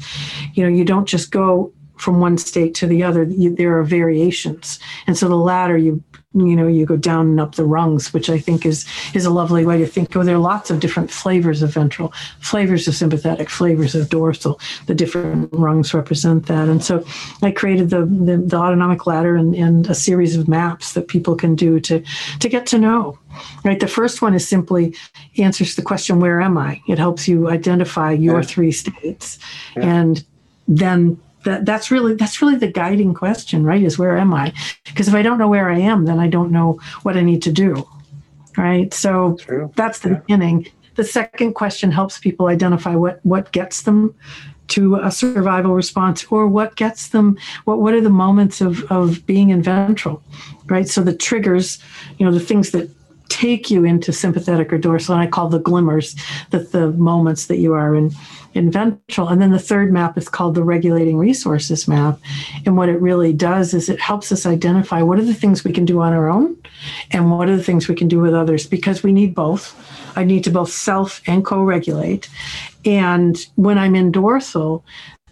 you 0.55 0.63
know, 0.63 0.69
you 0.69 0.85
don't 0.85 1.07
just 1.07 1.31
go 1.31 1.73
from 1.99 2.21
one 2.21 2.39
state 2.39 2.75
to 2.77 2.87
the 2.87 3.03
other. 3.03 3.25
You, 3.25 3.55
there 3.55 3.79
are 3.79 3.85
variations, 3.85 4.79
and 5.07 5.17
so 5.17 5.29
the 5.29 5.37
ladder 5.37 5.77
you 5.77 6.03
you 6.35 6.55
know 6.55 6.69
you 6.69 6.85
go 6.85 6.97
down 6.97 7.27
and 7.27 7.41
up 7.41 7.55
the 7.55 7.65
rungs 7.65 8.13
which 8.13 8.29
i 8.29 8.39
think 8.39 8.67
is 8.67 8.85
is 9.15 9.25
a 9.25 9.31
lovely 9.31 9.65
way 9.65 9.79
to 9.79 9.87
think 9.87 10.15
oh 10.15 10.23
there 10.23 10.35
are 10.35 10.39
lots 10.39 10.71
of 10.71 10.79
different 10.79 11.11
flavors 11.11 11.63
of 11.63 11.73
ventral 11.73 12.13
flavors 12.41 12.87
of 12.87 12.95
sympathetic 12.95 13.49
flavors 13.49 13.95
of 13.95 14.11
dorsal 14.11 14.61
the 14.87 14.95
different 14.95 15.49
rungs 15.53 15.95
represent 15.95 16.45
that 16.47 16.69
and 16.69 16.85
so 16.85 17.03
i 17.43 17.51
created 17.51 17.89
the 17.89 18.05
the, 18.05 18.37
the 18.37 18.57
autonomic 18.57 19.07
ladder 19.07 19.37
and, 19.37 19.55
and 19.55 19.87
a 19.89 19.95
series 19.95 20.37
of 20.37 20.49
maps 20.49 20.93
that 20.93 21.09
people 21.09 21.35
can 21.35 21.55
do 21.55 21.81
to 21.81 22.05
to 22.41 22.49
get 22.49 22.67
to 22.67 22.79
know 22.79 23.19
right 23.65 23.81
the 23.81 23.89
first 23.89 24.21
one 24.21 24.35
is 24.35 24.47
simply 24.47 24.95
answers 25.39 25.77
the 25.77 25.83
question 25.83 26.21
where 26.21 26.43
am 26.43 26.59
i 26.59 26.79
it 26.89 26.99
helps 26.99 27.27
you 27.27 27.49
identify 27.49 28.13
your 28.13 28.41
Yeah. 28.41 28.47
three 28.47 28.73
states 28.73 29.39
Yeah. 29.77 29.85
and 30.01 30.25
then 30.69 31.19
that, 31.49 31.65
that's 31.65 31.91
really 31.91 32.15
that's 32.15 32.41
really 32.43 32.57
the 32.57 32.73
guiding 32.83 33.13
question 33.15 33.65
right 33.65 33.83
is 33.89 33.99
where 33.99 34.17
am 34.25 34.33
i? 34.43 34.53
Because 34.85 35.09
if 35.09 35.15
i 35.15 35.23
don't 35.23 35.39
know 35.39 35.49
where 35.49 35.69
i 35.77 35.79
am 35.93 36.05
then 36.09 36.19
i 36.27 36.29
don't 36.29 36.53
know 36.59 36.79
what 37.05 37.17
i 37.17 37.23
need 37.31 37.43
to 37.43 37.53
do 37.53 37.71
right? 38.59 38.93
So 38.93 39.37
True. 39.41 39.71
that's 39.77 40.01
the 40.01 40.11
Yeah. 40.11 40.19
beginning. 40.21 40.67
The 40.97 41.05
second 41.05 41.55
question 41.55 41.93
helps 41.93 42.19
people 42.19 42.47
identify 42.57 42.95
what 42.97 43.21
what 43.23 43.53
gets 43.53 43.83
them 43.83 44.15
to 44.75 44.97
a 44.97 45.11
survival 45.11 45.75
response 45.75 46.27
or 46.31 46.47
what 46.49 46.71
gets 46.77 47.09
them 47.15 47.39
what 47.67 47.79
what 47.83 47.95
are 47.95 48.01
the 48.01 48.17
moments 48.27 48.61
of 48.61 48.83
of 48.91 49.25
being 49.27 49.51
in 49.51 49.63
ventral 49.63 50.17
right? 50.67 50.89
So 50.89 51.03
the 51.03 51.15
triggers 51.29 51.79
you 52.19 52.27
know 52.27 52.33
the 52.33 52.47
things 52.51 52.71
that 52.73 52.91
take 53.29 53.71
you 53.71 53.85
into 53.85 54.11
sympathetic 54.13 54.73
or 54.73 54.79
dorsal 54.79 55.15
and 55.15 55.23
i 55.23 55.27
call 55.27 55.49
the 55.51 55.59
glimmers 55.61 56.17
that 56.51 56.73
the 56.73 56.91
moments 56.93 57.47
that 57.49 57.59
you 57.59 57.75
are 57.75 57.95
in 57.95 58.11
in 58.59 58.71
ventral. 58.71 59.29
And 59.29 59.41
then 59.41 59.53
the 59.53 59.59
third 59.59 59.93
map 59.93 60.19
is 60.19 60.29
called 60.29 60.55
the 60.55 60.65
regulating 60.65 61.17
resources 61.17 61.89
map. 61.89 62.19
And 62.67 62.77
what 62.77 62.89
it 62.89 63.01
really 63.01 63.33
does 63.33 63.73
is 63.73 63.89
it 63.89 64.01
helps 64.01 64.31
us 64.33 64.45
identify 64.45 65.01
what 65.01 65.19
are 65.19 65.25
the 65.25 65.33
things 65.33 65.65
we 65.65 65.73
can 65.73 65.85
do 65.85 66.01
on 66.01 66.13
our 66.13 66.29
own 66.29 66.57
and 67.13 67.31
what 67.31 67.49
are 67.49 67.57
the 67.57 67.65
things 67.65 67.89
we 67.89 67.95
can 67.95 68.09
do 68.09 68.21
with 68.21 68.35
others 68.35 68.67
because 68.67 69.03
we 69.03 69.13
need 69.13 69.35
both. 69.35 69.75
I 70.17 70.25
need 70.25 70.45
to 70.45 70.51
both 70.51 70.71
self 70.71 71.23
and 71.27 71.45
co-regulate. 71.45 72.29
And 72.85 73.37
when 73.57 73.77
i'm 73.77 73.95
in 73.95 74.13
dorsal 74.13 74.85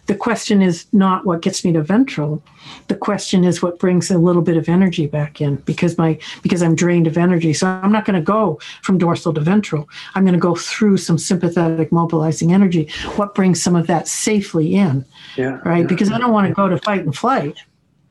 the 0.07 0.15
question 0.15 0.61
is 0.61 0.87
not 0.93 1.25
what 1.25 1.41
gets 1.41 1.63
me 1.63 1.71
to 1.73 1.81
ventral 1.81 2.41
the 2.87 2.95
question 2.95 3.43
is 3.43 3.61
what 3.61 3.77
brings 3.79 4.09
a 4.09 4.17
little 4.17 4.41
bit 4.41 4.57
of 4.57 4.67
energy 4.67 5.05
back 5.05 5.39
in 5.39 5.55
because 5.57 5.97
my 5.97 6.17
because 6.41 6.61
i'm 6.63 6.75
drained 6.75 7.07
of 7.07 7.17
energy 7.17 7.53
so 7.53 7.67
i'm 7.67 7.91
not 7.91 8.05
going 8.05 8.15
to 8.15 8.21
go 8.21 8.59
from 8.81 8.97
dorsal 8.97 9.33
to 9.33 9.41
ventral 9.41 9.87
i'm 10.15 10.23
going 10.23 10.33
to 10.33 10.39
go 10.39 10.55
through 10.55 10.97
some 10.97 11.17
sympathetic 11.17 11.91
mobilizing 11.91 12.51
energy 12.53 12.89
what 13.15 13.35
brings 13.35 13.61
some 13.61 13.75
of 13.75 13.87
that 13.87 14.07
safely 14.07 14.75
in 14.75 15.05
Yeah. 15.35 15.59
right 15.63 15.81
yeah. 15.81 15.87
because 15.87 16.11
i 16.11 16.17
don't 16.17 16.33
want 16.33 16.47
to 16.47 16.53
go 16.53 16.67
to 16.67 16.77
fight 16.79 17.01
and 17.05 17.15
flight 17.15 17.57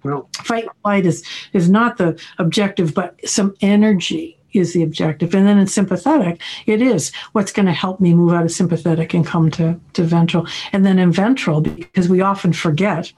No. 0.05 0.29
fight 0.35 0.65
and 0.65 0.73
flight 0.83 1.07
is 1.07 1.25
is 1.53 1.69
not 1.69 1.97
the 1.99 2.21
objective 2.39 2.95
but 2.95 3.17
some 3.29 3.55
energy 3.61 4.36
is 4.57 4.73
the 4.73 4.83
objective. 4.83 5.35
And 5.35 5.47
then 5.47 5.59
in 5.59 5.67
sympathetic 5.67 6.41
it 6.67 6.83
is 6.83 7.13
what's 7.33 7.53
going 7.53 7.67
to 7.67 7.73
help 7.73 8.01
me 8.01 8.15
move 8.15 8.33
out 8.33 8.45
of 8.45 8.53
sympathetic 8.53 9.15
and 9.15 9.27
come 9.27 9.51
to 9.53 9.79
to 9.95 10.03
ventral. 10.03 10.47
And 10.73 10.85
then 10.85 10.99
in 10.99 11.13
ventral 11.13 11.61
because 11.61 12.09
we 12.09 12.21
often 12.21 12.53
forget 12.53 13.13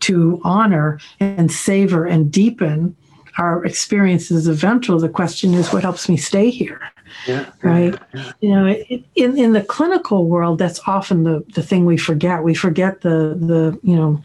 to 0.00 0.40
honor 0.42 0.98
and 1.20 1.50
savor 1.50 2.06
and 2.06 2.30
deepen 2.30 2.96
our 3.38 3.64
experiences 3.64 4.46
of 4.46 4.56
ventral 4.56 4.98
the 4.98 5.08
question 5.08 5.54
is 5.54 5.72
what 5.72 5.82
helps 5.82 6.08
me 6.08 6.16
stay 6.16 6.50
here? 6.50 6.80
Yeah. 7.26 7.50
right? 7.62 7.94
Yeah. 8.14 8.32
you 8.40 8.50
know 8.50 8.66
it, 8.66 9.04
in 9.14 9.36
in 9.36 9.52
the 9.52 9.62
clinical 9.62 10.26
world 10.26 10.58
that's 10.58 10.80
often 10.86 11.24
the 11.24 11.44
the 11.54 11.62
thing 11.62 11.84
we 11.84 11.96
forget. 11.96 12.42
We 12.42 12.54
forget 12.54 13.02
the 13.02 13.36
the 13.38 13.78
you 13.82 13.96
know 13.96 14.22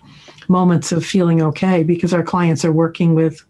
moments 0.48 0.92
of 0.92 1.06
feeling 1.06 1.42
okay 1.42 1.84
because 1.84 2.14
our 2.14 2.24
clients 2.24 2.64
are 2.64 2.72
working 2.72 3.16
with 3.16 3.46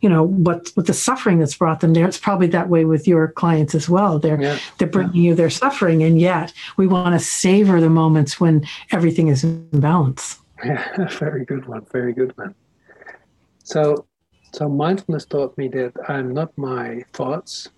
you 0.00 0.08
know 0.08 0.22
what 0.22 0.70
with 0.76 0.86
the 0.86 0.94
suffering 0.94 1.38
that's 1.38 1.56
brought 1.56 1.80
them 1.80 1.92
there 1.92 2.06
it's 2.06 2.18
probably 2.18 2.46
that 2.46 2.68
way 2.68 2.84
with 2.84 3.08
your 3.08 3.28
clients 3.28 3.74
as 3.74 3.88
well 3.88 4.18
they're 4.18 4.40
Yeah. 4.40 4.58
they're 4.78 4.88
bringing 4.88 5.22
you 5.22 5.34
their 5.34 5.50
suffering 5.50 6.02
and 6.02 6.20
yet 6.20 6.52
we 6.76 6.86
want 6.86 7.14
to 7.14 7.18
savor 7.24 7.80
the 7.80 7.90
moments 7.90 8.40
when 8.40 8.66
everything 8.92 9.28
is 9.28 9.42
in 9.44 9.68
balance 9.80 10.38
Yeah, 10.64 11.06
very 11.22 11.44
good 11.44 11.66
one. 11.66 11.86
Very 11.92 12.12
good 12.12 12.36
one. 12.36 12.54
So, 13.62 14.06
so 14.52 14.68
mindfulness 14.68 15.24
taught 15.26 15.56
me 15.56 15.68
that 15.68 15.92
I'm 16.08 16.34
not 16.34 16.50
my 16.58 17.04
thoughts. 17.12 17.70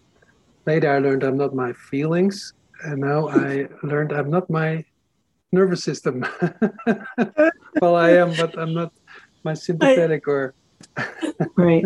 Later, 0.65 0.89
I 0.97 0.99
learned 0.99 1.23
I'm 1.25 1.37
not 1.37 1.55
my 1.55 1.73
feelings, 1.75 2.55
and 2.85 3.01
now 3.01 3.29
I 3.29 3.69
learned 3.83 4.13
I'm 4.13 4.31
not 4.31 4.49
my 4.49 4.85
nervous 5.53 5.85
system. 5.85 6.25
well, 7.83 7.97
I 7.97 8.11
am, 8.17 8.33
but 8.33 8.57
I'm 8.59 8.73
not 8.73 8.93
my 9.45 9.53
sympathetic 9.53 10.27
or 10.29 10.55
right 11.57 11.85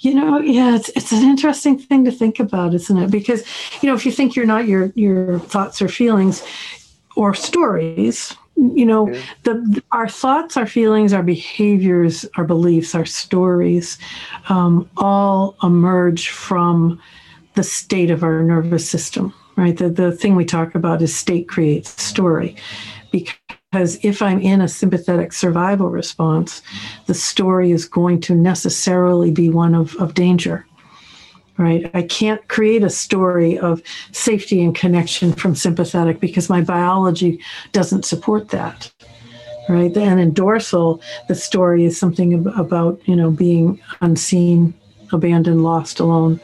you 0.00 0.14
know 0.14 0.38
yeah 0.38 0.76
it's, 0.76 0.88
it's 0.90 1.12
an 1.12 1.22
interesting 1.22 1.78
thing 1.78 2.04
to 2.04 2.10
think 2.10 2.38
about 2.38 2.74
isn't 2.74 2.98
it 2.98 3.10
because 3.10 3.44
you 3.82 3.88
know 3.88 3.94
if 3.94 4.06
you 4.06 4.12
think 4.12 4.36
you're 4.36 4.46
not 4.46 4.66
your 4.66 4.92
your 4.94 5.38
thoughts 5.40 5.82
or 5.82 5.88
feelings 5.88 6.44
or 7.16 7.34
stories 7.34 8.36
you 8.56 8.86
know 8.86 9.08
yeah. 9.08 9.20
the 9.44 9.82
our 9.92 10.08
thoughts 10.08 10.56
our 10.56 10.66
feelings 10.66 11.12
our 11.12 11.22
behaviors 11.22 12.26
our 12.36 12.44
beliefs 12.44 12.94
our 12.94 13.06
stories 13.06 13.98
um, 14.48 14.88
all 14.96 15.56
emerge 15.62 16.28
from 16.28 17.00
the 17.54 17.62
state 17.62 18.10
of 18.10 18.22
our 18.22 18.42
nervous 18.42 18.88
system 18.88 19.32
right 19.56 19.78
the, 19.78 19.88
the 19.88 20.12
thing 20.12 20.36
we 20.36 20.44
talk 20.44 20.74
about 20.74 21.02
is 21.02 21.14
state 21.14 21.48
creates 21.48 22.00
story 22.02 22.56
because 23.10 23.34
if 23.72 24.22
i'm 24.22 24.40
in 24.40 24.62
a 24.62 24.68
sympathetic 24.68 25.32
survival 25.32 25.90
response 25.90 26.62
the 27.06 27.14
story 27.14 27.70
is 27.70 27.84
going 27.84 28.18
to 28.18 28.34
necessarily 28.34 29.30
be 29.30 29.50
one 29.50 29.74
of, 29.74 29.94
of 29.96 30.14
danger 30.14 30.64
right? 31.58 31.90
I 31.92 32.02
can't 32.02 32.46
create 32.46 32.84
a 32.84 32.90
story 32.90 33.58
of 33.58 33.82
safety 34.12 34.62
and 34.62 34.74
connection 34.74 35.32
from 35.32 35.56
sympathetic 35.56 36.20
because 36.20 36.48
my 36.48 36.62
biology 36.62 37.40
doesn't 37.72 38.04
support 38.04 38.50
that, 38.50 38.92
right? 39.68 39.94
And 39.96 40.20
in 40.20 40.32
dorsal, 40.32 41.02
the 41.26 41.34
story 41.34 41.84
is 41.84 41.98
something 41.98 42.46
about, 42.46 43.00
you 43.08 43.16
know, 43.16 43.32
being 43.32 43.80
unseen, 44.00 44.72
abandoned, 45.12 45.64
lost, 45.64 45.98
alone 45.98 46.40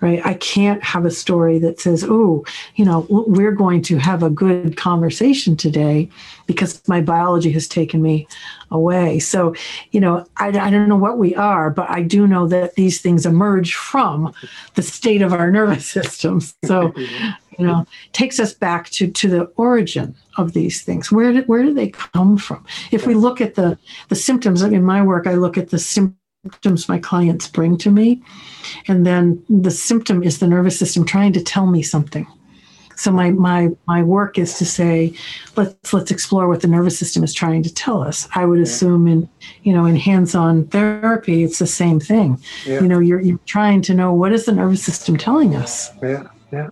right? 0.00 0.24
I 0.24 0.34
can't 0.34 0.82
have 0.82 1.04
a 1.04 1.10
story 1.10 1.58
that 1.60 1.80
says, 1.80 2.04
oh, 2.08 2.44
you 2.74 2.84
know, 2.84 3.06
we're 3.08 3.52
going 3.52 3.82
to 3.82 3.98
have 3.98 4.22
a 4.22 4.30
good 4.30 4.76
conversation 4.76 5.56
today 5.56 6.08
because 6.46 6.86
my 6.86 7.00
biology 7.00 7.50
has 7.52 7.66
taken 7.66 8.02
me 8.02 8.26
away. 8.70 9.18
So, 9.18 9.54
you 9.92 10.00
know, 10.00 10.26
I, 10.36 10.48
I 10.48 10.70
don't 10.70 10.88
know 10.88 10.96
what 10.96 11.18
we 11.18 11.34
are, 11.34 11.70
but 11.70 11.88
I 11.90 12.02
do 12.02 12.26
know 12.26 12.46
that 12.48 12.74
these 12.74 13.00
things 13.00 13.26
emerge 13.26 13.74
from 13.74 14.34
the 14.74 14.82
state 14.82 15.22
of 15.22 15.32
our 15.32 15.50
nervous 15.50 15.86
system. 15.90 16.40
So, 16.64 16.92
you 16.96 17.66
know, 17.66 17.86
takes 18.12 18.38
us 18.38 18.52
back 18.52 18.90
to, 18.90 19.08
to 19.10 19.28
the 19.28 19.44
origin 19.56 20.14
of 20.36 20.52
these 20.52 20.82
things. 20.82 21.10
Where 21.10 21.32
did, 21.32 21.48
where 21.48 21.62
do 21.62 21.72
they 21.72 21.88
come 21.88 22.36
from? 22.36 22.64
If 22.90 23.06
we 23.06 23.14
look 23.14 23.40
at 23.40 23.54
the, 23.54 23.78
the 24.08 24.16
symptoms, 24.16 24.62
I 24.62 24.68
in 24.68 24.84
my 24.84 25.02
work, 25.02 25.26
I 25.26 25.34
look 25.34 25.56
at 25.56 25.70
the 25.70 25.78
symptoms 25.78 26.20
symptoms 26.52 26.88
my 26.88 26.98
clients 26.98 27.48
bring 27.48 27.76
to 27.78 27.90
me. 27.90 28.22
And 28.88 29.06
then 29.06 29.42
the 29.48 29.70
symptom 29.70 30.22
is 30.22 30.38
the 30.38 30.46
nervous 30.46 30.78
system 30.78 31.04
trying 31.04 31.32
to 31.34 31.42
tell 31.42 31.66
me 31.66 31.82
something. 31.82 32.26
So 32.96 33.12
my 33.12 33.30
my 33.30 33.68
my 33.86 34.02
work 34.02 34.38
is 34.38 34.56
to 34.58 34.64
say, 34.64 35.12
let's 35.54 35.92
let's 35.92 36.10
explore 36.10 36.48
what 36.48 36.62
the 36.62 36.68
nervous 36.68 36.98
system 36.98 37.22
is 37.22 37.34
trying 37.34 37.62
to 37.62 37.72
tell 37.72 38.02
us. 38.02 38.26
I 38.34 38.46
would 38.46 38.58
yeah. 38.58 38.62
assume 38.62 39.06
in 39.06 39.28
you 39.64 39.74
know 39.74 39.84
in 39.84 39.96
hands-on 39.96 40.66
therapy, 40.68 41.44
it's 41.44 41.58
the 41.58 41.66
same 41.66 42.00
thing. 42.00 42.40
Yeah. 42.64 42.80
You 42.80 42.88
know, 42.88 42.98
you're 42.98 43.20
you're 43.20 43.40
trying 43.44 43.82
to 43.82 43.94
know 43.94 44.14
what 44.14 44.32
is 44.32 44.46
the 44.46 44.52
nervous 44.52 44.82
system 44.82 45.18
telling 45.18 45.54
us. 45.54 45.90
Yeah, 46.02 46.28
yeah. 46.50 46.68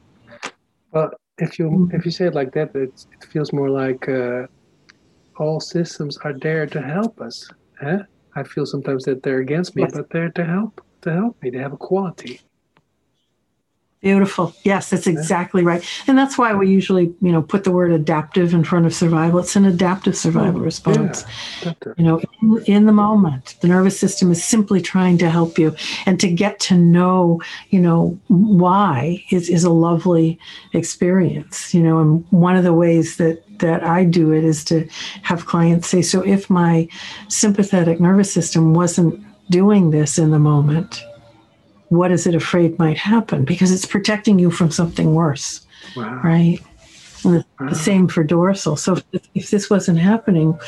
Well, 0.93 1.11
if 1.37 1.59
you 1.59 1.67
mm-hmm. 1.69 1.95
if 1.95 2.07
you 2.07 2.11
say 2.11 2.27
it 2.27 2.35
like 2.35 2.53
that, 2.55 2.75
it 2.75 3.07
it 3.13 3.25
feels 3.31 3.53
more 3.53 3.69
like 3.69 4.09
uh, 4.09 4.47
all 5.37 5.61
systems 5.61 6.17
are 6.25 6.33
there 6.33 6.67
to 6.67 6.81
help 6.81 7.21
us. 7.21 7.47
Huh? 7.79 8.05
I 8.35 8.43
feel 8.43 8.67
sometimes 8.67 9.05
that 9.05 9.23
they're 9.23 9.39
against 9.39 9.77
me, 9.77 9.83
yes. 9.83 9.93
but 9.95 10.11
they're 10.11 10.31
to 10.31 10.45
help 10.45 10.81
to 11.03 11.13
help 11.13 11.43
me. 11.43 11.51
They 11.51 11.59
have 11.59 11.73
a 11.73 11.77
quality. 11.77 12.41
Beautiful. 14.05 14.55
Yes, 14.65 14.91
that's 14.91 15.07
exactly 15.07 15.63
right. 15.63 15.83
And 16.07 16.19
that's 16.19 16.37
why 16.37 16.55
we 16.55 16.69
usually, 16.69 17.07
you 17.23 17.33
know, 17.33 17.41
put 17.41 17.65
the 17.65 17.71
word 17.71 17.91
adaptive 17.91 18.53
in 18.53 18.63
front 18.63 18.85
of 18.85 18.93
survival. 18.93 19.39
It's 19.39 19.57
an 19.57 19.65
adaptive 19.65 20.15
survival 20.15 20.61
oh, 20.61 20.65
response. 20.65 21.25
Yeah, 21.63 21.73
you 21.97 22.05
know, 22.05 22.21
in, 22.43 22.65
in, 22.67 22.85
the 22.85 22.93
moment, 22.93 23.57
the 23.63 23.69
nervous 23.69 23.99
system 23.99 24.31
is 24.31 24.45
simply 24.45 24.83
trying 24.83 25.17
to 25.19 25.31
help 25.31 25.59
you. 25.59 25.75
And 26.05 26.21
to 26.21 26.31
get 26.31 26.61
to 26.61 26.75
know, 26.75 27.41
you 27.71 27.81
know, 27.81 28.21
why 28.29 29.25
is, 29.31 29.49
is 29.49 29.65
a 29.65 29.71
lovely 29.71 30.39
experience. 30.75 31.73
You 31.73 31.83
know, 31.83 31.99
and 31.99 32.27
one 32.29 32.57
of 32.57 32.65
the 32.65 32.75
ways 32.75 33.17
that 33.17 33.43
that 33.61 33.85
I 33.85 34.05
do 34.05 34.33
it 34.33 34.45
is 34.45 34.65
to 34.65 34.87
have 35.23 35.47
clients 35.47 35.89
say, 35.89 36.03
so 36.03 36.21
if 36.21 36.51
my 36.51 36.89
sympathetic 37.29 38.01
nervous 38.01 38.31
system 38.31 38.75
wasn't 38.75 39.25
doing 39.49 39.93
this 39.93 40.19
in 40.19 40.31
the 40.31 40.39
moment, 40.39 41.03
what 41.89 42.11
is 42.11 42.27
it 42.27 42.35
afraid 42.35 42.79
might 42.79 42.99
happen? 42.99 43.45
Because 43.45 43.71
it's 43.71 43.87
protecting 43.87 44.39
you 44.39 44.51
from 44.51 44.71
something 44.71 45.15
worse, 45.15 45.67
wow. 45.97 46.21
right? 46.23 46.59
The, 47.23 47.45
wow. 47.59 47.69
the, 47.69 47.75
same 47.75 48.09
for 48.09 48.23
dorsal. 48.25 48.77
So 48.77 48.97
if, 49.13 49.29
if 49.35 49.51
this 49.51 49.71
wasn't 49.71 49.99
happening, 49.99 50.59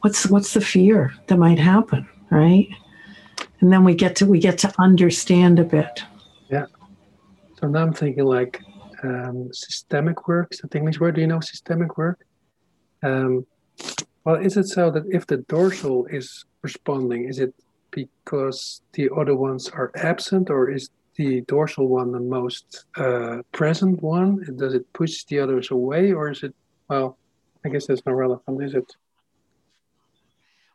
what's 0.00 0.26
what's 0.28 0.54
the 0.54 0.60
fear 0.60 1.14
that 1.26 1.36
might 1.36 1.58
happen, 1.58 2.08
right? 2.30 2.68
And 3.60 3.72
then 3.72 3.84
we 3.84 3.94
get 3.94 4.16
to 4.16 4.26
we 4.26 4.38
get 4.38 4.58
to 4.58 4.72
understand 4.78 5.58
a 5.58 5.64
bit. 5.64 6.02
Yeah. 6.50 6.66
So 7.60 7.68
now 7.68 7.82
I'm 7.82 7.92
thinking 7.92 8.24
like 8.24 8.60
um, 9.02 9.50
systemic 9.52 10.28
work. 10.28 10.48
Is 10.52 10.60
that 10.60 10.74
English 10.74 11.00
word? 11.00 11.14
Do 11.14 11.20
you 11.20 11.26
know 11.26 11.40
systemic 11.40 11.96
work? 11.96 12.24
Um, 13.02 13.46
well, 14.24 14.36
is 14.36 14.56
it 14.56 14.66
so 14.66 14.90
that 14.90 15.04
if 15.10 15.26
the 15.26 15.38
dorsal 15.38 16.06
is 16.06 16.44
responding, 16.62 17.24
is 17.28 17.38
it 17.38 17.54
because 18.04 18.82
the 18.92 19.10
other 19.16 19.34
ones 19.34 19.68
are 19.70 19.90
absent, 19.96 20.50
or 20.50 20.70
is 20.70 20.90
the 21.16 21.40
dorsal 21.42 21.88
one 21.88 22.12
the 22.12 22.20
most 22.20 22.84
uh, 22.96 23.38
present 23.52 24.02
one? 24.02 24.30
Does 24.56 24.74
it 24.74 24.92
push 24.92 25.24
the 25.24 25.40
others 25.40 25.70
away, 25.70 26.12
or 26.12 26.30
is 26.30 26.42
it? 26.42 26.54
Well, 26.88 27.18
I 27.64 27.68
guess 27.68 27.86
that's 27.86 28.04
not 28.06 28.16
relevant, 28.16 28.62
is 28.62 28.74
it? 28.74 28.96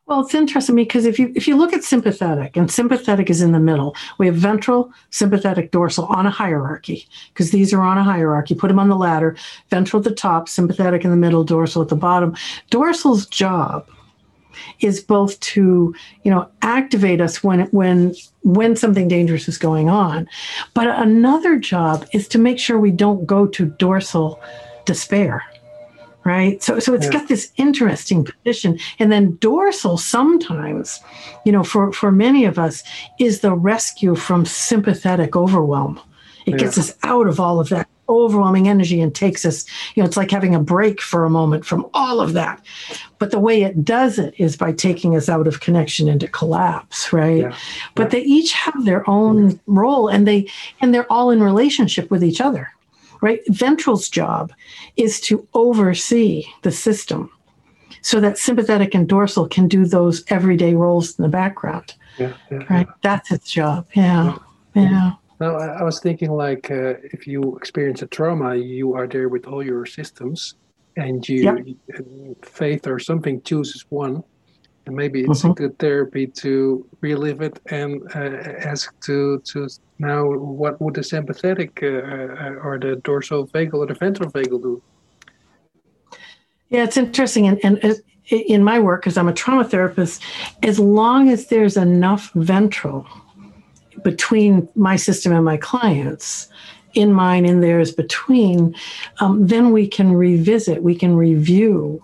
Well, 0.05 0.19
it's 0.19 0.36
interesting 0.36 0.76
because 0.76 1.05
if 1.05 1.17
you 1.17 1.32
if 1.34 1.47
you 1.47 1.55
look 1.55 1.71
at 1.71 1.84
sympathetic, 1.84 2.57
and 2.57 2.69
sympathetic 2.69 3.30
is 3.30 3.41
in 3.41 3.53
the 3.53 3.59
middle, 3.59 3.95
we 4.17 4.26
have 4.28 4.36
ventral, 4.36 4.91
sympathetic, 5.11 5.71
dorsal 5.71 6.05
on 6.07 6.26
a 6.26 6.30
hierarchy 6.30 7.07
because 7.30 7.51
these 7.51 7.74
are 7.74 7.82
on 7.82 7.97
a 7.97 8.03
hierarchy. 8.03 8.53
Put 8.53 8.67
them 8.67 8.80
on 8.80 8.89
the 8.89 8.97
ladder. 8.97 9.38
Ventral 9.69 10.01
at 10.01 10.03
the 10.03 10.15
top, 10.15 10.49
sympathetic 10.49 11.05
in 11.05 11.11
the 11.11 11.24
middle, 11.26 11.45
dorsal 11.45 11.82
at 11.82 11.88
the 11.88 11.95
bottom. 11.95 12.36
Dorsal's 12.69 13.26
job 13.28 13.88
is 14.80 15.01
both 15.01 15.39
to 15.39 15.93
you 16.24 16.32
know 16.32 16.49
activate 16.62 17.22
us 17.22 17.43
when 17.43 17.62
when 17.68 18.16
when 18.41 18.76
something 18.76 19.08
dangerous 19.08 19.47
is 19.47 19.58
going 19.58 19.89
on, 19.89 20.28
but 20.74 20.88
another 20.88 21.58
job 21.58 22.06
is 22.14 22.28
to 22.30 22.38
make 22.38 22.60
sure 22.60 22.80
we 22.80 22.91
don't 22.91 23.26
go 23.26 23.47
to 23.47 23.66
dorsal 23.66 24.39
despair 24.86 25.43
right 26.24 26.64
so 26.64 26.80
so 26.80 26.93
it's 26.93 27.06
yeah. 27.06 27.12
got 27.12 27.28
this 27.28 27.51
interesting 27.58 28.26
position 28.26 28.80
and 28.99 29.12
then 29.12 29.36
dorsal 29.38 29.97
sometimes 29.97 31.01
you 31.45 31.51
know 31.51 31.64
for 31.64 31.91
for 31.91 32.12
many 32.12 32.45
of 32.45 32.58
us 32.58 32.84
is 33.20 33.41
the 33.41 33.54
rescue 33.54 34.16
from 34.16 34.45
sympathetic 34.45 35.36
overwhelm 35.36 35.99
it 36.45 36.51
yeah. 36.51 36.58
gets 36.58 36.78
us 36.78 36.95
out 37.04 37.28
of 37.28 37.39
all 37.39 37.60
of 37.60 37.70
that 37.70 37.88
overwhelming 38.10 38.68
energy 38.68 38.99
and 38.99 39.16
takes 39.16 39.45
us 39.45 39.66
you 39.95 40.04
know 40.04 40.08
it's 40.08 40.18
like 40.18 40.30
having 40.30 40.54
a 40.54 40.60
break 40.60 41.01
for 41.01 41.26
a 41.26 41.30
moment 41.30 41.66
from 41.66 41.88
all 41.93 42.20
of 42.20 42.34
that 42.34 42.62
but 43.18 43.32
the 43.32 43.39
way 43.39 43.64
it 43.64 43.86
does 43.86 44.20
it 44.20 44.34
is 44.38 44.58
by 44.58 44.72
taking 44.72 45.16
us 45.16 45.30
out 45.30 45.47
of 45.47 45.62
connection 45.62 46.08
into 46.08 46.28
collapse 46.28 47.14
right 47.14 47.41
yeah. 47.41 47.56
but 47.95 48.12
they 48.12 48.22
each 48.22 48.51
have 48.51 48.86
their 48.86 49.10
own 49.10 49.60
role 49.68 50.08
and 50.08 50.28
they 50.28 50.47
and 50.82 50.93
they're 50.93 51.12
all 51.12 51.30
in 51.32 51.41
relationship 51.41 52.12
with 52.12 52.24
each 52.24 52.41
other 52.41 52.70
right? 53.24 53.39
Ventral's 53.47 54.10
job 54.10 54.51
is 54.97 55.22
to 55.22 55.47
oversee 55.54 56.45
the 56.64 56.72
system 56.72 57.32
so 58.01 58.20
that 58.20 58.38
sympathetic 58.38 58.93
and 58.93 59.08
dorsal 59.08 59.47
can 59.47 59.70
do 59.70 59.86
those 59.86 60.26
everyday 60.28 60.76
roles 60.76 61.18
in 61.18 61.24
the 61.24 61.30
background. 61.30 61.95
Yeah, 62.18 62.34
yeah 62.51 62.58
right? 62.70 62.86
Yeah. 62.86 62.93
That's 63.01 63.32
its 63.32 63.49
job. 63.49 63.88
Yeah. 63.93 64.38
Yeah. 64.76 65.14
Now, 65.44 65.58
I 65.58 65.84
was 65.84 66.00
thinking 66.00 66.32
like 66.32 66.72
uh, 66.72 66.94
if 67.16 67.28
you 67.28 67.58
experience 67.58 68.02
a 68.02 68.08
trauma, 68.08 68.56
you 68.56 68.94
are 68.94 69.08
there 69.08 69.28
with 69.28 69.46
all 69.46 69.62
your 69.62 69.86
systems 69.86 70.56
and 70.96 71.28
you, 71.28 71.39
yep. 71.44 72.46
faith 72.46 72.88
or 72.88 72.98
something 72.98 73.41
chooses 73.41 73.86
one 73.89 74.24
and 74.86 74.96
maybe 74.96 75.20
it's 75.22 75.41
mm-hmm. 75.41 75.52
a 75.52 75.56
good 75.56 75.78
therapy 75.80 76.28
to 76.28 76.88
relive 77.02 77.41
it 77.41 77.60
and 77.66 78.02
uh, 78.16 78.20
ask 78.72 78.98
to 79.02 79.41
to 79.46 79.68
now 80.00 80.22
what 80.62 80.80
would 80.82 80.94
the 80.94 81.04
sympathetic 81.04 81.72
uh, 81.84 81.88
uh, 81.88 82.66
or 82.66 82.78
the 82.80 82.96
dorsal 83.04 83.46
vagal 83.48 83.80
or 83.84 83.86
the 83.86 83.94
ventral 83.94 84.32
vagal 84.32 84.62
do 84.62 84.82
yeah 86.70 86.84
it's 86.84 86.98
interesting 86.98 87.48
and, 87.48 87.60
and 87.64 88.02
in 88.30 88.64
my 88.64 88.80
work 88.80 89.02
because 89.02 89.18
i'm 89.18 89.28
a 89.28 89.34
trauma 89.34 89.64
therapist 89.64 90.22
as 90.64 90.80
long 90.80 91.30
as 91.30 91.48
there's 91.48 91.78
enough 91.78 92.32
ventral 92.34 93.06
between 94.04 94.68
my 94.76 94.96
system 94.96 95.34
and 95.34 95.46
my 95.46 95.58
clients 95.58 96.50
in 96.94 97.12
mine 97.12 97.46
in 97.46 97.62
theirs 97.62 97.91
between 97.91 98.76
um, 99.20 99.48
then 99.48 99.72
we 99.72 99.88
can 99.88 100.14
revisit 100.14 100.84
we 100.84 100.96
can 100.96 101.16
review 101.16 102.04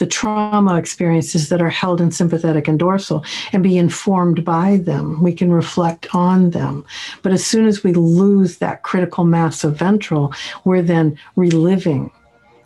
the 0.00 0.06
trauma 0.06 0.76
experiences 0.76 1.50
that 1.50 1.60
are 1.60 1.70
held 1.70 2.00
in 2.00 2.10
sympathetic 2.10 2.66
and 2.66 2.78
dorsal 2.78 3.22
and 3.52 3.62
be 3.62 3.76
informed 3.76 4.44
by 4.46 4.78
them. 4.78 5.22
We 5.22 5.34
can 5.34 5.52
reflect 5.52 6.12
on 6.14 6.50
them. 6.50 6.86
But 7.22 7.32
as 7.32 7.44
soon 7.44 7.66
as 7.66 7.84
we 7.84 7.92
lose 7.92 8.56
that 8.58 8.82
critical 8.82 9.24
mass 9.24 9.62
of 9.62 9.76
ventral, 9.76 10.32
we're 10.64 10.80
then 10.80 11.18
reliving 11.36 12.10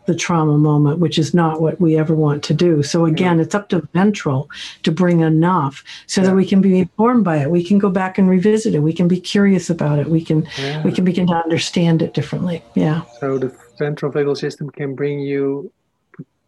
the 0.07 0.15
trauma 0.15 0.59
moment, 0.59 0.99
which 0.99 1.19
is 1.19 1.33
not 1.33 1.61
what 1.61 1.81
we 1.81 1.97
ever 1.97 2.15
want 2.15 2.43
to 2.45 2.55
do. 2.55 2.83
So 2.83 3.07
again, 3.07 3.41
it's 3.41 3.55
up 3.55 3.69
to 3.71 3.81
ventral 3.93 4.51
to 4.83 4.93
bring 4.93 5.21
enough 5.21 5.83
so 6.07 6.21
yeah. 6.21 6.29
that 6.29 6.37
we 6.37 6.47
can 6.47 6.61
be 6.61 6.79
informed 6.79 7.25
by 7.25 7.39
it. 7.39 7.51
We 7.51 7.65
can 7.65 7.79
go 7.79 7.91
back 7.91 8.19
and 8.19 8.29
revisit 8.29 8.75
it. 8.75 8.81
We 8.81 8.93
can 8.93 9.09
be 9.09 9.21
curious 9.21 9.71
about 9.71 9.99
it. 9.99 10.09
We 10.09 10.25
can 10.25 10.47
yeah. 10.59 10.83
we 10.83 10.93
can 10.93 11.05
begin 11.05 11.27
to 11.29 11.35
understand 11.35 12.03
it 12.03 12.15
differently. 12.15 12.63
Yeah. 12.75 13.03
So 13.21 13.39
the 13.39 13.57
ventral 13.79 14.13
vagal 14.13 14.37
system 14.37 14.71
can 14.71 14.95
bring 14.95 15.21
you 15.21 15.73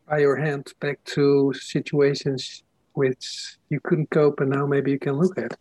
by 0.09 0.19
your 0.19 0.37
hand 0.37 0.73
back 0.81 1.03
to 1.05 1.53
situations 1.55 2.63
which 2.93 3.57
you 3.69 3.79
couldn't 3.81 4.11
cope, 4.11 4.41
and 4.41 4.51
now 4.51 4.67
maybe 4.67 4.91
you 4.91 4.99
can 4.99 5.15
look 5.15 5.37
at. 5.39 5.57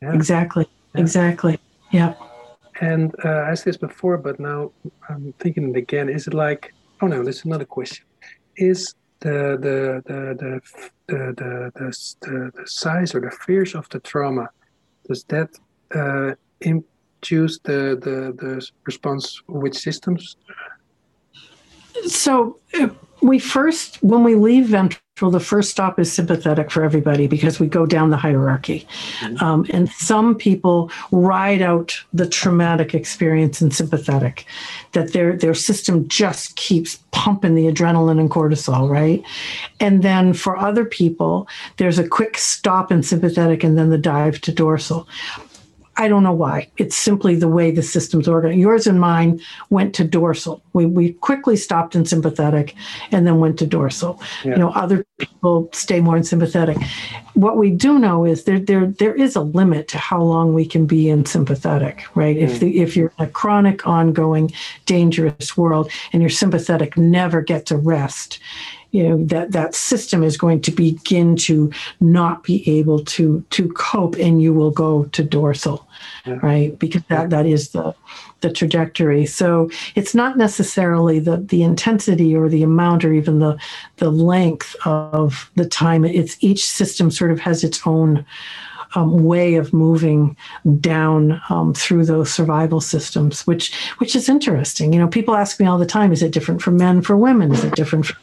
Yeah. 0.00 0.14
Exactly. 0.14 0.66
Exactly. 0.94 1.58
Yeah. 1.90 2.14
And 2.80 3.14
uh, 3.24 3.28
I 3.28 3.50
asked 3.50 3.64
this 3.64 3.76
before, 3.76 4.16
but 4.16 4.40
now 4.40 4.72
I'm 5.08 5.32
thinking 5.38 5.70
it 5.70 5.76
again. 5.76 6.08
Is 6.08 6.26
it 6.26 6.34
like? 6.34 6.74
Oh 7.02 7.08
no, 7.08 7.24
this 7.24 7.38
is 7.38 7.44
another 7.44 7.64
question. 7.64 8.06
Is 8.56 8.94
the 9.18 9.58
the 9.60 10.02
the 10.06 10.34
the 10.38 10.60
the 11.08 11.32
the, 11.34 11.72
the, 11.74 11.90
the, 12.20 12.52
the 12.54 12.66
size 12.66 13.12
or 13.14 13.20
the 13.20 13.30
fears 13.44 13.74
of 13.74 13.88
the 13.88 13.98
trauma 13.98 14.48
does 15.08 15.24
that 15.24 15.50
uh, 15.94 16.34
induce 16.60 17.58
the, 17.64 17.98
the 18.00 18.32
the 18.38 18.68
response 18.84 19.42
with 19.48 19.74
systems? 19.74 20.36
So 22.06 22.60
uh, 22.80 22.88
we 23.20 23.38
first, 23.38 24.02
when 24.02 24.22
we 24.22 24.34
leave 24.34 24.68
ventral, 24.68 25.00
the 25.30 25.40
first 25.40 25.70
stop 25.70 25.98
is 25.98 26.12
sympathetic 26.12 26.70
for 26.70 26.84
everybody 26.84 27.26
because 27.26 27.60
we 27.60 27.66
go 27.66 27.86
down 27.86 28.10
the 28.10 28.16
hierarchy. 28.16 28.86
Mm-hmm. 29.20 29.44
Um, 29.44 29.66
and 29.70 29.90
some 29.90 30.34
people 30.34 30.90
ride 31.10 31.62
out 31.62 31.98
the 32.12 32.28
traumatic 32.28 32.94
experience 32.94 33.62
in 33.62 33.70
sympathetic, 33.70 34.46
that 34.92 35.12
their, 35.12 35.36
their 35.36 35.54
system 35.54 36.08
just 36.08 36.56
keeps 36.56 36.98
pumping 37.10 37.54
the 37.54 37.66
adrenaline 37.66 38.18
and 38.18 38.30
cortisol, 38.30 38.88
right? 38.88 39.22
And 39.80 40.02
then 40.02 40.32
for 40.32 40.56
other 40.56 40.84
people, 40.84 41.48
there's 41.76 41.98
a 41.98 42.08
quick 42.08 42.38
stop 42.38 42.90
in 42.90 43.02
sympathetic 43.02 43.64
and 43.64 43.78
then 43.78 43.90
the 43.90 43.98
dive 43.98 44.40
to 44.42 44.52
dorsal. 44.52 45.08
I 45.96 46.08
don't 46.08 46.22
know 46.22 46.32
why. 46.32 46.68
It's 46.78 46.96
simply 46.96 47.34
the 47.34 47.48
way 47.48 47.70
the 47.70 47.82
system's 47.82 48.26
organized. 48.26 48.58
Yours 48.58 48.86
and 48.86 48.98
mine 48.98 49.40
went 49.68 49.94
to 49.96 50.04
dorsal. 50.04 50.62
We, 50.72 50.86
we 50.86 51.12
quickly 51.12 51.56
stopped 51.56 51.94
in 51.94 52.06
sympathetic 52.06 52.74
and 53.10 53.26
then 53.26 53.40
went 53.40 53.58
to 53.58 53.66
dorsal. 53.66 54.20
Yeah. 54.42 54.52
You 54.52 54.56
know, 54.58 54.70
other 54.70 55.04
people 55.18 55.68
stay 55.72 56.00
more 56.00 56.16
in 56.16 56.24
sympathetic. 56.24 56.78
What 57.34 57.58
we 57.58 57.70
do 57.70 57.98
know 57.98 58.24
is 58.24 58.44
there 58.44 58.58
there 58.58 58.86
there 58.86 59.14
is 59.14 59.36
a 59.36 59.42
limit 59.42 59.88
to 59.88 59.98
how 59.98 60.22
long 60.22 60.54
we 60.54 60.64
can 60.64 60.86
be 60.86 61.10
in 61.10 61.26
sympathetic, 61.26 62.04
right? 62.14 62.36
Mm. 62.36 62.42
If 62.42 62.60
the, 62.60 62.80
if 62.80 62.96
you're 62.96 63.12
in 63.18 63.26
a 63.26 63.28
chronic, 63.28 63.86
ongoing, 63.86 64.50
dangerous 64.86 65.56
world 65.56 65.90
and 66.12 66.22
your 66.22 66.30
sympathetic 66.30 66.96
never 66.96 67.42
gets 67.42 67.70
a 67.70 67.76
rest, 67.76 68.38
you 68.92 69.08
know 69.08 69.24
that 69.24 69.52
that 69.52 69.74
system 69.74 70.22
is 70.22 70.36
going 70.36 70.60
to 70.60 70.70
begin 70.70 71.34
to 71.34 71.72
not 72.00 72.44
be 72.44 72.62
able 72.70 73.04
to 73.04 73.44
to 73.50 73.68
cope 73.72 74.16
and 74.16 74.40
you 74.40 74.52
will 74.52 74.70
go 74.70 75.04
to 75.06 75.24
dorsal 75.24 75.88
yeah. 76.24 76.38
right 76.42 76.78
because 76.78 77.02
that 77.08 77.30
that 77.30 77.46
is 77.46 77.70
the 77.70 77.94
the 78.40 78.52
trajectory 78.52 79.26
so 79.26 79.68
it's 79.94 80.14
not 80.14 80.36
necessarily 80.36 81.18
the 81.18 81.38
the 81.38 81.62
intensity 81.62 82.36
or 82.36 82.48
the 82.48 82.62
amount 82.62 83.04
or 83.04 83.12
even 83.12 83.40
the 83.40 83.58
the 83.96 84.10
length 84.10 84.76
of 84.84 85.50
the 85.56 85.66
time 85.66 86.04
it's 86.04 86.36
each 86.40 86.64
system 86.64 87.10
sort 87.10 87.32
of 87.32 87.40
has 87.40 87.64
its 87.64 87.84
own 87.86 88.24
um, 88.94 89.24
way 89.24 89.54
of 89.54 89.72
moving 89.72 90.36
down 90.80 91.40
um, 91.48 91.72
through 91.72 92.04
those 92.04 92.30
survival 92.30 92.78
systems, 92.78 93.46
which 93.46 93.74
which 93.96 94.14
is 94.14 94.28
interesting. 94.28 94.92
You 94.92 94.98
know, 94.98 95.08
people 95.08 95.34
ask 95.34 95.58
me 95.58 95.64
all 95.64 95.78
the 95.78 95.86
time: 95.86 96.12
Is 96.12 96.22
it 96.22 96.30
different 96.30 96.60
for 96.60 96.72
men, 96.72 97.00
for 97.00 97.16
women? 97.16 97.52
Is 97.52 97.64
it 97.64 97.74
different 97.74 98.04
for 98.04 98.16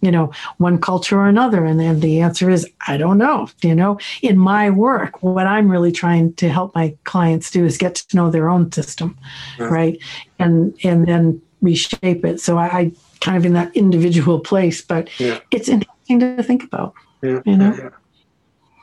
you 0.00 0.10
know, 0.10 0.32
one 0.58 0.78
culture 0.78 1.18
or 1.18 1.26
another? 1.26 1.64
And 1.64 1.78
then 1.80 2.00
the 2.00 2.20
answer 2.20 2.50
is, 2.50 2.68
I 2.86 2.96
don't 2.96 3.18
know. 3.18 3.48
You 3.62 3.74
know, 3.74 3.98
in 4.22 4.38
my 4.38 4.70
work, 4.70 5.22
what 5.22 5.46
I'm 5.46 5.70
really 5.70 5.92
trying 5.92 6.34
to 6.34 6.48
help 6.48 6.74
my 6.74 6.96
clients 7.04 7.50
do 7.50 7.64
is 7.64 7.78
get 7.78 7.96
to 7.96 8.16
know 8.16 8.30
their 8.30 8.48
own 8.48 8.70
system, 8.72 9.16
right? 9.58 9.70
right? 9.70 9.98
And 10.38 10.78
and 10.84 11.06
then 11.06 11.42
reshape 11.60 12.24
it. 12.24 12.40
So 12.40 12.58
I, 12.58 12.66
I, 12.66 12.92
kind 13.20 13.36
of 13.36 13.44
in 13.44 13.52
that 13.54 13.76
individual 13.76 14.38
place, 14.38 14.80
but 14.80 15.08
yeah. 15.18 15.40
it's 15.50 15.68
interesting 15.68 16.20
to 16.20 16.42
think 16.42 16.62
about. 16.62 16.94
Yeah. 17.22 17.40
You 17.44 17.56
know. 17.56 17.74
Yeah. 17.76 17.90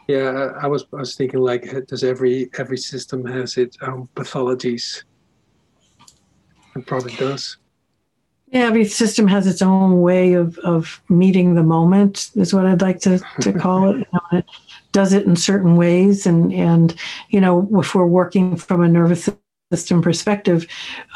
Yeah, 0.07 0.51
I 0.61 0.67
was 0.67 0.85
I 0.93 0.97
was 0.97 1.15
thinking 1.15 1.39
like, 1.39 1.73
uh, 1.73 1.81
does 1.87 2.03
every 2.03 2.51
every 2.59 2.77
system 2.77 3.25
has 3.25 3.57
its 3.57 3.77
own 3.81 4.07
pathologies? 4.15 5.03
It 6.75 6.85
probably 6.85 7.15
does. 7.15 7.57
Yeah, 8.55 8.67
every 8.67 8.85
system 8.85 9.27
has 9.27 9.47
its 9.47 9.61
own 9.61 9.99
way 9.99 10.31
of, 10.31 10.57
of 10.59 11.01
meeting 11.09 11.55
the 11.55 11.63
moment, 11.63 12.31
is 12.35 12.53
what 12.53 12.65
I'd 12.65 12.81
like 12.81 13.01
to, 13.01 13.19
to 13.41 13.51
call 13.59 13.89
it. 13.89 13.97
You 13.97 14.05
know, 14.13 14.39
it 14.39 14.45
does 14.93 15.11
it 15.11 15.25
in 15.25 15.35
certain 15.35 15.75
ways. 15.75 16.25
And, 16.25 16.53
and, 16.53 16.95
you 17.31 17.41
know, 17.41 17.67
if 17.81 17.93
we're 17.93 18.05
working 18.05 18.55
from 18.55 18.81
a 18.81 18.87
nervous 18.87 19.27
system 19.73 20.01
perspective, 20.01 20.67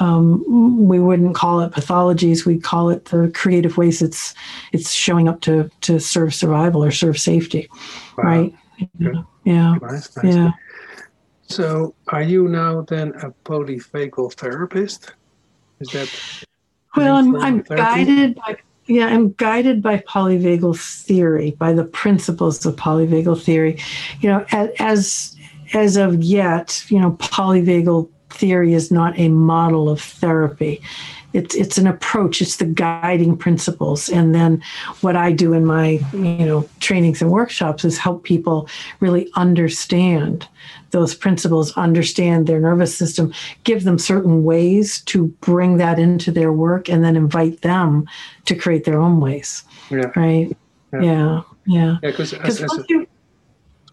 um, 0.01 0.85
we 0.85 0.99
wouldn't 0.99 1.33
call 1.33 1.61
it 1.61 1.71
pathologies. 1.71 2.45
We'd 2.45 2.61
call 2.61 2.89
it 2.89 3.05
the 3.05 3.31
creative 3.33 3.77
ways 3.77 4.01
it's 4.01 4.33
it's 4.73 4.91
showing 4.91 5.29
up 5.29 5.39
to 5.41 5.71
to 5.81 5.97
serve 5.97 6.35
survival 6.35 6.83
or 6.83 6.91
serve 6.91 7.17
safety, 7.17 7.69
wow. 8.17 8.23
right? 8.25 8.55
Yeah, 8.97 9.23
yeah. 9.45 9.75
Nice, 9.81 10.17
nice. 10.17 10.35
yeah. 10.35 10.51
So, 11.43 11.95
are 12.09 12.23
you 12.23 12.49
now 12.49 12.81
then 12.81 13.13
a 13.21 13.31
polyvagal 13.45 14.33
therapist? 14.33 15.13
Is 15.79 15.87
that 15.89 16.48
well, 16.99 17.15
I'm, 17.15 17.35
I'm 17.37 17.61
guided 17.61 18.35
by 18.35 18.57
yeah, 18.89 19.05
I'm 19.05 19.33
guided 19.33 19.83
by 19.83 19.99
polyvagal 19.99 20.79
theory, 20.79 21.51
by 21.51 21.73
the 21.73 21.83
principles 21.83 22.65
of 22.65 22.75
polyvagal 22.75 23.41
theory. 23.43 23.79
You 24.19 24.29
know, 24.29 24.45
as 24.79 25.35
as 25.73 25.95
of 25.95 26.23
yet, 26.23 26.83
you 26.89 26.99
know, 26.99 27.11
polyvagal 27.11 28.09
theory 28.31 28.73
is 28.73 28.91
not 28.91 29.17
a 29.19 29.29
model 29.29 29.89
of 29.89 30.01
therapy. 30.01 30.81
It's 31.33 31.53
it's 31.53 31.77
an 31.77 31.85
approach. 31.85 32.41
It's 32.41 32.57
the 32.57 32.65
guiding 32.65 33.37
principles, 33.37 34.09
and 34.09 34.33
then 34.33 34.63
what 35.01 35.15
I 35.15 35.31
do 35.31 35.53
in 35.53 35.65
my 35.65 35.99
you 36.11 36.45
know 36.45 36.67
trainings 36.79 37.21
and 37.21 37.29
workshops 37.29 37.85
is 37.85 37.99
help 37.99 38.23
people 38.23 38.67
really 38.99 39.29
understand 39.35 40.47
those 40.91 41.15
principles, 41.15 41.75
understand 41.77 42.47
their 42.47 42.59
nervous 42.59 42.95
system, 42.95 43.33
give 43.63 43.83
them 43.83 43.99
certain 43.99 44.43
ways 44.43 45.01
to 45.01 45.27
bring 45.41 45.77
that 45.77 45.99
into 45.99 46.31
their 46.31 46.51
work, 46.51 46.89
and 46.89 47.03
then 47.03 47.15
invite 47.15 47.61
them 47.61 48.07
to 48.45 48.55
create 48.55 48.85
their 48.85 48.99
own 48.99 49.19
ways. 49.19 49.63
Yeah. 49.89 50.11
Right. 50.15 50.55
Yeah. 50.93 51.01
Yeah. 51.01 51.41
Yeah. 51.65 51.97
Because 52.01 52.33
yeah, 52.33 52.67
once 52.67 52.85
you 52.89 53.07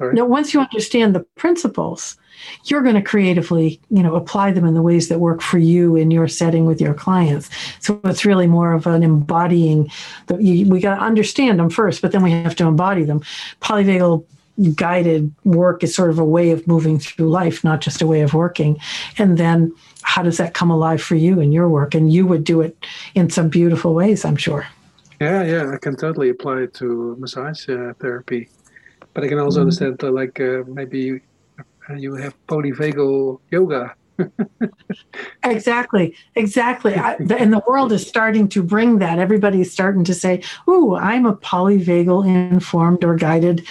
no, 0.00 0.24
once 0.24 0.52
you 0.52 0.60
understand 0.60 1.14
the 1.14 1.20
principles, 1.36 2.16
you're 2.64 2.82
going 2.82 2.96
to 2.96 3.02
creatively, 3.02 3.80
you 3.90 4.02
know, 4.02 4.14
apply 4.14 4.52
them 4.52 4.66
in 4.66 4.74
the 4.74 4.82
ways 4.82 5.08
that 5.08 5.20
work 5.20 5.40
for 5.40 5.58
you 5.58 5.96
in 5.96 6.10
your 6.10 6.28
setting 6.28 6.66
with 6.66 6.80
your 6.80 6.92
clients. 6.92 7.48
So 7.80 7.98
it's 8.04 8.26
really 8.26 8.46
more 8.46 8.72
of 8.72 8.86
an 8.86 9.02
embodying. 9.02 9.90
That 10.26 10.36
we 10.36 10.80
got 10.80 10.96
to 10.96 11.02
understand 11.02 11.58
them 11.58 11.70
first, 11.70 12.02
but 12.02 12.12
then 12.12 12.22
we 12.22 12.30
have 12.30 12.56
to 12.56 12.66
embody 12.66 13.04
them. 13.04 13.22
Polyvagal 13.62 14.24
guided 14.74 15.34
work 15.44 15.82
is 15.82 15.94
sort 15.94 16.10
of 16.10 16.18
a 16.18 16.24
way 16.24 16.50
of 16.50 16.66
moving 16.66 16.98
through 16.98 17.28
life, 17.28 17.62
not 17.62 17.80
just 17.80 18.02
a 18.02 18.06
way 18.06 18.20
of 18.22 18.34
working. 18.34 18.78
And 19.18 19.38
then 19.38 19.74
how 20.02 20.22
does 20.22 20.38
that 20.38 20.54
come 20.54 20.70
alive 20.70 21.02
for 21.02 21.14
you 21.14 21.40
in 21.40 21.52
your 21.52 21.68
work? 21.68 21.94
And 21.94 22.12
you 22.12 22.26
would 22.26 22.44
do 22.44 22.60
it 22.60 22.76
in 23.14 23.30
some 23.30 23.48
beautiful 23.48 23.94
ways, 23.94 24.24
I'm 24.24 24.36
sure. 24.36 24.66
Yeah, 25.20 25.44
yeah, 25.44 25.72
I 25.72 25.78
can 25.78 25.96
totally 25.96 26.28
apply 26.30 26.62
it 26.62 26.74
to 26.74 27.16
massage 27.18 27.68
uh, 27.68 27.94
therapy. 27.94 28.48
But 29.14 29.24
I 29.24 29.28
can 29.28 29.38
also 29.38 29.60
mm-hmm. 29.60 29.62
understand 29.62 30.04
uh, 30.04 30.10
like 30.10 30.40
uh, 30.40 30.62
maybe 30.66 31.20
uh, 31.88 31.94
you 31.94 32.14
have 32.16 32.34
polyvagal 32.46 33.40
yoga. 33.50 33.94
exactly, 35.44 36.14
exactly. 36.34 36.94
I, 36.94 37.16
the, 37.16 37.36
and 37.36 37.52
the 37.52 37.62
world 37.66 37.92
is 37.92 38.06
starting 38.06 38.48
to 38.48 38.62
bring 38.62 38.98
that. 38.98 39.18
Everybody's 39.18 39.72
starting 39.72 40.04
to 40.04 40.14
say, 40.14 40.42
"Ooh, 40.68 40.96
I'm 40.96 41.26
a 41.26 41.34
polyvagal 41.34 42.26
informed 42.26 43.04
or 43.04 43.16
guided." 43.16 43.66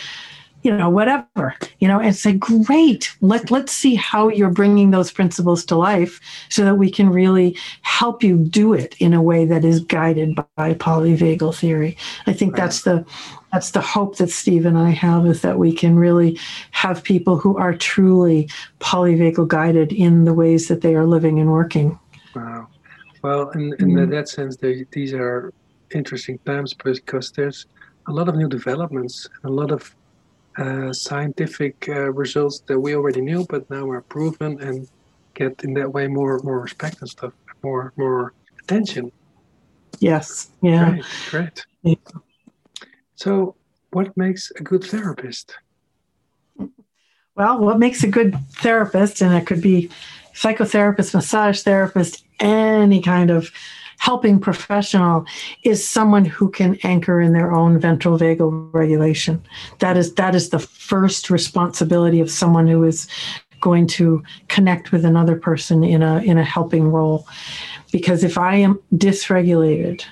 You 0.65 0.75
know 0.75 0.89
whatever 0.89 1.55
you 1.79 1.87
know 1.87 1.99
and 1.99 2.15
say 2.15 2.33
great 2.33 3.15
let, 3.21 3.51
let's 3.51 3.71
see 3.71 3.93
how 3.93 4.27
you're 4.29 4.49
bringing 4.49 4.89
those 4.89 5.11
principles 5.11 5.63
to 5.63 5.75
life 5.75 6.19
so 6.49 6.65
that 6.65 6.75
we 6.75 6.89
can 6.89 7.09
really 7.09 7.55
help 7.83 8.23
you 8.23 8.37
do 8.37 8.73
it 8.73 8.95
in 8.99 9.13
a 9.13 9.21
way 9.21 9.45
that 9.45 9.63
is 9.63 9.79
guided 9.81 10.35
by 10.57 10.73
polyvagal 10.73 11.55
theory 11.55 11.95
i 12.25 12.33
think 12.33 12.55
that's 12.55 12.81
the 12.81 13.05
that's 13.53 13.71
the 13.71 13.79
hope 13.79 14.17
that 14.17 14.29
Steve 14.29 14.65
and 14.65 14.77
I 14.77 14.89
have 14.89 15.25
is 15.25 15.41
that 15.41 15.57
we 15.57 15.71
can 15.71 15.95
really 15.95 16.37
have 16.71 17.01
people 17.01 17.37
who 17.37 17.55
are 17.55 17.73
truly 17.73 18.49
polyvagal 18.81 19.47
guided 19.47 19.93
in 19.93 20.25
the 20.25 20.33
ways 20.33 20.67
that 20.67 20.81
they 20.81 20.93
are 20.93 21.05
living 21.05 21.39
and 21.39 21.49
working. 21.49 21.97
Wow. 22.35 22.67
Well, 23.21 23.51
in, 23.51 23.73
in 23.79 23.91
mm-hmm. 23.91 24.11
that 24.11 24.27
sense, 24.27 24.57
they, 24.57 24.85
these 24.91 25.13
are 25.13 25.53
interesting 25.91 26.37
times 26.39 26.73
because 26.73 27.31
there's 27.31 27.67
a 28.09 28.11
lot 28.11 28.27
of 28.27 28.35
new 28.35 28.49
developments, 28.49 29.29
a 29.45 29.49
lot 29.49 29.71
of 29.71 29.95
uh, 30.57 30.93
scientific 30.93 31.87
uh, 31.89 32.11
results 32.11 32.59
that 32.67 32.79
we 32.79 32.95
already 32.95 33.21
knew, 33.21 33.45
but 33.49 33.69
now 33.69 33.89
are 33.89 34.01
proven 34.01 34.59
and 34.61 34.87
get 35.33 35.63
in 35.63 35.73
that 35.73 35.91
way 35.91 36.07
more 36.07 36.39
more 36.43 36.61
respect 36.61 37.01
and 37.01 37.09
stuff, 37.09 37.33
more 37.63 37.93
more 37.97 38.33
attention. 38.63 39.11
Yes. 39.99 40.49
Yeah. 40.61 40.91
Great. 40.91 41.05
Great. 41.29 41.65
Yeah. 41.83 41.95
So, 43.15 43.55
what 43.91 44.15
makes 44.17 44.51
a 44.51 44.63
good 44.63 44.83
therapist? 44.83 45.57
Well, 47.35 47.59
what 47.59 47.79
makes 47.79 48.03
a 48.03 48.07
good 48.07 48.37
therapist, 48.53 49.21
and 49.21 49.33
it 49.33 49.45
could 49.45 49.61
be 49.61 49.89
psychotherapist, 50.33 51.13
massage 51.13 51.61
therapist, 51.61 52.23
any 52.39 53.01
kind 53.01 53.29
of 53.29 53.51
helping 53.97 54.39
professional 54.39 55.25
is 55.63 55.87
someone 55.87 56.25
who 56.25 56.49
can 56.49 56.77
anchor 56.83 57.21
in 57.21 57.33
their 57.33 57.51
own 57.51 57.79
ventral 57.79 58.17
vagal 58.17 58.69
regulation. 58.73 59.43
That 59.79 59.97
is 59.97 60.13
that 60.15 60.35
is 60.35 60.49
the 60.49 60.59
first 60.59 61.29
responsibility 61.29 62.19
of 62.19 62.29
someone 62.29 62.67
who 62.67 62.83
is 62.83 63.07
going 63.61 63.87
to 63.87 64.21
connect 64.47 64.91
with 64.91 65.05
another 65.05 65.35
person 65.35 65.83
in 65.83 66.03
a 66.03 66.19
in 66.19 66.37
a 66.37 66.43
helping 66.43 66.91
role. 66.91 67.27
Because 67.91 68.23
if 68.23 68.37
I 68.37 68.55
am 68.55 68.79
dysregulated, 68.93 70.03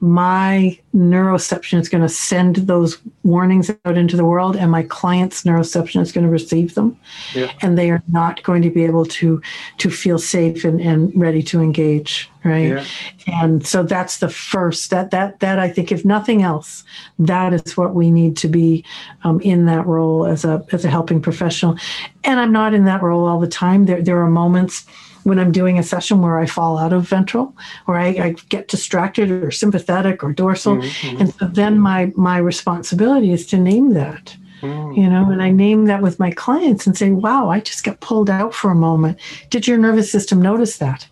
my 0.00 0.78
neuroception 0.94 1.80
is 1.80 1.88
going 1.88 2.02
to 2.02 2.08
send 2.08 2.56
those 2.56 2.98
warnings 3.22 3.70
out 3.86 3.96
into 3.96 4.14
the 4.14 4.24
world 4.26 4.54
and 4.54 4.70
my 4.70 4.82
client's 4.82 5.42
neuroception 5.44 6.02
is 6.02 6.12
going 6.12 6.24
to 6.24 6.30
receive 6.30 6.74
them 6.74 6.96
yeah. 7.34 7.50
and 7.62 7.78
they 7.78 7.90
are 7.90 8.02
not 8.08 8.42
going 8.42 8.60
to 8.60 8.70
be 8.70 8.84
able 8.84 9.06
to 9.06 9.40
to 9.78 9.88
feel 9.88 10.18
safe 10.18 10.64
and, 10.64 10.82
and 10.82 11.18
ready 11.18 11.42
to 11.42 11.62
engage 11.62 12.30
right 12.44 12.68
yeah. 12.68 12.84
and 13.26 13.66
so 13.66 13.82
that's 13.82 14.18
the 14.18 14.28
first 14.28 14.90
that 14.90 15.10
that 15.10 15.40
that 15.40 15.58
i 15.58 15.68
think 15.68 15.90
if 15.90 16.04
nothing 16.04 16.42
else 16.42 16.84
that 17.18 17.54
is 17.54 17.74
what 17.76 17.94
we 17.94 18.10
need 18.10 18.36
to 18.36 18.48
be 18.48 18.84
um, 19.24 19.40
in 19.40 19.64
that 19.64 19.86
role 19.86 20.26
as 20.26 20.44
a 20.44 20.62
as 20.72 20.84
a 20.84 20.90
helping 20.90 21.22
professional 21.22 21.74
and 22.22 22.38
i'm 22.38 22.52
not 22.52 22.74
in 22.74 22.84
that 22.84 23.02
role 23.02 23.26
all 23.26 23.40
the 23.40 23.46
time 23.46 23.86
there 23.86 24.02
there 24.02 24.20
are 24.20 24.30
moments 24.30 24.84
when 25.26 25.40
I'm 25.40 25.50
doing 25.50 25.76
a 25.76 25.82
session 25.82 26.22
where 26.22 26.38
I 26.38 26.46
fall 26.46 26.78
out 26.78 26.92
of 26.92 27.08
ventral 27.08 27.52
or 27.88 27.98
I, 27.98 28.06
I 28.06 28.36
get 28.48 28.68
distracted 28.68 29.28
or 29.28 29.50
sympathetic 29.50 30.22
or 30.22 30.32
dorsal. 30.32 30.76
Mm-hmm. 30.76 31.20
And 31.20 31.34
so 31.34 31.46
then 31.48 31.80
my 31.80 32.12
my 32.14 32.38
responsibility 32.38 33.32
is 33.32 33.44
to 33.48 33.58
name 33.58 33.94
that. 33.94 34.36
Mm. 34.60 34.96
You 34.96 35.10
know, 35.10 35.28
and 35.28 35.42
I 35.42 35.50
name 35.50 35.86
that 35.86 36.00
with 36.00 36.20
my 36.20 36.30
clients 36.30 36.86
and 36.86 36.96
say, 36.96 37.10
wow, 37.10 37.50
I 37.50 37.58
just 37.58 37.82
got 37.82 37.98
pulled 37.98 38.30
out 38.30 38.54
for 38.54 38.70
a 38.70 38.76
moment. 38.76 39.18
Did 39.50 39.66
your 39.66 39.78
nervous 39.78 40.10
system 40.12 40.40
notice 40.40 40.78
that? 40.78 41.08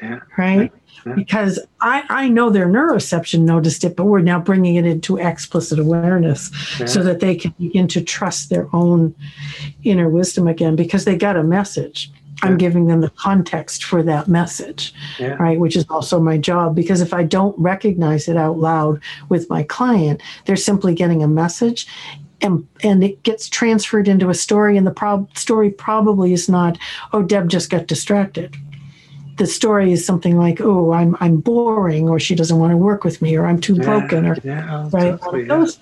Yeah. 0.00 0.20
Right? 0.38 0.72
Yeah. 1.06 1.12
Because 1.12 1.60
I, 1.82 2.04
I 2.08 2.28
know 2.28 2.48
their 2.48 2.66
neuroception 2.66 3.40
noticed 3.40 3.84
it, 3.84 3.96
but 3.96 4.06
we're 4.06 4.20
now 4.20 4.40
bringing 4.40 4.76
it 4.76 4.86
into 4.86 5.18
explicit 5.18 5.78
awareness 5.78 6.50
yeah. 6.80 6.86
so 6.86 7.02
that 7.02 7.20
they 7.20 7.36
can 7.36 7.54
begin 7.58 7.86
to 7.88 8.02
trust 8.02 8.48
their 8.48 8.66
own 8.74 9.14
inner 9.84 10.08
wisdom 10.08 10.48
again 10.48 10.74
because 10.74 11.04
they 11.04 11.16
got 11.16 11.36
a 11.36 11.44
message. 11.44 12.10
I'm 12.42 12.56
giving 12.56 12.86
them 12.86 13.00
the 13.00 13.10
context 13.10 13.84
for 13.84 14.02
that 14.04 14.28
message, 14.28 14.94
yeah. 15.18 15.34
right? 15.34 15.58
Which 15.58 15.76
is 15.76 15.84
also 15.88 16.20
my 16.20 16.38
job 16.38 16.74
because 16.74 17.00
if 17.00 17.12
I 17.12 17.24
don't 17.24 17.58
recognize 17.58 18.28
it 18.28 18.36
out 18.36 18.58
loud 18.58 19.00
with 19.28 19.50
my 19.50 19.62
client, 19.64 20.22
they're 20.44 20.56
simply 20.56 20.94
getting 20.94 21.22
a 21.22 21.28
message 21.28 21.86
and 22.40 22.66
and 22.82 23.02
it 23.02 23.22
gets 23.22 23.48
transferred 23.48 24.06
into 24.06 24.30
a 24.30 24.34
story 24.34 24.76
and 24.76 24.86
the 24.86 24.92
prob- 24.92 25.36
story 25.36 25.70
probably 25.70 26.32
is 26.32 26.48
not 26.48 26.78
oh 27.12 27.22
Deb 27.22 27.48
just 27.48 27.70
got 27.70 27.86
distracted. 27.86 28.56
The 29.38 29.46
story 29.46 29.92
is 29.92 30.04
something 30.04 30.36
like 30.36 30.60
oh 30.60 30.92
I'm 30.92 31.16
I'm 31.20 31.38
boring 31.38 32.08
or 32.08 32.20
she 32.20 32.34
doesn't 32.34 32.58
want 32.58 32.70
to 32.70 32.76
work 32.76 33.04
with 33.04 33.20
me 33.22 33.36
or 33.36 33.46
I'm 33.46 33.60
too 33.60 33.74
yeah, 33.74 33.84
broken 33.84 34.26
or 34.26 34.36
yeah, 34.44 34.88
right 34.92 35.20
totally, 35.20 35.76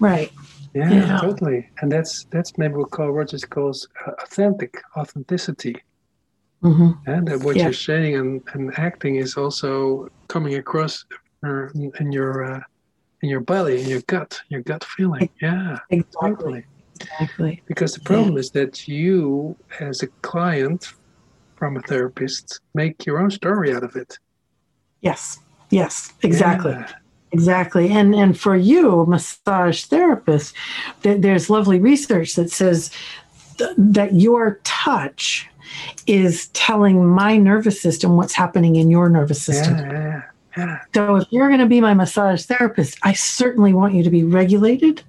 right 0.00 0.32
yeah, 0.74 0.90
yeah, 0.90 1.18
totally. 1.18 1.70
And 1.80 1.90
that's 1.90 2.24
that's 2.24 2.58
maybe 2.58 2.74
what 2.74 2.90
Carl 2.90 3.12
Rogers 3.12 3.44
calls 3.44 3.88
uh, 4.06 4.12
authentic 4.22 4.82
authenticity. 4.96 5.76
Mm-hmm. 6.62 7.10
And 7.10 7.28
that 7.28 7.40
what 7.40 7.56
yeah. 7.56 7.64
you're 7.64 7.72
saying 7.72 8.16
and, 8.16 8.42
and 8.54 8.72
acting 8.78 9.16
is 9.16 9.36
also 9.36 10.08
coming 10.28 10.54
across 10.54 11.04
in, 11.42 11.92
in 12.00 12.10
your 12.10 12.44
uh, 12.44 12.60
in 13.22 13.28
your 13.28 13.40
belly, 13.40 13.82
in 13.82 13.88
your 13.88 14.00
gut, 14.02 14.40
your 14.48 14.62
gut 14.62 14.84
feeling. 14.84 15.28
Yeah, 15.40 15.78
exactly. 15.90 16.20
Totally. 16.20 16.64
Exactly. 17.00 17.62
Because 17.66 17.94
the 17.94 18.00
problem 18.00 18.34
yeah. 18.34 18.40
is 18.40 18.50
that 18.52 18.86
you, 18.86 19.56
as 19.80 20.02
a 20.02 20.06
client 20.22 20.94
from 21.56 21.76
a 21.76 21.80
therapist, 21.82 22.60
make 22.74 23.04
your 23.04 23.18
own 23.18 23.30
story 23.30 23.74
out 23.74 23.82
of 23.82 23.96
it. 23.96 24.18
Yes. 25.00 25.40
Yes. 25.70 26.12
Exactly. 26.22 26.72
Yeah. 26.72 26.92
Exactly. 27.34 27.90
And 27.90 28.14
and 28.14 28.38
for 28.38 28.54
you, 28.54 29.04
massage 29.06 29.84
therapist, 29.86 30.54
th- 31.02 31.20
there's 31.20 31.50
lovely 31.50 31.80
research 31.80 32.36
that 32.36 32.48
says 32.48 32.90
th- 33.58 33.74
that 33.76 34.14
your 34.14 34.60
touch 34.62 35.48
is 36.06 36.46
telling 36.48 37.04
my 37.04 37.36
nervous 37.36 37.80
system 37.80 38.16
what's 38.16 38.34
happening 38.34 38.76
in 38.76 38.88
your 38.88 39.08
nervous 39.08 39.42
system. 39.42 39.78
Yeah, 39.78 39.92
yeah, 39.92 40.22
yeah. 40.56 40.80
So 40.94 41.16
if 41.16 41.26
you're 41.32 41.48
going 41.48 41.58
to 41.58 41.66
be 41.66 41.80
my 41.80 41.92
massage 41.92 42.44
therapist, 42.44 42.98
I 43.02 43.14
certainly 43.14 43.72
want 43.72 43.94
you 43.94 44.04
to 44.04 44.10
be 44.10 44.22
regulated 44.22 45.02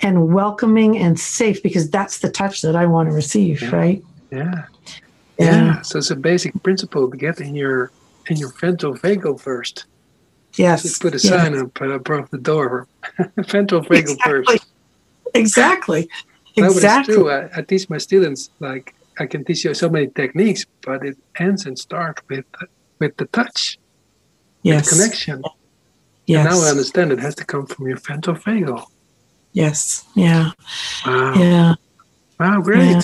and 0.00 0.34
welcoming 0.34 0.98
and 0.98 1.20
safe 1.20 1.62
because 1.62 1.88
that's 1.88 2.18
the 2.18 2.30
touch 2.30 2.62
that 2.62 2.74
I 2.74 2.86
want 2.86 3.10
to 3.10 3.14
receive, 3.14 3.62
yeah. 3.62 3.76
right? 3.76 4.04
Yeah. 4.32 4.64
yeah. 5.38 5.82
So 5.82 5.98
it's 5.98 6.10
a 6.10 6.16
basic 6.16 6.60
principle 6.64 7.08
to 7.08 7.16
get 7.16 7.40
in 7.40 7.54
your 7.54 7.92
in 8.26 8.38
your 8.38 8.50
ventral 8.60 8.94
vagal 8.94 9.38
first. 9.40 9.84
Yes. 10.56 10.82
Just 10.82 11.02
put 11.02 11.14
a 11.14 11.18
sign 11.18 11.56
up 11.58 11.80
uh, 11.80 11.90
above 11.90 12.30
the 12.30 12.38
door. 12.38 12.86
Vagal 13.18 13.90
exactly. 13.90 14.16
first. 14.24 14.66
Exactly. 15.34 16.08
No, 16.56 16.66
exactly. 16.66 17.14
true. 17.14 17.30
I, 17.30 17.48
I, 17.56 17.62
teach 17.62 17.90
my 17.90 17.98
students 17.98 18.50
like 18.60 18.94
I 19.18 19.26
can 19.26 19.44
teach 19.44 19.64
you 19.64 19.74
so 19.74 19.88
many 19.88 20.06
techniques, 20.06 20.64
but 20.82 21.04
it 21.04 21.16
ends 21.38 21.66
and 21.66 21.76
starts 21.76 22.22
with 22.28 22.44
with 23.00 23.16
the 23.16 23.24
touch, 23.26 23.78
yes. 24.62 24.86
with 24.86 25.00
connection. 25.00 25.42
Yes. 26.26 26.46
And 26.46 26.54
now 26.54 26.66
I 26.66 26.70
understand 26.70 27.12
it 27.12 27.18
has 27.18 27.34
to 27.36 27.44
come 27.44 27.66
from 27.66 27.88
your 27.88 27.98
vagal. 27.98 28.86
Yes. 29.52 30.04
Yeah. 30.14 30.50
Wow. 31.04 31.34
Yeah. 31.34 31.74
Wow. 32.38 32.60
Great. 32.60 32.90
Yeah. 32.90 33.02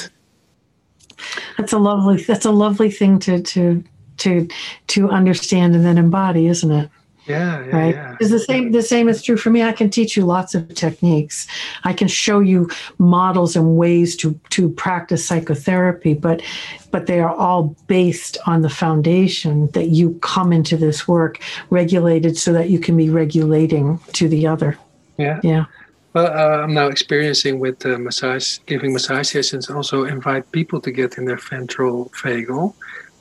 That's 1.58 1.72
a 1.72 1.78
lovely. 1.78 2.22
That's 2.22 2.44
a 2.44 2.50
lovely 2.52 2.90
thing 2.90 3.18
to 3.20 3.42
to 3.42 3.84
to 4.18 4.48
to 4.88 5.10
understand 5.10 5.74
and 5.74 5.84
then 5.84 5.98
embody, 5.98 6.46
isn't 6.46 6.70
it? 6.70 6.90
Yeah, 7.30 7.64
yeah, 7.64 7.76
right. 7.76 7.94
Yeah. 7.94 8.16
Is 8.20 8.30
the 8.30 8.38
same 8.38 8.72
the 8.72 8.82
same 8.82 9.08
is 9.08 9.22
true 9.22 9.36
for 9.36 9.50
me. 9.50 9.62
I 9.62 9.72
can 9.72 9.90
teach 9.90 10.16
you 10.16 10.24
lots 10.24 10.54
of 10.54 10.74
techniques. 10.74 11.46
I 11.84 11.92
can 11.92 12.08
show 12.08 12.40
you 12.40 12.68
models 12.98 13.56
and 13.56 13.76
ways 13.76 14.16
to 14.16 14.38
to 14.50 14.68
practice 14.68 15.26
psychotherapy, 15.26 16.14
but 16.14 16.42
but 16.90 17.06
they 17.06 17.20
are 17.20 17.34
all 17.34 17.74
based 17.86 18.36
on 18.46 18.62
the 18.62 18.70
foundation 18.70 19.68
that 19.72 19.88
you 19.88 20.18
come 20.20 20.52
into 20.52 20.76
this 20.76 21.06
work 21.06 21.40
regulated 21.70 22.36
so 22.36 22.52
that 22.52 22.70
you 22.70 22.78
can 22.78 22.96
be 22.96 23.08
regulating 23.08 23.98
to 24.12 24.28
the 24.28 24.46
other. 24.46 24.78
Yeah. 25.16 25.40
Yeah. 25.42 25.64
Well, 26.12 26.26
uh, 26.26 26.62
I'm 26.64 26.74
now 26.74 26.88
experiencing 26.88 27.60
with 27.60 27.86
uh, 27.86 27.96
massage, 27.98 28.58
giving 28.66 28.92
massage 28.92 29.28
sessions, 29.28 29.70
also 29.70 30.04
invite 30.04 30.50
people 30.50 30.80
to 30.80 30.90
get 30.90 31.18
in 31.18 31.24
their 31.24 31.36
ventral 31.36 32.10
vagal. 32.10 32.74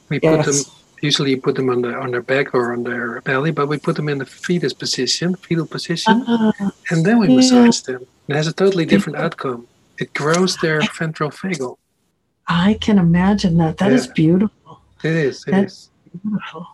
We 0.10 0.20
yes. 0.24 0.46
put 0.46 0.46
them 0.52 0.79
usually 1.02 1.32
you 1.32 1.42
put 1.42 1.56
them 1.56 1.70
on, 1.70 1.82
the, 1.82 1.94
on 1.94 2.12
their 2.12 2.22
back 2.22 2.54
or 2.54 2.74
on 2.74 2.84
their 2.84 3.22
belly, 3.22 3.52
but 3.52 3.68
we 3.68 3.78
put 3.78 3.96
them 3.96 4.10
in 4.10 4.18
the 4.18 4.26
fetus 4.26 4.74
position, 4.74 5.36
fetal 5.36 5.66
position, 5.66 6.24
uh, 6.28 6.52
and 6.90 7.06
then 7.06 7.20
we 7.20 7.28
yeah. 7.28 7.36
massage 7.36 7.80
them. 7.82 8.06
It 8.28 8.36
has 8.36 8.48
a 8.48 8.54
totally 8.54 8.86
different 8.86 9.18
outcome. 9.18 9.68
It 9.98 10.14
grows 10.14 10.58
their 10.58 10.82
ventral 10.98 11.30
vagal. 11.30 11.78
I 12.48 12.78
can 12.82 12.98
imagine 12.98 13.58
that. 13.58 13.78
That 13.78 13.90
yeah. 13.90 13.98
is 13.98 14.08
beautiful. 14.08 14.82
It 15.04 15.12
is. 15.12 15.44
It 15.48 15.52
That's 15.52 15.74
is. 15.74 15.90
Beautiful. 16.24 16.68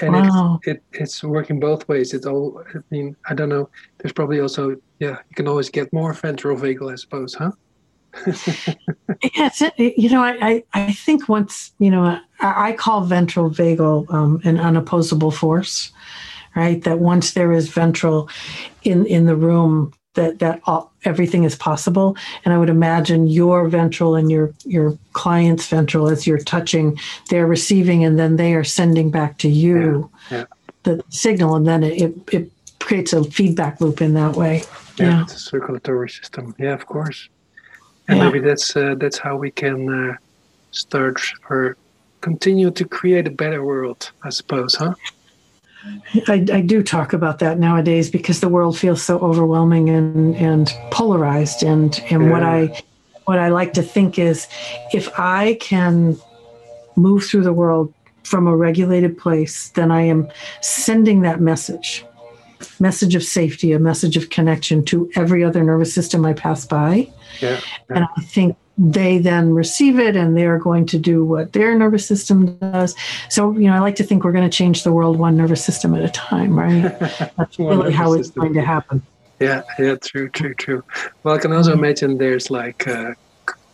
And 0.00 0.14
wow. 0.14 0.60
it, 0.64 0.70
it, 0.70 0.82
it's 0.92 1.22
working 1.22 1.60
both 1.60 1.86
ways. 1.88 2.14
It's 2.14 2.26
all. 2.26 2.64
I 2.74 2.78
mean, 2.90 3.14
I 3.28 3.34
don't 3.34 3.48
know. 3.48 3.68
There's 3.98 4.12
probably 4.12 4.40
also 4.40 4.76
yeah. 4.98 5.18
You 5.28 5.34
can 5.36 5.48
always 5.48 5.68
get 5.68 5.92
more 5.92 6.12
ventral 6.14 6.56
vagal, 6.56 6.92
I 6.92 6.96
suppose, 6.96 7.34
huh? 7.34 7.52
yes, 9.34 9.62
it, 9.62 9.98
you 9.98 10.10
know, 10.10 10.22
I, 10.22 10.62
I, 10.74 10.92
think 10.92 11.28
once, 11.28 11.72
you 11.78 11.90
know, 11.90 12.04
I, 12.40 12.68
I 12.68 12.72
call 12.72 13.02
ventral 13.02 13.50
vagal 13.50 14.12
um, 14.12 14.40
an 14.44 14.56
unopposable 14.56 15.32
force, 15.32 15.90
right? 16.54 16.82
That 16.84 16.98
once 16.98 17.32
there 17.32 17.52
is 17.52 17.68
ventral 17.68 18.28
in, 18.82 19.06
in 19.06 19.26
the 19.26 19.36
room, 19.36 19.92
that 20.14 20.40
that 20.40 20.60
all, 20.64 20.92
everything 21.04 21.44
is 21.44 21.56
possible. 21.56 22.16
And 22.44 22.52
I 22.52 22.58
would 22.58 22.68
imagine 22.68 23.28
your 23.28 23.68
ventral 23.68 24.14
and 24.14 24.30
your 24.30 24.52
your 24.64 24.98
client's 25.12 25.66
ventral, 25.66 26.08
as 26.08 26.26
you're 26.26 26.38
touching, 26.38 26.98
they're 27.30 27.46
receiving, 27.46 28.04
and 28.04 28.18
then 28.18 28.36
they 28.36 28.54
are 28.54 28.64
sending 28.64 29.10
back 29.10 29.38
to 29.38 29.48
you 29.48 30.10
yeah, 30.30 30.38
yeah. 30.38 30.44
the 30.82 31.02
signal, 31.08 31.54
and 31.54 31.66
then 31.66 31.82
it, 31.82 32.12
it 32.32 32.50
creates 32.78 33.12
a 33.12 33.24
feedback 33.24 33.80
loop 33.80 34.02
in 34.02 34.14
that 34.14 34.36
way. 34.36 34.62
Yeah, 34.98 35.06
yeah. 35.06 35.22
it's 35.22 35.34
a 35.34 35.38
circulatory 35.38 36.10
system. 36.10 36.54
Yeah, 36.58 36.74
of 36.74 36.86
course. 36.86 37.28
Maybe 38.18 38.40
that's 38.40 38.76
uh, 38.76 38.94
that's 38.98 39.18
how 39.18 39.36
we 39.36 39.50
can 39.50 39.88
uh, 39.88 40.16
start 40.70 41.20
or 41.50 41.76
continue 42.20 42.70
to 42.70 42.84
create 42.84 43.26
a 43.26 43.30
better 43.30 43.64
world 43.64 44.12
i 44.22 44.30
suppose 44.30 44.74
huh? 44.74 44.94
I, 46.28 46.46
I, 46.52 46.60
do 46.60 46.82
talk 46.82 47.12
about 47.12 47.40
that 47.40 47.58
nowadays 47.58 48.08
because 48.10 48.40
the 48.40 48.48
world 48.48 48.78
feels 48.78 49.02
so 49.02 49.18
overwhelming 49.18 49.90
and, 49.90 50.36
and 50.36 50.72
polarized. 50.90 51.62
And 51.62 51.98
and 52.10 52.22
yeah. 52.22 52.30
what 52.30 52.42
I 52.42 52.82
what 53.24 53.38
I 53.38 53.48
like 53.48 53.72
to 53.74 53.82
think 53.82 54.18
is 54.18 54.46
if 54.92 55.08
I 55.18 55.54
can 55.54 56.16
move 56.96 57.24
through 57.24 57.42
the 57.42 57.52
world 57.52 57.92
from 58.22 58.46
a 58.46 58.56
regulated 58.56 59.18
place, 59.18 59.70
then 59.70 59.90
I 59.90 60.02
am 60.02 60.30
sending 60.60 61.22
that 61.22 61.40
message 61.40 62.04
message 62.80 63.14
of 63.14 63.22
safety, 63.22 63.72
a 63.72 63.78
message 63.78 64.16
of 64.16 64.30
connection 64.30 64.84
to 64.86 65.10
every 65.16 65.44
other 65.44 65.62
nervous 65.62 65.94
system 65.94 66.24
I 66.24 66.32
pass 66.32 66.66
by. 66.66 67.08
Yeah, 67.40 67.60
yeah. 67.90 67.96
And 67.96 68.04
I 68.16 68.20
think 68.22 68.56
they 68.78 69.18
then 69.18 69.52
receive 69.52 69.98
it 69.98 70.16
and 70.16 70.36
they're 70.36 70.58
going 70.58 70.86
to 70.86 70.98
do 70.98 71.24
what 71.24 71.52
their 71.52 71.76
nervous 71.76 72.06
system 72.06 72.56
does. 72.56 72.94
So, 73.28 73.52
you 73.52 73.66
know, 73.66 73.74
I 73.74 73.80
like 73.80 73.96
to 73.96 74.04
think 74.04 74.24
we're 74.24 74.32
going 74.32 74.48
to 74.48 74.56
change 74.56 74.82
the 74.82 74.92
world 74.92 75.18
one 75.18 75.36
nervous 75.36 75.64
system 75.64 75.94
at 75.94 76.02
a 76.02 76.08
time, 76.08 76.58
right? 76.58 76.98
That's 77.36 77.58
really 77.58 77.92
how 77.92 78.14
it's 78.14 78.28
system. 78.28 78.42
going 78.42 78.54
to 78.54 78.62
happen. 78.62 79.02
Yeah, 79.40 79.62
yeah, 79.78 79.96
true, 79.96 80.28
true, 80.28 80.54
true. 80.54 80.84
Well, 81.22 81.34
I 81.34 81.38
can 81.38 81.52
also 81.52 81.72
imagine 81.72 82.18
there's 82.18 82.50
like 82.50 82.86
uh, 82.86 83.14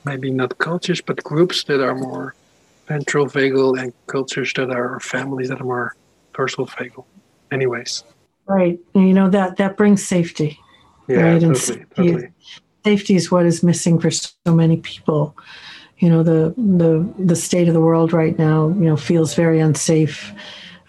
maybe 0.04 0.30
not 0.30 0.58
cultures, 0.58 1.00
but 1.00 1.22
groups 1.22 1.64
that 1.64 1.82
are 1.82 1.94
more 1.94 2.34
ventral 2.86 3.26
vagal 3.26 3.80
and 3.80 3.92
cultures 4.06 4.52
that 4.54 4.70
are 4.70 4.98
families 5.00 5.48
that 5.50 5.60
are 5.60 5.64
more 5.64 5.94
dorsal 6.34 6.66
vagal. 6.66 7.04
Anyways. 7.52 8.02
Right. 8.48 8.78
And 8.94 9.06
you 9.06 9.14
know, 9.14 9.28
that 9.30 9.56
that 9.56 9.76
brings 9.76 10.04
safety. 10.04 10.58
Yeah, 11.06 11.20
right? 11.20 11.40
totally, 11.40 11.80
and 11.80 11.96
totally 11.96 12.28
safety 12.84 13.16
is 13.16 13.30
what 13.30 13.46
is 13.46 13.62
missing 13.62 13.98
for 13.98 14.10
so 14.10 14.30
many 14.46 14.78
people. 14.78 15.36
You 15.98 16.08
know, 16.08 16.22
the 16.22 16.54
the 16.56 17.06
the 17.18 17.36
state 17.36 17.68
of 17.68 17.74
the 17.74 17.80
world 17.80 18.12
right 18.12 18.38
now, 18.38 18.68
you 18.68 18.86
know, 18.88 18.96
feels 18.96 19.34
very 19.34 19.60
unsafe. 19.60 20.32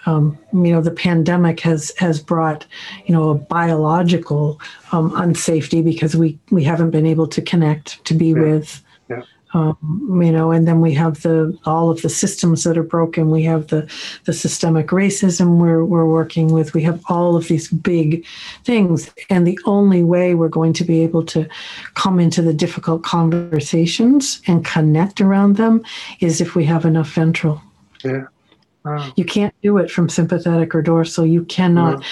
Um, 0.06 0.38
you 0.54 0.72
know, 0.72 0.82
the 0.82 0.92
pandemic 0.92 1.60
has 1.62 1.92
has 1.98 2.22
brought, 2.22 2.66
you 3.06 3.14
know, 3.14 3.30
a 3.30 3.36
biological 3.36 4.62
um, 4.92 5.12
unsafety 5.12 5.84
because 5.84 6.16
we 6.16 6.40
we 6.52 6.64
haven't 6.64 6.92
been 6.92 7.06
able 7.06 7.28
to 7.28 7.42
connect 7.42 8.04
to 8.06 8.14
be 8.14 8.28
yeah. 8.28 8.42
with 8.42 8.84
um, 9.54 10.22
you 10.22 10.32
know, 10.32 10.52
and 10.52 10.68
then 10.68 10.80
we 10.80 10.94
have 10.94 11.22
the 11.24 11.58
all 11.66 11.90
of 11.90 12.02
the 12.02 12.10
systems 12.10 12.64
that 12.64 12.78
are 12.78 12.84
broken. 12.84 13.32
We 13.32 13.44
have 13.44 13.68
the 13.68 13.92
the 14.26 14.34
systemic 14.34 14.88
racism 14.88 15.58
we're 15.58 15.84
we're 15.84 16.06
working 16.06 16.54
with. 16.54 16.74
We 16.74 16.84
have 16.84 17.04
all 17.10 17.36
of 17.36 17.48
these 17.48 17.68
big 17.68 18.26
things, 18.64 19.12
and 19.30 19.48
the 19.48 19.60
only 19.66 20.04
way 20.04 20.36
we're 20.36 20.50
going 20.50 20.74
to 20.74 20.84
be 20.84 21.02
able 21.02 21.24
to 21.26 21.48
come 21.96 22.20
into 22.20 22.42
the 22.42 22.54
difficult 22.54 23.04
conversations 23.04 24.42
and 24.46 24.64
connect 24.64 25.20
around 25.20 25.56
them 25.58 25.84
is 26.20 26.42
if 26.42 26.54
we 26.56 26.66
have 26.66 26.86
enough 26.86 27.10
ventral. 27.10 27.62
Yeah. 28.04 28.26
Wow. 28.86 29.12
You 29.16 29.26
can't 29.26 29.54
do 29.62 29.78
it 29.78 29.92
from 29.92 30.10
sympathetic 30.10 30.74
or 30.74 30.82
dorsal. 30.82 31.26
You 31.26 31.44
cannot 31.46 32.04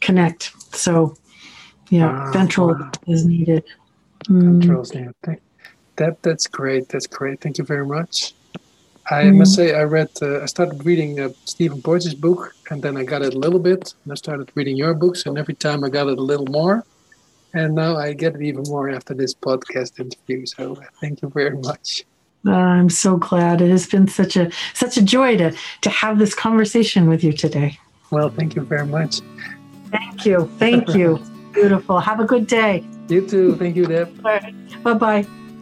connect. 0.00 0.52
So, 0.74 1.16
yeah, 1.90 2.06
wow. 2.06 2.32
ventral 2.32 2.90
is 3.06 3.24
needed. 3.24 3.62
Ventral 4.28 4.82
is 4.82 4.94
needed. 4.94 5.14
That 5.96 6.22
that's 6.22 6.46
great. 6.46 6.88
That's 6.88 7.06
great. 7.06 7.40
Thank 7.40 7.58
you 7.58 7.64
very 7.64 7.86
much. 7.86 8.34
I 9.10 9.24
mm. 9.24 9.36
must 9.38 9.54
say, 9.54 9.74
I 9.74 9.82
read. 9.82 10.10
Uh, 10.20 10.42
I 10.42 10.46
started 10.46 10.84
reading 10.86 11.20
uh, 11.20 11.30
Stephen 11.44 11.80
Boyd's 11.80 12.14
book, 12.14 12.54
and 12.70 12.82
then 12.82 12.96
I 12.96 13.04
got 13.04 13.22
it 13.22 13.34
a 13.34 13.38
little 13.38 13.58
bit. 13.58 13.94
And 14.04 14.12
I 14.12 14.14
started 14.14 14.50
reading 14.54 14.76
your 14.76 14.94
books, 14.94 15.26
and 15.26 15.36
every 15.36 15.54
time 15.54 15.84
I 15.84 15.88
got 15.88 16.08
it 16.08 16.18
a 16.18 16.22
little 16.22 16.46
more. 16.46 16.84
And 17.54 17.74
now 17.74 17.96
I 17.96 18.14
get 18.14 18.34
it 18.34 18.42
even 18.42 18.64
more 18.68 18.88
after 18.88 19.12
this 19.12 19.34
podcast 19.34 20.00
interview. 20.00 20.46
So 20.46 20.80
thank 21.00 21.20
you 21.20 21.28
very 21.28 21.56
much. 21.58 22.04
Uh, 22.46 22.52
I'm 22.52 22.88
so 22.88 23.16
glad. 23.16 23.60
It 23.60 23.70
has 23.70 23.86
been 23.86 24.08
such 24.08 24.36
a 24.36 24.50
such 24.74 24.96
a 24.96 25.02
joy 25.02 25.36
to 25.36 25.54
to 25.82 25.90
have 25.90 26.18
this 26.18 26.34
conversation 26.34 27.08
with 27.08 27.22
you 27.22 27.32
today. 27.32 27.78
Well, 28.10 28.30
thank 28.30 28.56
you 28.56 28.62
very 28.62 28.86
much. 28.86 29.20
Thank 29.90 30.24
you. 30.24 30.50
Thank 30.58 30.94
you. 30.94 31.20
Beautiful. 31.52 32.00
Have 32.00 32.20
a 32.20 32.24
good 32.24 32.46
day. 32.46 32.82
You 33.08 33.28
too. 33.28 33.56
Thank 33.56 33.76
you, 33.76 33.86
Deb. 33.86 34.22
Bye 34.22 34.94
bye. 34.94 35.26